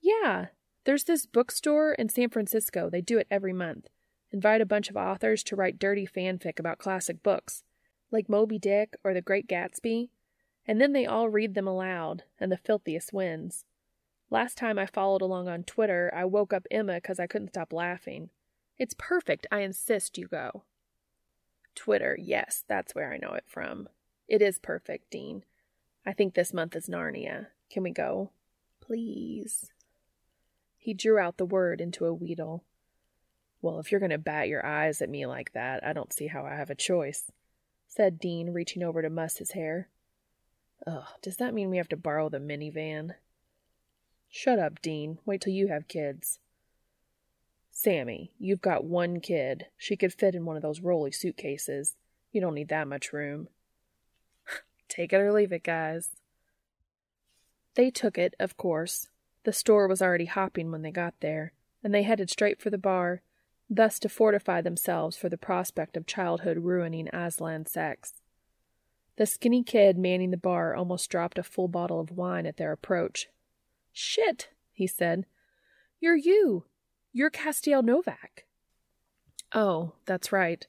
Yeah, 0.00 0.46
there's 0.84 1.04
this 1.04 1.26
bookstore 1.26 1.92
in 1.92 2.08
San 2.08 2.30
Francisco. 2.30 2.88
They 2.90 3.00
do 3.00 3.18
it 3.18 3.26
every 3.30 3.52
month. 3.52 3.88
Invite 4.32 4.60
a 4.60 4.66
bunch 4.66 4.88
of 4.88 4.96
authors 4.96 5.42
to 5.44 5.56
write 5.56 5.78
dirty 5.78 6.06
fanfic 6.06 6.58
about 6.58 6.78
classic 6.78 7.22
books, 7.22 7.64
like 8.10 8.28
Moby 8.28 8.58
Dick 8.58 8.96
or 9.04 9.12
The 9.12 9.20
Great 9.20 9.48
Gatsby, 9.48 10.08
and 10.66 10.80
then 10.80 10.92
they 10.92 11.06
all 11.06 11.28
read 11.28 11.54
them 11.54 11.66
aloud, 11.66 12.24
and 12.38 12.50
the 12.50 12.56
filthiest 12.56 13.12
wins. 13.12 13.64
Last 14.30 14.56
time 14.56 14.78
I 14.78 14.86
followed 14.86 15.22
along 15.22 15.48
on 15.48 15.64
Twitter, 15.64 16.12
I 16.14 16.24
woke 16.24 16.52
up 16.52 16.66
Emma 16.70 16.94
because 16.94 17.18
I 17.18 17.26
couldn't 17.26 17.48
stop 17.48 17.72
laughing. 17.72 18.30
It's 18.78 18.94
perfect. 18.96 19.46
I 19.50 19.60
insist 19.60 20.16
you 20.16 20.28
go. 20.28 20.64
Twitter, 21.74 22.16
yes, 22.20 22.64
that's 22.68 22.94
where 22.94 23.12
I 23.12 23.16
know 23.16 23.34
it 23.34 23.44
from. 23.46 23.88
It 24.28 24.40
is 24.40 24.58
perfect, 24.58 25.10
Dean. 25.10 25.44
I 26.06 26.12
think 26.12 26.34
this 26.34 26.54
month 26.54 26.76
is 26.76 26.86
Narnia. 26.86 27.48
Can 27.70 27.82
we 27.82 27.90
go? 27.90 28.30
Please. 28.80 29.70
He 30.80 30.94
drew 30.94 31.18
out 31.18 31.36
the 31.36 31.44
word 31.44 31.78
into 31.82 32.06
a 32.06 32.14
wheedle. 32.14 32.64
Well, 33.60 33.78
if 33.78 33.92
you're 33.92 34.00
going 34.00 34.10
to 34.10 34.18
bat 34.18 34.48
your 34.48 34.64
eyes 34.64 35.02
at 35.02 35.10
me 35.10 35.26
like 35.26 35.52
that, 35.52 35.84
I 35.84 35.92
don't 35.92 36.12
see 36.12 36.28
how 36.28 36.46
I 36.46 36.54
have 36.54 36.70
a 36.70 36.74
choice, 36.74 37.30
said 37.86 38.18
Dean, 38.18 38.54
reaching 38.54 38.82
over 38.82 39.02
to 39.02 39.10
muss 39.10 39.36
his 39.36 39.50
hair. 39.50 39.90
Ugh, 40.86 41.04
does 41.20 41.36
that 41.36 41.52
mean 41.52 41.68
we 41.68 41.76
have 41.76 41.90
to 41.90 41.98
borrow 41.98 42.30
the 42.30 42.38
minivan? 42.38 43.16
Shut 44.30 44.58
up, 44.58 44.80
Dean. 44.80 45.18
Wait 45.26 45.42
till 45.42 45.52
you 45.52 45.68
have 45.68 45.86
kids. 45.86 46.38
Sammy, 47.70 48.32
you've 48.38 48.62
got 48.62 48.82
one 48.82 49.20
kid. 49.20 49.66
She 49.76 49.96
could 49.96 50.14
fit 50.14 50.34
in 50.34 50.46
one 50.46 50.56
of 50.56 50.62
those 50.62 50.80
rolly 50.80 51.12
suitcases. 51.12 51.94
You 52.32 52.40
don't 52.40 52.54
need 52.54 52.70
that 52.70 52.88
much 52.88 53.12
room. 53.12 53.48
Take 54.88 55.12
it 55.12 55.20
or 55.20 55.30
leave 55.30 55.52
it, 55.52 55.62
guys. 55.62 56.08
They 57.74 57.90
took 57.90 58.16
it, 58.16 58.34
of 58.40 58.56
course. 58.56 59.09
The 59.44 59.52
store 59.52 59.88
was 59.88 60.02
already 60.02 60.26
hopping 60.26 60.70
when 60.70 60.82
they 60.82 60.90
got 60.90 61.14
there, 61.20 61.52
and 61.82 61.94
they 61.94 62.02
headed 62.02 62.30
straight 62.30 62.60
for 62.60 62.70
the 62.70 62.78
bar, 62.78 63.22
thus 63.68 63.98
to 64.00 64.08
fortify 64.08 64.60
themselves 64.60 65.16
for 65.16 65.28
the 65.28 65.38
prospect 65.38 65.96
of 65.96 66.06
childhood 66.06 66.58
ruining 66.58 67.08
Aslan 67.14 67.66
sex. 67.66 68.20
The 69.16 69.26
skinny 69.26 69.62
kid 69.62 69.98
manning 69.98 70.30
the 70.30 70.36
bar 70.36 70.74
almost 70.74 71.10
dropped 71.10 71.38
a 71.38 71.42
full 71.42 71.68
bottle 71.68 72.00
of 72.00 72.12
wine 72.12 72.46
at 72.46 72.56
their 72.56 72.72
approach. 72.72 73.28
Shit, 73.92 74.48
he 74.72 74.86
said. 74.86 75.26
You're 76.00 76.16
you. 76.16 76.64
You're 77.12 77.30
Castiel 77.30 77.82
Novak. 77.82 78.46
Oh, 79.54 79.92
that's 80.06 80.32
right. 80.32 80.66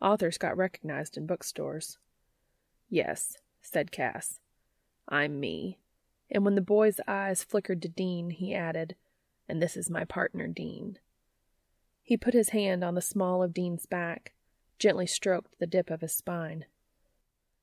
Authors 0.00 0.38
got 0.38 0.56
recognized 0.56 1.16
in 1.16 1.26
bookstores. 1.26 1.98
Yes, 2.88 3.36
said 3.60 3.92
Cass. 3.92 4.40
I'm 5.08 5.38
me. 5.40 5.78
And 6.32 6.44
when 6.44 6.54
the 6.54 6.62
boy's 6.62 6.98
eyes 7.06 7.44
flickered 7.44 7.82
to 7.82 7.88
Dean, 7.88 8.30
he 8.30 8.54
added, 8.54 8.96
And 9.48 9.60
this 9.60 9.76
is 9.76 9.90
my 9.90 10.04
partner, 10.04 10.48
Dean. 10.48 10.98
He 12.02 12.16
put 12.16 12.34
his 12.34 12.48
hand 12.48 12.82
on 12.82 12.94
the 12.94 13.02
small 13.02 13.42
of 13.42 13.52
Dean's 13.52 13.86
back, 13.86 14.32
gently 14.78 15.06
stroked 15.06 15.58
the 15.60 15.66
dip 15.66 15.90
of 15.90 16.00
his 16.00 16.14
spine. 16.14 16.64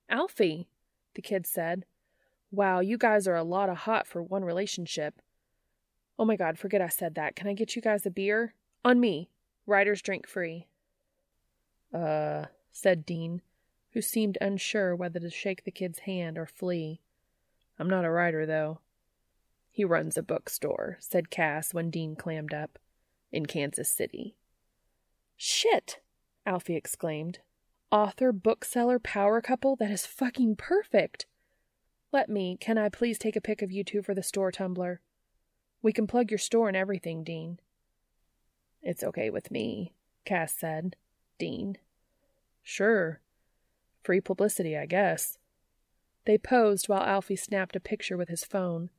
Alfie, 0.08 0.70
the 1.16 1.22
kid 1.22 1.48
said. 1.48 1.86
Wow, 2.52 2.80
you 2.80 2.98
guys 2.98 3.28
are 3.28 3.36
a 3.36 3.44
lot 3.44 3.70
of 3.70 3.78
hot 3.78 4.08
for 4.08 4.24
one 4.24 4.46
relationship. 4.46 5.22
Oh 6.18 6.26
my 6.26 6.36
god, 6.36 6.60
forget 6.60 6.82
I 6.82 6.90
said 6.90 7.16
that. 7.16 7.36
Can 7.36 7.48
I 7.48 7.54
get 7.54 7.76
you 7.76 7.82
guys 7.82 8.06
a 8.06 8.12
beer? 8.12 8.54
On 8.86 9.00
me. 9.00 9.30
Riders 9.66 10.02
drink 10.02 10.28
free. 10.28 10.68
Uh, 11.94 12.46
said 12.72 13.06
Dean, 13.06 13.42
who 13.94 14.02
seemed 14.02 14.38
unsure 14.42 14.96
whether 14.96 15.20
to 15.20 15.30
shake 15.30 15.64
the 15.64 15.72
kid's 15.72 16.00
hand 16.00 16.38
or 16.38 16.46
flee. 16.46 17.02
I'm 17.80 17.90
not 17.90 18.06
a 18.06 18.12
writer, 18.12 18.46
though. 18.46 18.82
He 19.72 19.86
runs 19.86 20.18
a 20.18 20.24
bookstore, 20.24 20.98
said 21.00 21.30
Cass 21.30 21.74
when 21.74 21.90
Dean 21.90 22.16
clammed 22.16 22.54
up, 22.54 22.78
in 23.32 23.46
Kansas 23.46 23.90
City. 23.90 24.36
Shit! 25.38 26.00
Alfie 26.46 26.76
exclaimed. 26.76 27.40
Author 27.92 28.34
bookseller 28.34 29.00
power 29.00 29.42
couple? 29.42 29.76
That 29.78 29.92
is 29.92 30.06
fucking 30.06 30.58
perfect! 30.58 31.26
Let 32.12 32.28
me, 32.28 32.58
can 32.60 32.78
I 32.78 32.90
please 32.90 33.18
take 33.18 33.36
a 33.36 33.42
pic 33.42 33.62
of 33.62 33.72
you 33.72 33.84
two 33.84 34.02
for 34.02 34.14
the 34.14 34.24
store 34.24 34.52
Tumblr? 34.52 34.98
We 35.82 35.94
can 35.94 36.08
plug 36.08 36.32
your 36.32 36.40
store 36.40 36.68
and 36.68 36.76
everything, 36.76 37.24
Dean. 37.24 37.60
It's 38.82 39.04
okay 39.04 39.30
with 39.30 39.52
me, 39.52 39.94
Cass 40.26 40.54
said. 40.54 40.96
Dean. 41.38 41.78
Sure. 42.64 43.22
Free 44.04 44.20
publicity, 44.20 44.78
I 44.78 44.86
guess. 44.86 45.38
They 46.30 46.38
posed 46.38 46.88
while 46.88 47.02
Alfie 47.02 47.36
snapped 47.36 47.76
a 47.76 47.80
picture 47.80 48.16
with 48.16 48.30
his 48.30 48.44
phone. 48.44 48.92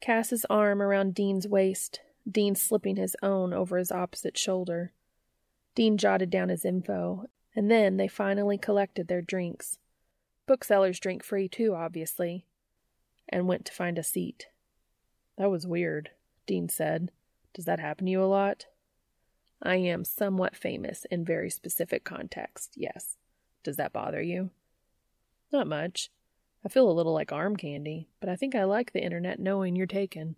Cass's 0.00 0.46
arm 0.48 0.80
around 0.80 1.16
Dean's 1.16 1.48
waist, 1.48 1.98
Dean 2.30 2.54
slipping 2.54 2.94
his 2.94 3.16
own 3.24 3.52
over 3.52 3.76
his 3.76 3.90
opposite 3.90 4.38
shoulder. 4.38 4.92
Dean 5.74 5.98
jotted 5.98 6.30
down 6.30 6.48
his 6.48 6.64
info, 6.64 7.28
and 7.56 7.68
then 7.68 7.96
they 7.96 8.06
finally 8.06 8.56
collected 8.56 9.08
their 9.08 9.20
drinks. 9.20 9.78
Booksellers 10.46 11.00
drink 11.00 11.24
free 11.24 11.48
too, 11.48 11.74
obviously, 11.74 12.46
and 13.28 13.48
went 13.48 13.64
to 13.64 13.72
find 13.72 13.98
a 13.98 14.04
seat. 14.04 14.46
That 15.36 15.50
was 15.50 15.66
weird, 15.66 16.10
Dean 16.46 16.68
said. 16.68 17.10
Does 17.52 17.64
that 17.64 17.80
happen 17.80 18.04
to 18.06 18.12
you 18.12 18.22
a 18.22 18.26
lot? 18.26 18.66
I 19.60 19.74
am 19.74 20.04
somewhat 20.04 20.54
famous 20.54 21.04
in 21.10 21.24
very 21.24 21.50
specific 21.50 22.04
context, 22.04 22.74
yes. 22.76 23.16
Does 23.64 23.74
that 23.74 23.92
bother 23.92 24.22
you? 24.22 24.50
Not 25.52 25.66
much. 25.66 26.10
I 26.66 26.68
feel 26.68 26.90
a 26.90 26.98
little 26.98 27.12
like 27.12 27.30
arm 27.30 27.54
candy, 27.54 28.08
but 28.18 28.28
I 28.28 28.34
think 28.34 28.56
I 28.56 28.64
like 28.64 28.92
the 28.92 29.00
internet 29.00 29.38
knowing 29.38 29.76
you're 29.76 29.86
taken. 29.86 30.34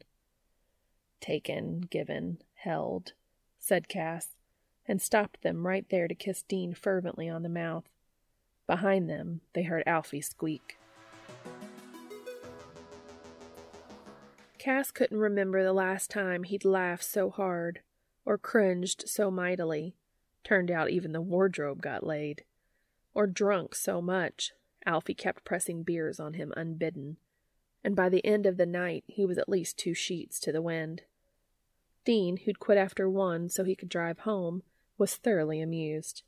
Taken, 1.22 1.80
given, 1.80 2.42
held, 2.56 3.14
said 3.58 3.88
Cass, 3.88 4.36
and 4.86 5.00
stopped 5.00 5.40
them 5.40 5.66
right 5.66 5.86
there 5.88 6.06
to 6.06 6.14
kiss 6.14 6.42
Dean 6.42 6.74
fervently 6.74 7.30
on 7.30 7.44
the 7.44 7.48
mouth. 7.48 7.88
Behind 8.66 9.08
them, 9.08 9.40
they 9.54 9.62
heard 9.62 9.84
Alfie 9.86 10.20
squeak. 10.20 10.78
Cass 14.58 14.90
couldn't 14.90 15.16
remember 15.16 15.64
the 15.64 15.72
last 15.72 16.10
time 16.10 16.42
he'd 16.42 16.66
laughed 16.66 17.04
so 17.04 17.30
hard, 17.30 17.80
or 18.26 18.36
cringed 18.36 19.04
so 19.08 19.30
mightily. 19.30 19.94
Turned 20.44 20.70
out 20.70 20.90
even 20.90 21.12
the 21.12 21.22
wardrobe 21.22 21.80
got 21.80 22.04
laid. 22.04 22.44
Or 23.14 23.26
drunk 23.26 23.74
so 23.74 24.02
much. 24.02 24.52
Alfie 24.88 25.12
kept 25.12 25.44
pressing 25.44 25.82
beers 25.82 26.18
on 26.18 26.32
him 26.32 26.50
unbidden, 26.56 27.18
and 27.84 27.94
by 27.94 28.08
the 28.08 28.24
end 28.24 28.46
of 28.46 28.56
the 28.56 28.64
night 28.64 29.04
he 29.06 29.26
was 29.26 29.36
at 29.36 29.48
least 29.48 29.76
two 29.76 29.92
sheets 29.92 30.40
to 30.40 30.50
the 30.50 30.62
wind. 30.62 31.02
Dean, 32.06 32.38
who'd 32.38 32.58
quit 32.58 32.78
after 32.78 33.08
one 33.08 33.50
so 33.50 33.64
he 33.64 33.76
could 33.76 33.90
drive 33.90 34.20
home, 34.20 34.62
was 34.96 35.14
thoroughly 35.14 35.60
amused. 35.60 36.22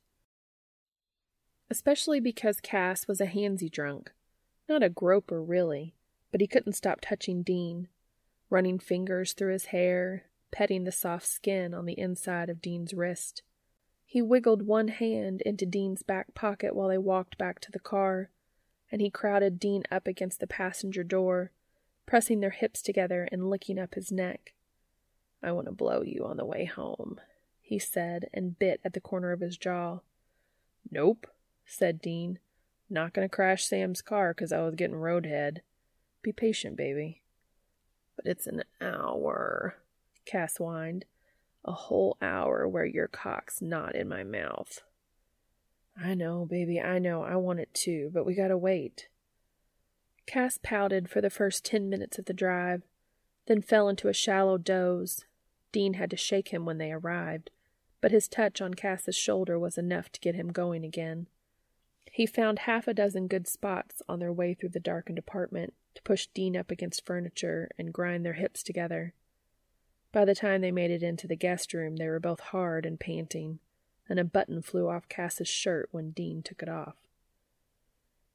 Especially 1.70 2.20
because 2.20 2.60
Cass 2.60 3.08
was 3.08 3.18
a 3.18 3.26
handsy 3.26 3.70
drunk, 3.70 4.12
Not 4.68 4.82
a 4.82 4.90
groper, 4.90 5.42
really, 5.42 5.94
but 6.30 6.42
he 6.42 6.46
couldn't 6.46 6.74
stop 6.74 7.00
touching 7.00 7.42
Dean, 7.42 7.88
running 8.50 8.78
fingers 8.78 9.32
through 9.32 9.54
his 9.54 9.66
hair, 9.66 10.26
petting 10.50 10.84
the 10.84 10.92
soft 10.92 11.26
skin 11.26 11.72
on 11.72 11.86
the 11.86 11.98
inside 11.98 12.50
of 12.50 12.60
Dean's 12.60 12.92
wrist. 12.92 13.42
He 14.04 14.20
wiggled 14.20 14.66
one 14.66 14.88
hand 14.88 15.40
into 15.42 15.64
Dean's 15.64 16.02
back 16.02 16.34
pocket 16.34 16.76
while 16.76 16.88
they 16.88 16.98
walked 16.98 17.38
back 17.38 17.58
to 17.60 17.72
the 17.72 17.78
car, 17.78 18.28
and 18.90 19.00
he 19.00 19.10
crowded 19.10 19.58
Dean 19.58 19.84
up 19.90 20.06
against 20.06 20.40
the 20.40 20.46
passenger 20.46 21.04
door, 21.04 21.50
pressing 22.06 22.40
their 22.40 22.50
hips 22.50 22.82
together 22.82 23.28
and 23.30 23.48
licking 23.48 23.78
up 23.78 23.94
his 23.94 24.10
neck. 24.10 24.54
I 25.42 25.52
want 25.52 25.66
to 25.66 25.72
blow 25.72 26.02
you 26.02 26.24
on 26.24 26.36
the 26.36 26.44
way 26.44 26.64
home, 26.64 27.20
he 27.60 27.78
said, 27.78 28.28
and 28.34 28.58
bit 28.58 28.80
at 28.84 28.92
the 28.92 29.00
corner 29.00 29.32
of 29.32 29.40
his 29.40 29.56
jaw. 29.56 30.00
Nope, 30.90 31.26
said 31.64 32.00
Dean. 32.00 32.38
Not 32.88 33.12
going 33.12 33.28
to 33.28 33.34
crash 33.34 33.64
Sam's 33.64 34.02
car 34.02 34.34
'cause 34.34 34.52
I 34.52 34.60
was 34.62 34.74
getting 34.74 34.96
roadhead. 34.96 35.60
Be 36.22 36.32
patient, 36.32 36.76
baby. 36.76 37.22
But 38.16 38.26
it's 38.26 38.46
an 38.46 38.64
hour, 38.80 39.76
Cass 40.24 40.56
whined. 40.58 41.06
A 41.64 41.72
whole 41.72 42.16
hour 42.20 42.66
where 42.66 42.84
your 42.84 43.06
cock's 43.06 43.62
not 43.62 43.94
in 43.94 44.08
my 44.08 44.24
mouth. 44.24 44.82
I 45.96 46.14
know, 46.14 46.46
baby, 46.46 46.80
I 46.80 46.98
know. 46.98 47.22
I 47.22 47.36
want 47.36 47.60
it 47.60 47.72
too, 47.74 48.10
but 48.12 48.24
we 48.24 48.34
gotta 48.34 48.56
wait. 48.56 49.08
Cass 50.26 50.58
pouted 50.62 51.08
for 51.08 51.20
the 51.20 51.30
first 51.30 51.64
ten 51.64 51.88
minutes 51.88 52.18
of 52.18 52.26
the 52.26 52.32
drive, 52.32 52.82
then 53.46 53.62
fell 53.62 53.88
into 53.88 54.08
a 54.08 54.12
shallow 54.12 54.58
doze. 54.58 55.24
Dean 55.72 55.94
had 55.94 56.10
to 56.10 56.16
shake 56.16 56.48
him 56.48 56.64
when 56.64 56.78
they 56.78 56.92
arrived, 56.92 57.50
but 58.00 58.10
his 58.10 58.28
touch 58.28 58.60
on 58.60 58.74
Cass's 58.74 59.16
shoulder 59.16 59.58
was 59.58 59.78
enough 59.78 60.10
to 60.12 60.20
get 60.20 60.34
him 60.34 60.52
going 60.52 60.84
again. 60.84 61.26
He 62.12 62.26
found 62.26 62.60
half 62.60 62.88
a 62.88 62.94
dozen 62.94 63.28
good 63.28 63.46
spots 63.46 64.02
on 64.08 64.18
their 64.18 64.32
way 64.32 64.54
through 64.54 64.70
the 64.70 64.80
darkened 64.80 65.18
apartment 65.18 65.74
to 65.94 66.02
push 66.02 66.26
Dean 66.28 66.56
up 66.56 66.70
against 66.70 67.06
furniture 67.06 67.70
and 67.78 67.92
grind 67.92 68.24
their 68.24 68.34
hips 68.34 68.62
together. 68.62 69.14
By 70.12 70.24
the 70.24 70.34
time 70.34 70.60
they 70.60 70.72
made 70.72 70.90
it 70.90 71.04
into 71.04 71.28
the 71.28 71.36
guest 71.36 71.72
room, 71.72 71.96
they 71.96 72.08
were 72.08 72.18
both 72.18 72.40
hard 72.40 72.84
and 72.84 72.98
panting, 72.98 73.60
and 74.10 74.18
a 74.18 74.24
button 74.24 74.60
flew 74.60 74.88
off 74.88 75.08
Cass's 75.08 75.48
shirt 75.48 75.88
when 75.92 76.10
Dean 76.10 76.42
took 76.42 76.62
it 76.62 76.68
off. 76.68 76.96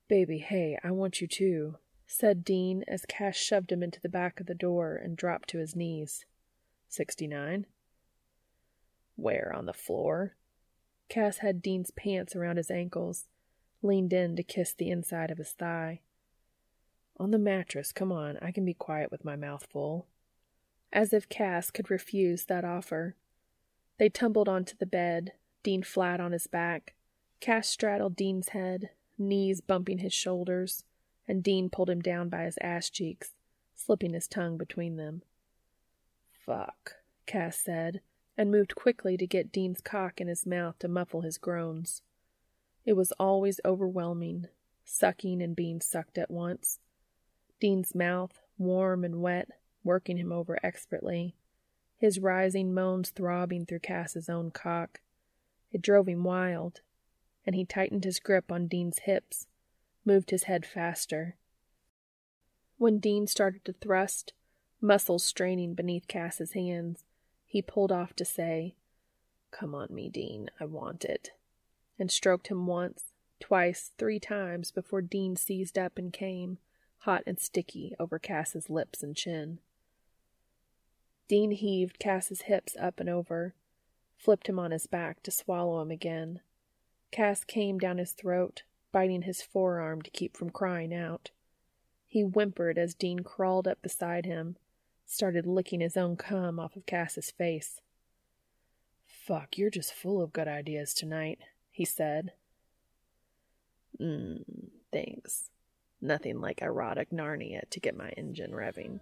Baby, 0.07 0.38
hey, 0.38 0.80
I 0.82 0.91
want 0.91 1.19
you 1.19 1.28
too, 1.28 1.76
said 2.07 2.45
Dean 2.45 2.86
as 2.88 3.05
Cass 3.05 3.36
shoved 3.36 3.71
him 3.71 3.84
into 3.84 3.99
the 3.99 4.07
back 4.07 4.39
of 4.39 4.45
the 4.45 4.55
door 4.55 4.95
and 4.95 5.17
dropped 5.17 5.49
to 5.49 5.57
his 5.57 5.76
knees. 5.76 6.26
Sixty 6.88 7.28
nine. 7.28 7.65
Where 9.17 9.51
on 9.53 9.65
the 9.65 9.73
floor? 9.73 10.36
Cass 11.09 11.39
had 11.39 11.61
Dean's 11.61 11.91
pants 11.91 12.36
around 12.36 12.57
his 12.57 12.71
ankles, 12.71 13.26
leaned 13.82 14.13
in 14.13 14.36
to 14.38 14.43
kiss 14.43 14.73
the 14.73 14.89
inside 14.89 15.30
of 15.30 15.38
his 15.38 15.51
thigh. 15.51 15.99
On 17.17 17.32
the 17.32 17.38
mattress, 17.38 17.91
come 17.91 18.11
on, 18.11 18.38
I 18.41 18.51
can 18.51 18.65
be 18.65 18.73
quiet 18.73 19.11
with 19.11 19.26
my 19.26 19.36
mouth 19.36 19.67
full. 19.69 20.07
As 20.93 21.11
if 21.11 21.28
Cass 21.28 21.69
could 21.69 21.91
refuse 21.91 22.45
that 22.45 22.63
offer. 22.63 23.15
They 23.97 24.09
tumbled 24.09 24.49
onto 24.49 24.76
the 24.78 24.86
bed, 24.86 25.34
Dean 25.66 25.82
flat 25.82 26.22
on 26.22 26.32
his 26.32 26.45
back. 26.45 26.93
Cass 27.39 27.68
straddled 27.68 28.16
Dean's 28.16 28.49
head, 28.49 28.91
knees 29.18 29.61
bumping 29.61 29.97
his 29.97 30.13
shoulders, 30.13 30.84
and 31.28 31.41
Dean 31.41 31.72
pulled 31.72 31.89
him 31.89 32.01
down 32.01 32.30
by 32.30 32.43
his 32.43 32.59
ass 32.61 32.88
cheeks, 32.88 33.32
slipping 33.74 34.13
his 34.13 34.28
tongue 34.28 34.57
between 34.57 34.97
them. 34.97 35.24
Fuck, 36.32 36.97
Cass 37.26 37.57
said, 37.57 38.01
and 38.38 38.51
moved 38.51 38.76
quickly 38.76 39.18
to 39.18 39.26
get 39.26 39.51
Dean's 39.51 39.82
cock 39.82 40.22
in 40.22 40.28
his 40.28 40.45
mouth 40.45 40.78
to 40.78 40.88
muffle 40.88 41.22
his 41.22 41.39
groans. 41.39 42.03
It 42.86 42.93
was 42.93 43.11
always 43.13 43.59
overwhelming, 43.66 44.45
sucking 44.84 45.41
and 45.41 45.55
being 45.55 45.82
sucked 45.82 46.20
at 46.20 46.30
once. 46.30 46.78
Dean's 47.59 47.95
mouth, 47.95 48.39
warm 48.59 49.03
and 49.03 49.20
wet, 49.20 49.49
working 49.84 50.18
him 50.18 50.32
over 50.32 50.59
expertly, 50.61 51.34
his 51.97 52.20
rising 52.20 52.72
moans 52.72 53.09
throbbing 53.09 53.66
through 53.66 53.80
Cass's 53.80 54.30
own 54.30 54.51
cock. 54.51 54.99
It 55.76 55.82
drove 55.82 56.07
him 56.07 56.23
wild, 56.23 56.80
and 57.45 57.53
he 57.53 57.65
tightened 57.65 58.05
his 58.05 58.21
grip 58.21 58.49
on 58.49 58.67
Dean's 58.67 58.99
hips, 58.99 59.45
moved 60.05 60.30
his 60.30 60.43
head 60.43 60.65
faster. 60.65 61.36
When 62.78 62.99
Dean 62.99 63.28
started 63.28 63.65
to 63.65 63.73
thrust, 63.73 64.32
muscles 64.80 65.26
straining 65.26 65.73
beneath 65.73 66.07
Cass's 66.07 66.53
hands, 66.53 67.03
he 67.45 67.61
pulled 67.61 67.91
off 67.91 68.15
to 68.15 68.23
say, 68.23 68.76
Come 69.51 69.76
on 69.76 69.93
me, 69.93 70.07
Dean, 70.07 70.49
I 70.61 70.63
want 70.63 71.03
it, 71.03 71.32
and 71.99 72.09
stroked 72.09 72.47
him 72.47 72.67
once, 72.67 73.11
twice, 73.41 73.91
three 73.97 74.17
times 74.17 74.71
before 74.71 75.01
Dean 75.01 75.36
seized 75.36 75.78
up 75.78 75.97
and 75.97 76.13
came, 76.13 76.57
hot 76.99 77.21
and 77.28 77.38
sticky, 77.38 77.97
over 77.99 78.17
Cass's 78.17 78.69
lips 78.69 79.03
and 79.03 79.13
chin. 79.13 79.59
Dean 81.28 81.51
heaved 81.51 81.99
Cass's 81.99 82.43
hips 82.43 82.78
up 82.80 83.01
and 83.01 83.09
over, 83.09 83.55
flipped 84.18 84.47
him 84.47 84.59
on 84.59 84.72
his 84.72 84.88
back 84.88 85.22
to 85.24 85.32
swallow 85.32 85.82
him 85.82 85.91
again. 85.91 86.41
Cass 87.11 87.43
came 87.43 87.78
down 87.78 87.97
his 87.97 88.11
throat, 88.11 88.63
biting 88.91 89.24
his 89.24 89.41
forearm 89.41 90.01
to 90.01 90.11
keep 90.11 90.36
from 90.36 90.49
crying 90.49 90.93
out. 90.93 91.32
He 92.07 92.22
whimpered 92.22 92.78
as 92.78 92.93
Dean 92.93 93.20
crawled 93.20 93.68
up 93.68 93.82
beside 93.82 94.26
him, 94.26 94.57
started 95.05 95.45
licking 95.45 95.82
his 95.82 95.97
own 95.97 96.16
cum 96.16 96.59
off 96.59 96.76
of 96.76 96.86
Cass's 96.86 97.32
face. 97.32 97.82
Fuck, 99.05 99.57
you're 99.57 99.70
just 99.70 99.93
full 99.93 100.22
of 100.22 100.34
good 100.34 100.47
ideas 100.47 100.93
tonight, 100.93 101.39
he 101.72 101.84
said. 101.84 102.34
Mmm, 103.99 104.43
thanks. 104.91 105.49
Nothing 106.01 106.39
like 106.39 106.61
erotic 106.61 107.09
Narnia 107.09 107.70
to 107.70 107.80
get 107.80 107.97
my 107.97 108.09
engine 108.09 108.51
revving. 108.51 108.99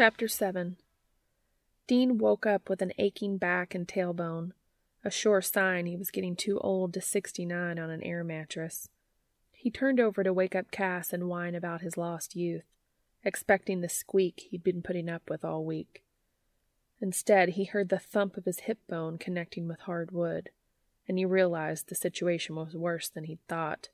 Chapter 0.00 0.28
7 0.28 0.78
Dean 1.86 2.16
woke 2.16 2.46
up 2.46 2.70
with 2.70 2.80
an 2.80 2.94
aching 2.96 3.36
back 3.36 3.74
and 3.74 3.86
tailbone, 3.86 4.52
a 5.04 5.10
sure 5.10 5.42
sign 5.42 5.84
he 5.84 5.94
was 5.94 6.10
getting 6.10 6.34
too 6.34 6.58
old 6.60 6.94
to 6.94 7.02
69 7.02 7.78
on 7.78 7.90
an 7.90 8.02
air 8.02 8.24
mattress. 8.24 8.88
He 9.52 9.70
turned 9.70 10.00
over 10.00 10.24
to 10.24 10.32
wake 10.32 10.54
up 10.54 10.70
Cass 10.70 11.12
and 11.12 11.28
whine 11.28 11.54
about 11.54 11.82
his 11.82 11.98
lost 11.98 12.34
youth, 12.34 12.64
expecting 13.24 13.82
the 13.82 13.90
squeak 13.90 14.46
he'd 14.50 14.64
been 14.64 14.80
putting 14.80 15.10
up 15.10 15.28
with 15.28 15.44
all 15.44 15.66
week. 15.66 16.02
Instead, 17.02 17.50
he 17.50 17.64
heard 17.64 17.90
the 17.90 17.98
thump 17.98 18.38
of 18.38 18.46
his 18.46 18.60
hip 18.60 18.78
bone 18.88 19.18
connecting 19.18 19.68
with 19.68 19.80
hard 19.80 20.12
wood, 20.12 20.48
and 21.08 21.18
he 21.18 21.26
realized 21.26 21.90
the 21.90 21.94
situation 21.94 22.56
was 22.56 22.74
worse 22.74 23.10
than 23.10 23.24
he'd 23.24 23.46
thought. 23.48 23.90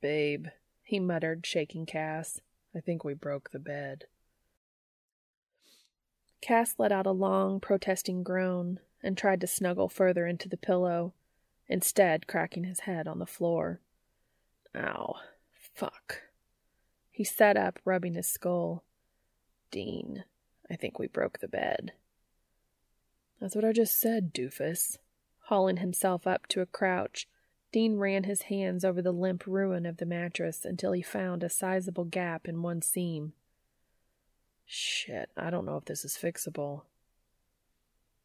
Babe, 0.00 0.46
he 0.84 1.00
muttered, 1.00 1.44
shaking 1.44 1.86
Cass, 1.86 2.40
I 2.72 2.78
think 2.78 3.02
we 3.02 3.14
broke 3.14 3.50
the 3.50 3.58
bed. 3.58 4.04
Cass 6.46 6.76
let 6.78 6.92
out 6.92 7.06
a 7.06 7.10
long, 7.10 7.58
protesting 7.58 8.22
groan 8.22 8.78
and 9.02 9.18
tried 9.18 9.40
to 9.40 9.48
snuggle 9.48 9.88
further 9.88 10.28
into 10.28 10.48
the 10.48 10.56
pillow, 10.56 11.12
instead, 11.66 12.28
cracking 12.28 12.62
his 12.62 12.80
head 12.80 13.08
on 13.08 13.18
the 13.18 13.26
floor. 13.26 13.80
Ow. 14.76 15.16
Fuck. 15.74 16.22
He 17.10 17.24
sat 17.24 17.56
up, 17.56 17.80
rubbing 17.84 18.14
his 18.14 18.28
skull. 18.28 18.84
Dean, 19.72 20.22
I 20.70 20.76
think 20.76 21.00
we 21.00 21.08
broke 21.08 21.40
the 21.40 21.48
bed. 21.48 21.94
That's 23.40 23.56
what 23.56 23.64
I 23.64 23.72
just 23.72 23.98
said, 24.00 24.32
doofus. 24.32 24.98
Hauling 25.46 25.78
himself 25.78 26.28
up 26.28 26.46
to 26.50 26.60
a 26.60 26.66
crouch, 26.66 27.26
Dean 27.72 27.96
ran 27.96 28.22
his 28.22 28.42
hands 28.42 28.84
over 28.84 29.02
the 29.02 29.10
limp 29.10 29.48
ruin 29.48 29.84
of 29.84 29.96
the 29.96 30.06
mattress 30.06 30.64
until 30.64 30.92
he 30.92 31.02
found 31.02 31.42
a 31.42 31.48
sizable 31.48 32.04
gap 32.04 32.46
in 32.46 32.62
one 32.62 32.82
seam. 32.82 33.32
Shit, 34.66 35.30
I 35.36 35.50
don't 35.50 35.64
know 35.64 35.76
if 35.76 35.84
this 35.84 36.04
is 36.04 36.18
fixable. 36.20 36.82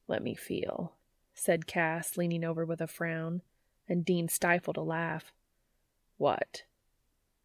Let 0.08 0.24
me 0.24 0.34
feel, 0.34 0.94
said 1.34 1.68
Cass, 1.68 2.18
leaning 2.18 2.44
over 2.44 2.66
with 2.66 2.82
a 2.82 2.88
frown, 2.88 3.44
and 3.88 4.04
Dean 4.04 4.28
stifled 4.28 4.78
a 4.78 4.82
laugh. 4.82 5.32
What? 6.18 6.64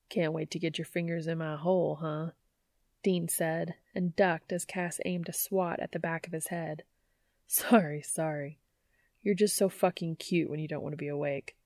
Can't 0.09 0.33
wait 0.33 0.51
to 0.53 0.59
get 0.59 0.79
your 0.79 0.87
fingers 0.87 1.27
in 1.27 1.39
my 1.39 1.57
hole, 1.57 1.99
huh? 2.01 2.31
Dean 3.03 3.29
said, 3.29 3.75
and 3.95 4.17
ducked 4.17 4.53
as 4.53 4.65
Cass 4.65 4.99
aimed 5.05 5.29
a 5.29 5.33
swat 5.33 5.79
at 5.79 5.93
the 5.93 5.99
back 5.99 6.27
of 6.27 6.33
his 6.33 6.49
head. 6.49 6.83
Sorry, 7.47 8.03
sorry. 8.03 8.59
You're 9.23 9.35
just 9.35 9.57
so 9.57 9.69
fucking 9.69 10.17
cute 10.17 10.51
when 10.51 10.59
you 10.59 10.69
don't 10.69 10.83
want 10.83 10.93
to 10.93 10.97
be 10.97 11.09
awake. 11.09 11.57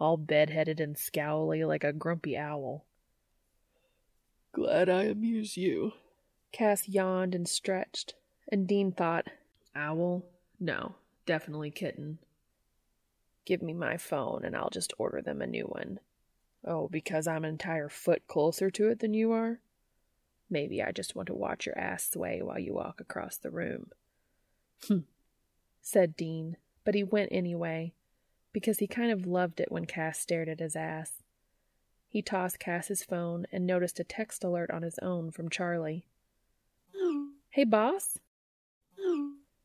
All 0.00 0.16
bedheaded 0.16 0.80
and 0.80 0.96
scowly 0.96 1.66
like 1.66 1.84
a 1.84 1.92
grumpy 1.92 2.36
owl. 2.36 2.84
Glad 4.52 4.88
I 4.88 5.04
amuse 5.04 5.56
you. 5.56 5.92
Cass 6.52 6.88
yawned 6.88 7.34
and 7.34 7.48
stretched, 7.48 8.14
and 8.50 8.66
Dean 8.66 8.92
thought, 8.92 9.28
Owl? 9.74 10.24
No, 10.58 10.96
definitely 11.26 11.70
kitten. 11.70 12.18
Give 13.44 13.62
me 13.62 13.72
my 13.72 13.96
phone 13.96 14.44
and 14.44 14.56
I'll 14.56 14.70
just 14.70 14.92
order 14.98 15.22
them 15.22 15.40
a 15.40 15.46
new 15.46 15.64
one. 15.64 16.00
Oh, 16.64 16.88
because 16.88 17.26
I'm 17.26 17.44
an 17.44 17.50
entire 17.50 17.88
foot 17.88 18.26
closer 18.26 18.70
to 18.70 18.88
it 18.88 18.98
than 18.98 19.14
you 19.14 19.32
are? 19.32 19.60
Maybe 20.50 20.82
I 20.82 20.92
just 20.92 21.14
want 21.14 21.26
to 21.28 21.34
watch 21.34 21.66
your 21.66 21.78
ass 21.78 22.10
sway 22.10 22.42
while 22.42 22.58
you 22.58 22.74
walk 22.74 23.00
across 23.00 23.36
the 23.36 23.50
room. 23.50 23.90
Hm, 24.86 25.04
said 25.80 26.16
Dean, 26.16 26.56
but 26.84 26.94
he 26.94 27.04
went 27.04 27.28
anyway, 27.32 27.92
because 28.52 28.78
he 28.78 28.86
kind 28.86 29.12
of 29.12 29.26
loved 29.26 29.60
it 29.60 29.70
when 29.70 29.84
Cass 29.84 30.18
stared 30.18 30.48
at 30.48 30.60
his 30.60 30.74
ass. 30.74 31.22
He 32.08 32.22
tossed 32.22 32.58
Cass 32.58 32.88
his 32.88 33.04
phone 33.04 33.46
and 33.52 33.66
noticed 33.66 34.00
a 34.00 34.04
text 34.04 34.42
alert 34.42 34.70
on 34.70 34.82
his 34.82 34.98
own 35.00 35.30
from 35.30 35.50
Charlie. 35.50 36.06
Hey, 37.58 37.64
boss? 37.64 38.20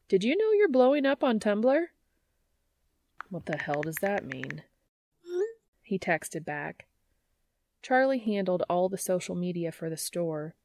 Did 0.07 0.23
you 0.23 0.35
know 0.35 0.51
you're 0.51 0.67
blowing 0.67 1.05
up 1.05 1.23
on 1.23 1.39
Tumblr? 1.39 1.85
What 3.29 3.45
the 3.45 3.55
hell 3.55 3.83
does 3.83 3.97
that 3.97 4.25
mean? 4.25 4.63
He 5.83 5.99
texted 5.99 6.43
back. 6.43 6.87
Charlie 7.83 8.17
handled 8.17 8.63
all 8.67 8.89
the 8.89 8.97
social 8.97 9.35
media 9.35 9.71
for 9.71 9.91
the 9.91 9.95
store. 9.95 10.55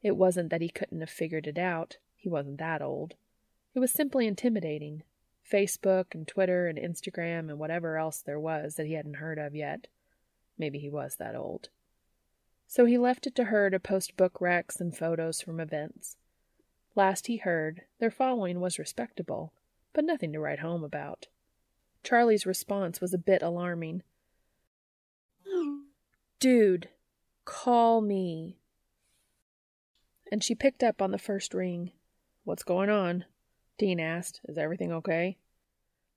It 0.00 0.16
wasn't 0.16 0.48
that 0.50 0.60
he 0.60 0.68
couldn't 0.68 1.00
have 1.00 1.10
figured 1.10 1.48
it 1.48 1.58
out, 1.58 1.96
he 2.14 2.28
wasn't 2.28 2.58
that 2.58 2.82
old. 2.82 3.14
It 3.74 3.80
was 3.80 3.90
simply 3.90 4.28
intimidating. 4.28 5.02
Facebook 5.44 6.14
and 6.14 6.28
Twitter 6.28 6.68
and 6.68 6.78
Instagram 6.78 7.48
and 7.48 7.58
whatever 7.58 7.96
else 7.96 8.22
there 8.24 8.38
was 8.38 8.76
that 8.76 8.86
he 8.86 8.92
hadn't 8.92 9.14
heard 9.14 9.40
of 9.40 9.56
yet. 9.56 9.88
Maybe 10.56 10.78
he 10.78 10.88
was 10.88 11.16
that 11.16 11.34
old. 11.34 11.68
So 12.68 12.84
he 12.84 12.96
left 12.96 13.26
it 13.26 13.34
to 13.34 13.46
her 13.46 13.70
to 13.70 13.80
post 13.80 14.16
book 14.16 14.34
recs 14.40 14.78
and 14.80 14.96
photos 14.96 15.40
from 15.40 15.58
events. 15.58 16.16
Last 16.96 17.26
he 17.26 17.36
heard, 17.36 17.82
their 18.00 18.10
following 18.10 18.58
was 18.58 18.78
respectable, 18.78 19.52
but 19.92 20.04
nothing 20.04 20.32
to 20.32 20.40
write 20.40 20.60
home 20.60 20.82
about. 20.82 21.26
Charlie's 22.02 22.46
response 22.46 23.02
was 23.02 23.12
a 23.12 23.18
bit 23.18 23.42
alarming. 23.42 24.02
Dude, 26.40 26.88
call 27.44 28.00
me. 28.00 28.58
And 30.32 30.42
she 30.42 30.54
picked 30.54 30.82
up 30.82 31.02
on 31.02 31.10
the 31.10 31.18
first 31.18 31.52
ring. 31.52 31.92
What's 32.44 32.62
going 32.62 32.88
on? 32.88 33.26
Dean 33.78 34.00
asked. 34.00 34.40
Is 34.48 34.56
everything 34.56 34.90
okay? 34.90 35.36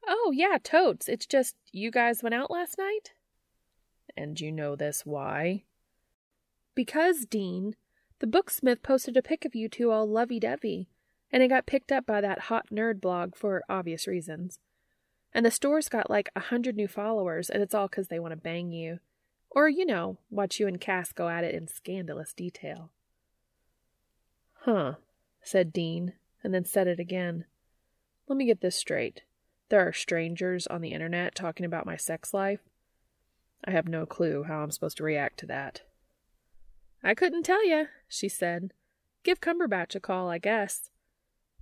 Oh, 0.08 0.32
yeah, 0.34 0.58
totes. 0.64 1.10
It's 1.10 1.26
just 1.26 1.56
you 1.74 1.92
guys 1.92 2.24
went 2.24 2.36
out 2.36 2.50
last 2.50 2.78
night? 2.78 3.12
And 4.16 4.40
you 4.40 4.52
know 4.52 4.78
this 4.78 5.06
why? 5.06 5.66
Because, 6.74 7.26
Dean, 7.26 7.76
the 8.20 8.28
booksmith 8.28 8.82
posted 8.82 9.18
a 9.18 9.22
pic 9.22 9.46
of 9.46 9.56
you 9.56 9.70
two 9.70 9.92
all 9.92 10.08
lovey 10.08 10.40
dovey, 10.40 10.90
and 11.32 11.44
it 11.44 11.48
got 11.48 11.66
picked 11.66 11.92
up 11.92 12.06
by 12.06 12.22
that 12.22 12.40
hot 12.42 12.68
nerd 12.72 13.02
blog 13.02 13.36
for 13.36 13.64
obvious 13.70 14.08
reasons. 14.08 14.60
And 15.34 15.46
the 15.46 15.52
store's 15.52 15.90
got 15.90 16.10
like 16.10 16.30
a 16.36 16.40
hundred 16.40 16.76
new 16.76 16.88
followers, 16.88 17.50
and 17.50 17.62
it's 17.62 17.74
all 17.74 17.88
'cause 17.88 18.08
they 18.08 18.20
want 18.20 18.32
to 18.32 18.38
bang 18.38 18.72
you. 18.72 19.00
Or, 19.52 19.68
you 19.68 19.86
know, 19.86 20.18
watch 20.30 20.60
you 20.60 20.68
and 20.68 20.80
Cass 20.80 21.12
go 21.12 21.30
at 21.30 21.44
it 21.44 21.56
in 21.56 21.68
scandalous 21.68 22.34
detail. 22.34 22.92
Huh, 24.54 24.96
said 25.42 25.74
Dean, 25.74 26.14
and 26.44 26.54
then 26.54 26.66
said 26.66 26.88
it 26.88 27.00
again. 27.00 27.46
Let 28.28 28.38
me 28.38 28.46
get 28.46 28.62
this 28.62 28.76
straight. 28.76 29.24
There 29.70 29.88
are 29.88 29.94
strangers 29.94 30.68
on 30.68 30.82
the 30.82 30.92
internet 30.92 31.36
talking 31.36 31.66
about 31.66 31.86
my 31.86 31.96
sex 31.96 32.34
life. 32.34 32.62
I 33.64 33.72
have 33.72 33.88
no 33.88 34.06
clue 34.06 34.44
how 34.44 34.60
I'm 34.60 34.72
supposed 34.72 34.98
to 34.98 35.04
react 35.04 35.40
to 35.40 35.46
that. 35.48 35.82
I 37.04 37.14
couldn't 37.14 37.44
tell 37.44 37.66
you, 37.66 37.88
she 38.08 38.30
said. 38.30 38.74
Give 39.24 39.40
Cumberbatch 39.40 39.96
a 39.96 40.00
call, 40.00 40.30
I 40.30 40.38
guess. 40.38 40.90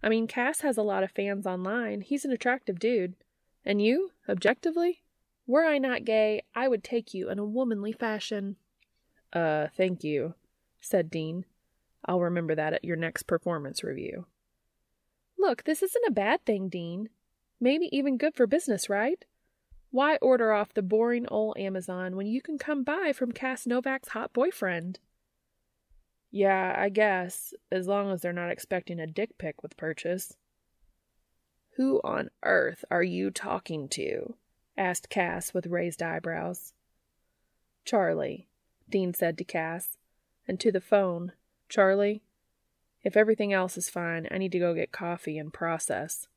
I 0.02 0.10
mean, 0.10 0.28
Cass 0.28 0.62
has 0.62 0.78
a 0.78 0.84
lot 0.84 1.04
of 1.04 1.12
fans 1.12 1.46
online. 1.46 2.02
He's 2.02 2.26
an 2.26 2.32
attractive 2.32 2.80
dude. 2.80 3.16
And 3.66 3.82
you, 3.82 4.12
objectively? 4.30 5.04
Were 5.46 5.66
I 5.66 5.78
not 5.78 6.06
gay, 6.06 6.44
I 6.56 6.68
would 6.68 6.84
take 6.84 7.14
you 7.14 7.30
in 7.30 7.40
a 7.40 7.46
womanly 7.46 7.92
fashion. 7.92 8.58
Uh, 9.34 9.68
thank 9.76 10.04
you, 10.04 10.36
said 10.82 11.10
Dean. 11.10 11.46
I'll 12.06 12.22
remember 12.22 12.56
that 12.56 12.74
at 12.74 12.86
your 12.86 12.96
next 12.96 13.24
performance 13.24 13.84
review. 13.84 14.26
Look, 15.38 15.64
this 15.64 15.84
isn't 15.84 16.08
a 16.08 16.12
bad 16.12 16.46
thing, 16.46 16.70
Dean. 16.70 17.10
Maybe 17.60 17.90
even 17.96 18.18
good 18.18 18.36
for 18.36 18.48
business, 18.48 18.90
right? 18.90 19.24
Why 19.90 20.18
order 20.18 20.52
off 20.52 20.74
the 20.74 20.82
boring 20.82 21.28
old 21.28 21.58
Amazon 21.58 22.16
when 22.16 22.28
you 22.28 22.42
can 22.42 22.58
come 22.58 22.84
buy 22.84 23.14
from 23.14 23.32
Cass 23.32 23.66
Novak's 23.66 24.10
hot 24.10 24.34
boyfriend? 24.34 25.00
Yeah, 26.32 26.76
I 26.78 26.90
guess, 26.90 27.54
as 27.72 27.88
long 27.88 28.12
as 28.12 28.22
they're 28.22 28.34
not 28.34 28.52
expecting 28.52 29.00
a 29.00 29.08
dick 29.08 29.38
pic 29.38 29.64
with 29.64 29.78
purchase. 29.78 30.36
Who 31.78 32.02
on 32.04 32.30
earth 32.44 32.84
are 32.92 33.04
you 33.04 33.32
talking 33.32 33.88
to? 33.90 34.36
asked 34.78 35.10
Cass 35.10 35.54
with 35.54 35.68
raised 35.68 36.04
eyebrows. 36.04 36.74
Charlie, 37.86 38.48
Dean 38.90 39.14
said 39.14 39.38
to 39.38 39.44
Cass, 39.44 39.98
and 40.48 40.60
to 40.60 40.72
the 40.72 40.82
phone, 40.82 41.32
Charlie, 41.70 42.24
if 43.04 43.16
everything 43.16 43.54
else 43.54 43.78
is 43.78 43.90
fine, 43.90 44.28
I 44.30 44.38
need 44.38 44.52
to 44.52 44.60
go 44.60 44.74
get 44.74 44.92
coffee 44.92 45.38
and 45.38 45.54
process. 45.54 46.28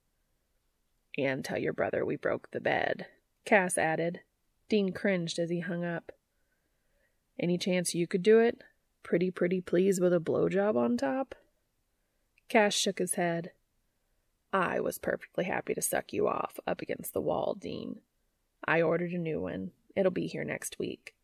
And 1.18 1.45
tell 1.45 1.59
your 1.59 1.72
brother 1.72 2.05
we 2.05 2.16
broke 2.16 2.51
the 2.51 2.61
bed, 2.61 3.07
Cass 3.45 3.76
added. 3.76 4.20
Dean 4.68 4.93
cringed 4.93 5.38
as 5.38 5.51
he 5.51 5.61
hung 5.61 5.84
up. 5.84 6.12
Any 7.38 7.59
chance 7.59 7.95
you 7.95 8.07
could 8.07 8.22
do 8.22 8.38
it? 8.38 8.62
Pretty, 9.03 9.30
pretty 9.30 9.61
please 9.61 10.01
with 10.01 10.12
a 10.12 10.20
blowjob 10.20 10.76
on 10.76 10.96
top? 10.96 11.34
Cass 12.48 12.74
shook 12.74 12.98
his 12.98 13.14
head. 13.14 13.53
I 14.53 14.80
was 14.80 14.98
perfectly 14.98 15.44
happy 15.44 15.74
to 15.74 15.82
suck 15.82 16.12
you 16.12 16.26
off 16.26 16.59
up 16.66 16.80
against 16.82 17.12
the 17.12 17.20
wall, 17.20 17.57
Dean. 17.59 18.01
I 18.64 18.82
ordered 18.82 19.12
a 19.12 19.18
new 19.18 19.40
one. 19.40 19.70
It'll 19.94 20.11
be 20.11 20.26
here 20.26 20.44
next 20.44 20.78
week. 20.78 21.14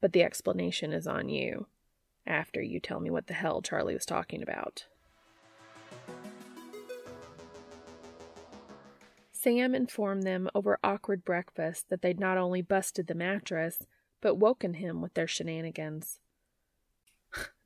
But 0.00 0.12
the 0.12 0.22
explanation 0.22 0.92
is 0.92 1.06
on 1.06 1.28
you, 1.28 1.66
after 2.26 2.60
you 2.60 2.80
tell 2.80 3.00
me 3.00 3.10
what 3.10 3.26
the 3.26 3.34
hell 3.34 3.62
Charlie 3.62 3.94
was 3.94 4.04
talking 4.04 4.42
about. 4.42 4.84
Sam 9.32 9.74
informed 9.74 10.22
them 10.22 10.48
over 10.54 10.78
awkward 10.82 11.24
breakfast 11.24 11.90
that 11.90 12.00
they'd 12.00 12.20
not 12.20 12.38
only 12.38 12.62
busted 12.62 13.06
the 13.06 13.14
mattress, 13.14 13.86
but 14.20 14.36
woken 14.36 14.74
him 14.74 15.02
with 15.02 15.12
their 15.14 15.26
shenanigans. 15.26 16.18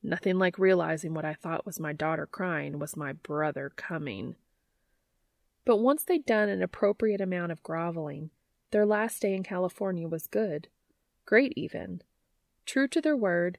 Nothing 0.03 0.39
like 0.39 0.59
realizing 0.59 1.13
what 1.15 1.25
I 1.25 1.35
thought 1.35 1.67
was 1.67 1.81
my 1.81 1.93
daughter 1.93 2.27
crying 2.27 2.79
was 2.79 2.97
my 2.97 3.13
brother 3.13 3.73
coming. 3.75 4.37
But 5.65 5.79
once 5.79 6.05
they'd 6.05 6.25
done 6.25 6.49
an 6.49 6.63
appropriate 6.63 7.21
amount 7.21 7.53
of 7.53 7.63
groveling, 7.63 8.31
their 8.71 8.87
last 8.87 9.21
day 9.21 9.35
in 9.35 9.43
California 9.43 10.09
was 10.09 10.27
good. 10.27 10.69
Great, 11.27 11.53
even. 11.57 12.03
True 12.65 12.89
to 12.89 13.01
their 13.01 13.17
word, 13.17 13.59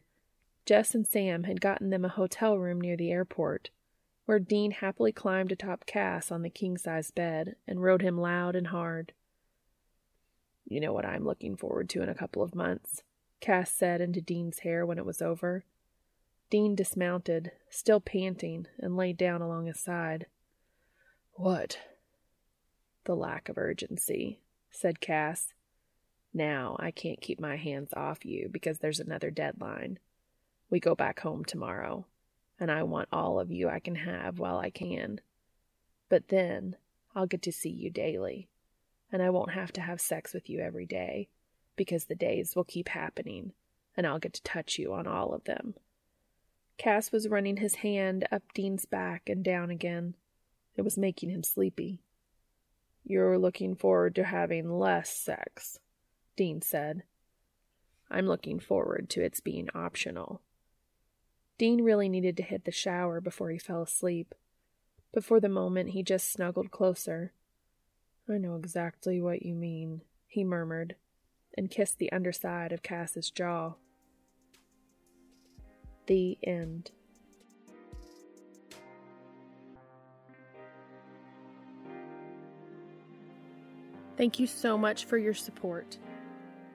Jess 0.65 0.93
and 0.93 1.07
Sam 1.07 1.43
had 1.43 1.61
gotten 1.61 1.89
them 1.89 2.05
a 2.05 2.09
hotel 2.09 2.57
room 2.57 2.79
near 2.79 2.95
the 2.95 3.11
airport, 3.11 3.69
where 4.25 4.39
Dean 4.39 4.71
happily 4.71 5.11
climbed 5.11 5.51
atop 5.51 5.85
Cass 5.85 6.31
on 6.31 6.41
the 6.43 6.49
king 6.49 6.77
size 6.77 7.11
bed 7.11 7.55
and 7.67 7.81
rode 7.81 8.01
him 8.01 8.19
loud 8.19 8.55
and 8.55 8.67
hard. 8.67 9.13
You 10.65 10.79
know 10.79 10.93
what 10.93 11.05
I'm 11.05 11.25
looking 11.25 11.57
forward 11.57 11.89
to 11.89 12.03
in 12.03 12.09
a 12.09 12.15
couple 12.15 12.43
of 12.43 12.53
months, 12.53 13.01
Cass 13.41 13.71
said 13.71 13.99
into 14.01 14.21
Dean's 14.21 14.59
hair 14.59 14.85
when 14.85 14.99
it 14.99 15.05
was 15.05 15.21
over. 15.21 15.63
Dean 16.49 16.73
dismounted, 16.73 17.51
still 17.69 17.99
panting, 17.99 18.65
and 18.79 18.97
lay 18.97 19.13
down 19.13 19.41
along 19.41 19.67
his 19.67 19.79
side. 19.79 20.25
What? 21.33 21.77
The 23.05 23.15
lack 23.15 23.49
of 23.49 23.57
urgency, 23.57 24.41
said 24.71 24.99
Cass. 24.99 25.53
Now 26.33 26.75
I 26.79 26.89
can't 26.91 27.21
keep 27.21 27.39
my 27.39 27.55
hands 27.55 27.93
off 27.95 28.25
you 28.25 28.49
because 28.51 28.79
there's 28.79 28.99
another 28.99 29.29
deadline. 29.29 29.99
We 30.71 30.79
go 30.79 30.95
back 30.95 31.19
home 31.19 31.45
tomorrow, 31.45 32.05
and 32.59 32.71
I 32.71 32.83
want 32.83 33.09
all 33.11 33.39
of 33.39 33.51
you 33.51 33.69
I 33.69 33.79
can 33.79 33.95
have 33.95 34.39
while 34.39 34.57
I 34.57 34.71
can. 34.71 35.21
But 36.09 36.29
then 36.29 36.75
I'll 37.15 37.27
get 37.27 37.43
to 37.43 37.51
see 37.51 37.69
you 37.69 37.91
daily, 37.91 38.47
and 39.11 39.21
I 39.21 39.29
won't 39.29 39.51
have 39.51 39.71
to 39.73 39.81
have 39.81 40.01
sex 40.01 40.33
with 40.33 40.49
you 40.49 40.59
every 40.59 40.85
day 40.85 41.29
because 41.75 42.05
the 42.05 42.15
days 42.15 42.55
will 42.55 42.63
keep 42.63 42.89
happening, 42.89 43.53
and 43.95 44.05
I'll 44.07 44.19
get 44.19 44.33
to 44.33 44.43
touch 44.43 44.79
you 44.79 44.93
on 44.93 45.07
all 45.07 45.33
of 45.33 45.43
them. 45.43 45.75
Cass 46.79 47.11
was 47.11 47.27
running 47.27 47.57
his 47.57 47.75
hand 47.75 48.25
up 48.31 48.41
Dean's 48.53 48.85
back 48.85 49.27
and 49.27 49.43
down 49.43 49.69
again. 49.69 50.15
It 50.77 50.81
was 50.83 50.97
making 50.97 51.29
him 51.29 51.43
sleepy. 51.43 51.99
You're 53.03 53.37
looking 53.37 53.75
forward 53.75 54.15
to 54.15 54.23
having 54.23 54.71
less 54.71 55.09
sex, 55.09 55.79
Dean 56.37 56.61
said. 56.61 57.03
I'm 58.09 58.27
looking 58.27 58.59
forward 58.59 59.09
to 59.09 59.21
its 59.21 59.41
being 59.41 59.67
optional. 59.75 60.41
Dean 61.57 61.83
really 61.83 62.07
needed 62.07 62.37
to 62.37 62.43
hit 62.43 62.63
the 62.63 62.71
shower 62.71 63.19
before 63.19 63.49
he 63.49 63.57
fell 63.57 63.81
asleep, 63.81 64.33
but 65.11 65.25
for 65.25 65.41
the 65.41 65.49
moment 65.49 65.89
he 65.89 66.01
just 66.01 66.31
snuggled 66.31 66.71
closer. 66.71 67.33
I 68.29 68.37
know 68.37 68.55
exactly 68.55 69.19
what 69.19 69.43
you 69.43 69.53
mean, 69.53 70.01
he 70.27 70.45
murmured, 70.45 70.95
and 71.57 71.69
kissed 71.69 71.97
the 71.97 72.11
underside 72.13 72.71
of 72.71 72.83
Cass's 72.83 73.29
jaw. 73.29 73.73
The 76.09 76.37
end. 76.43 76.91
Thank 84.17 84.39
you 84.39 84.47
so 84.47 84.75
much 84.75 85.05
for 85.05 85.19
your 85.19 85.35
support. 85.35 85.99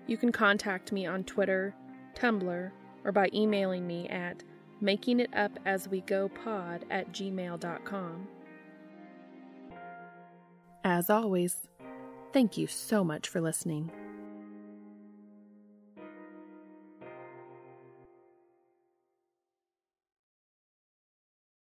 You 0.06 0.16
can 0.16 0.31
contact 0.31 0.93
me 0.93 1.05
on 1.05 1.24
Twitter, 1.24 1.74
Tumblr, 2.15 2.70
or 3.05 3.12
by 3.12 3.28
emailing 3.35 3.89
me 3.89 4.09
at 4.09 4.44
makingitupaswegopod 4.81 6.82
at 6.89 7.12
gmail.com. 7.12 8.28
As 10.85 11.11
always, 11.11 11.69
thank 12.32 12.56
you 12.56 12.69
so 12.69 13.02
much 13.02 13.28
for 13.28 13.40
listening. 13.40 13.90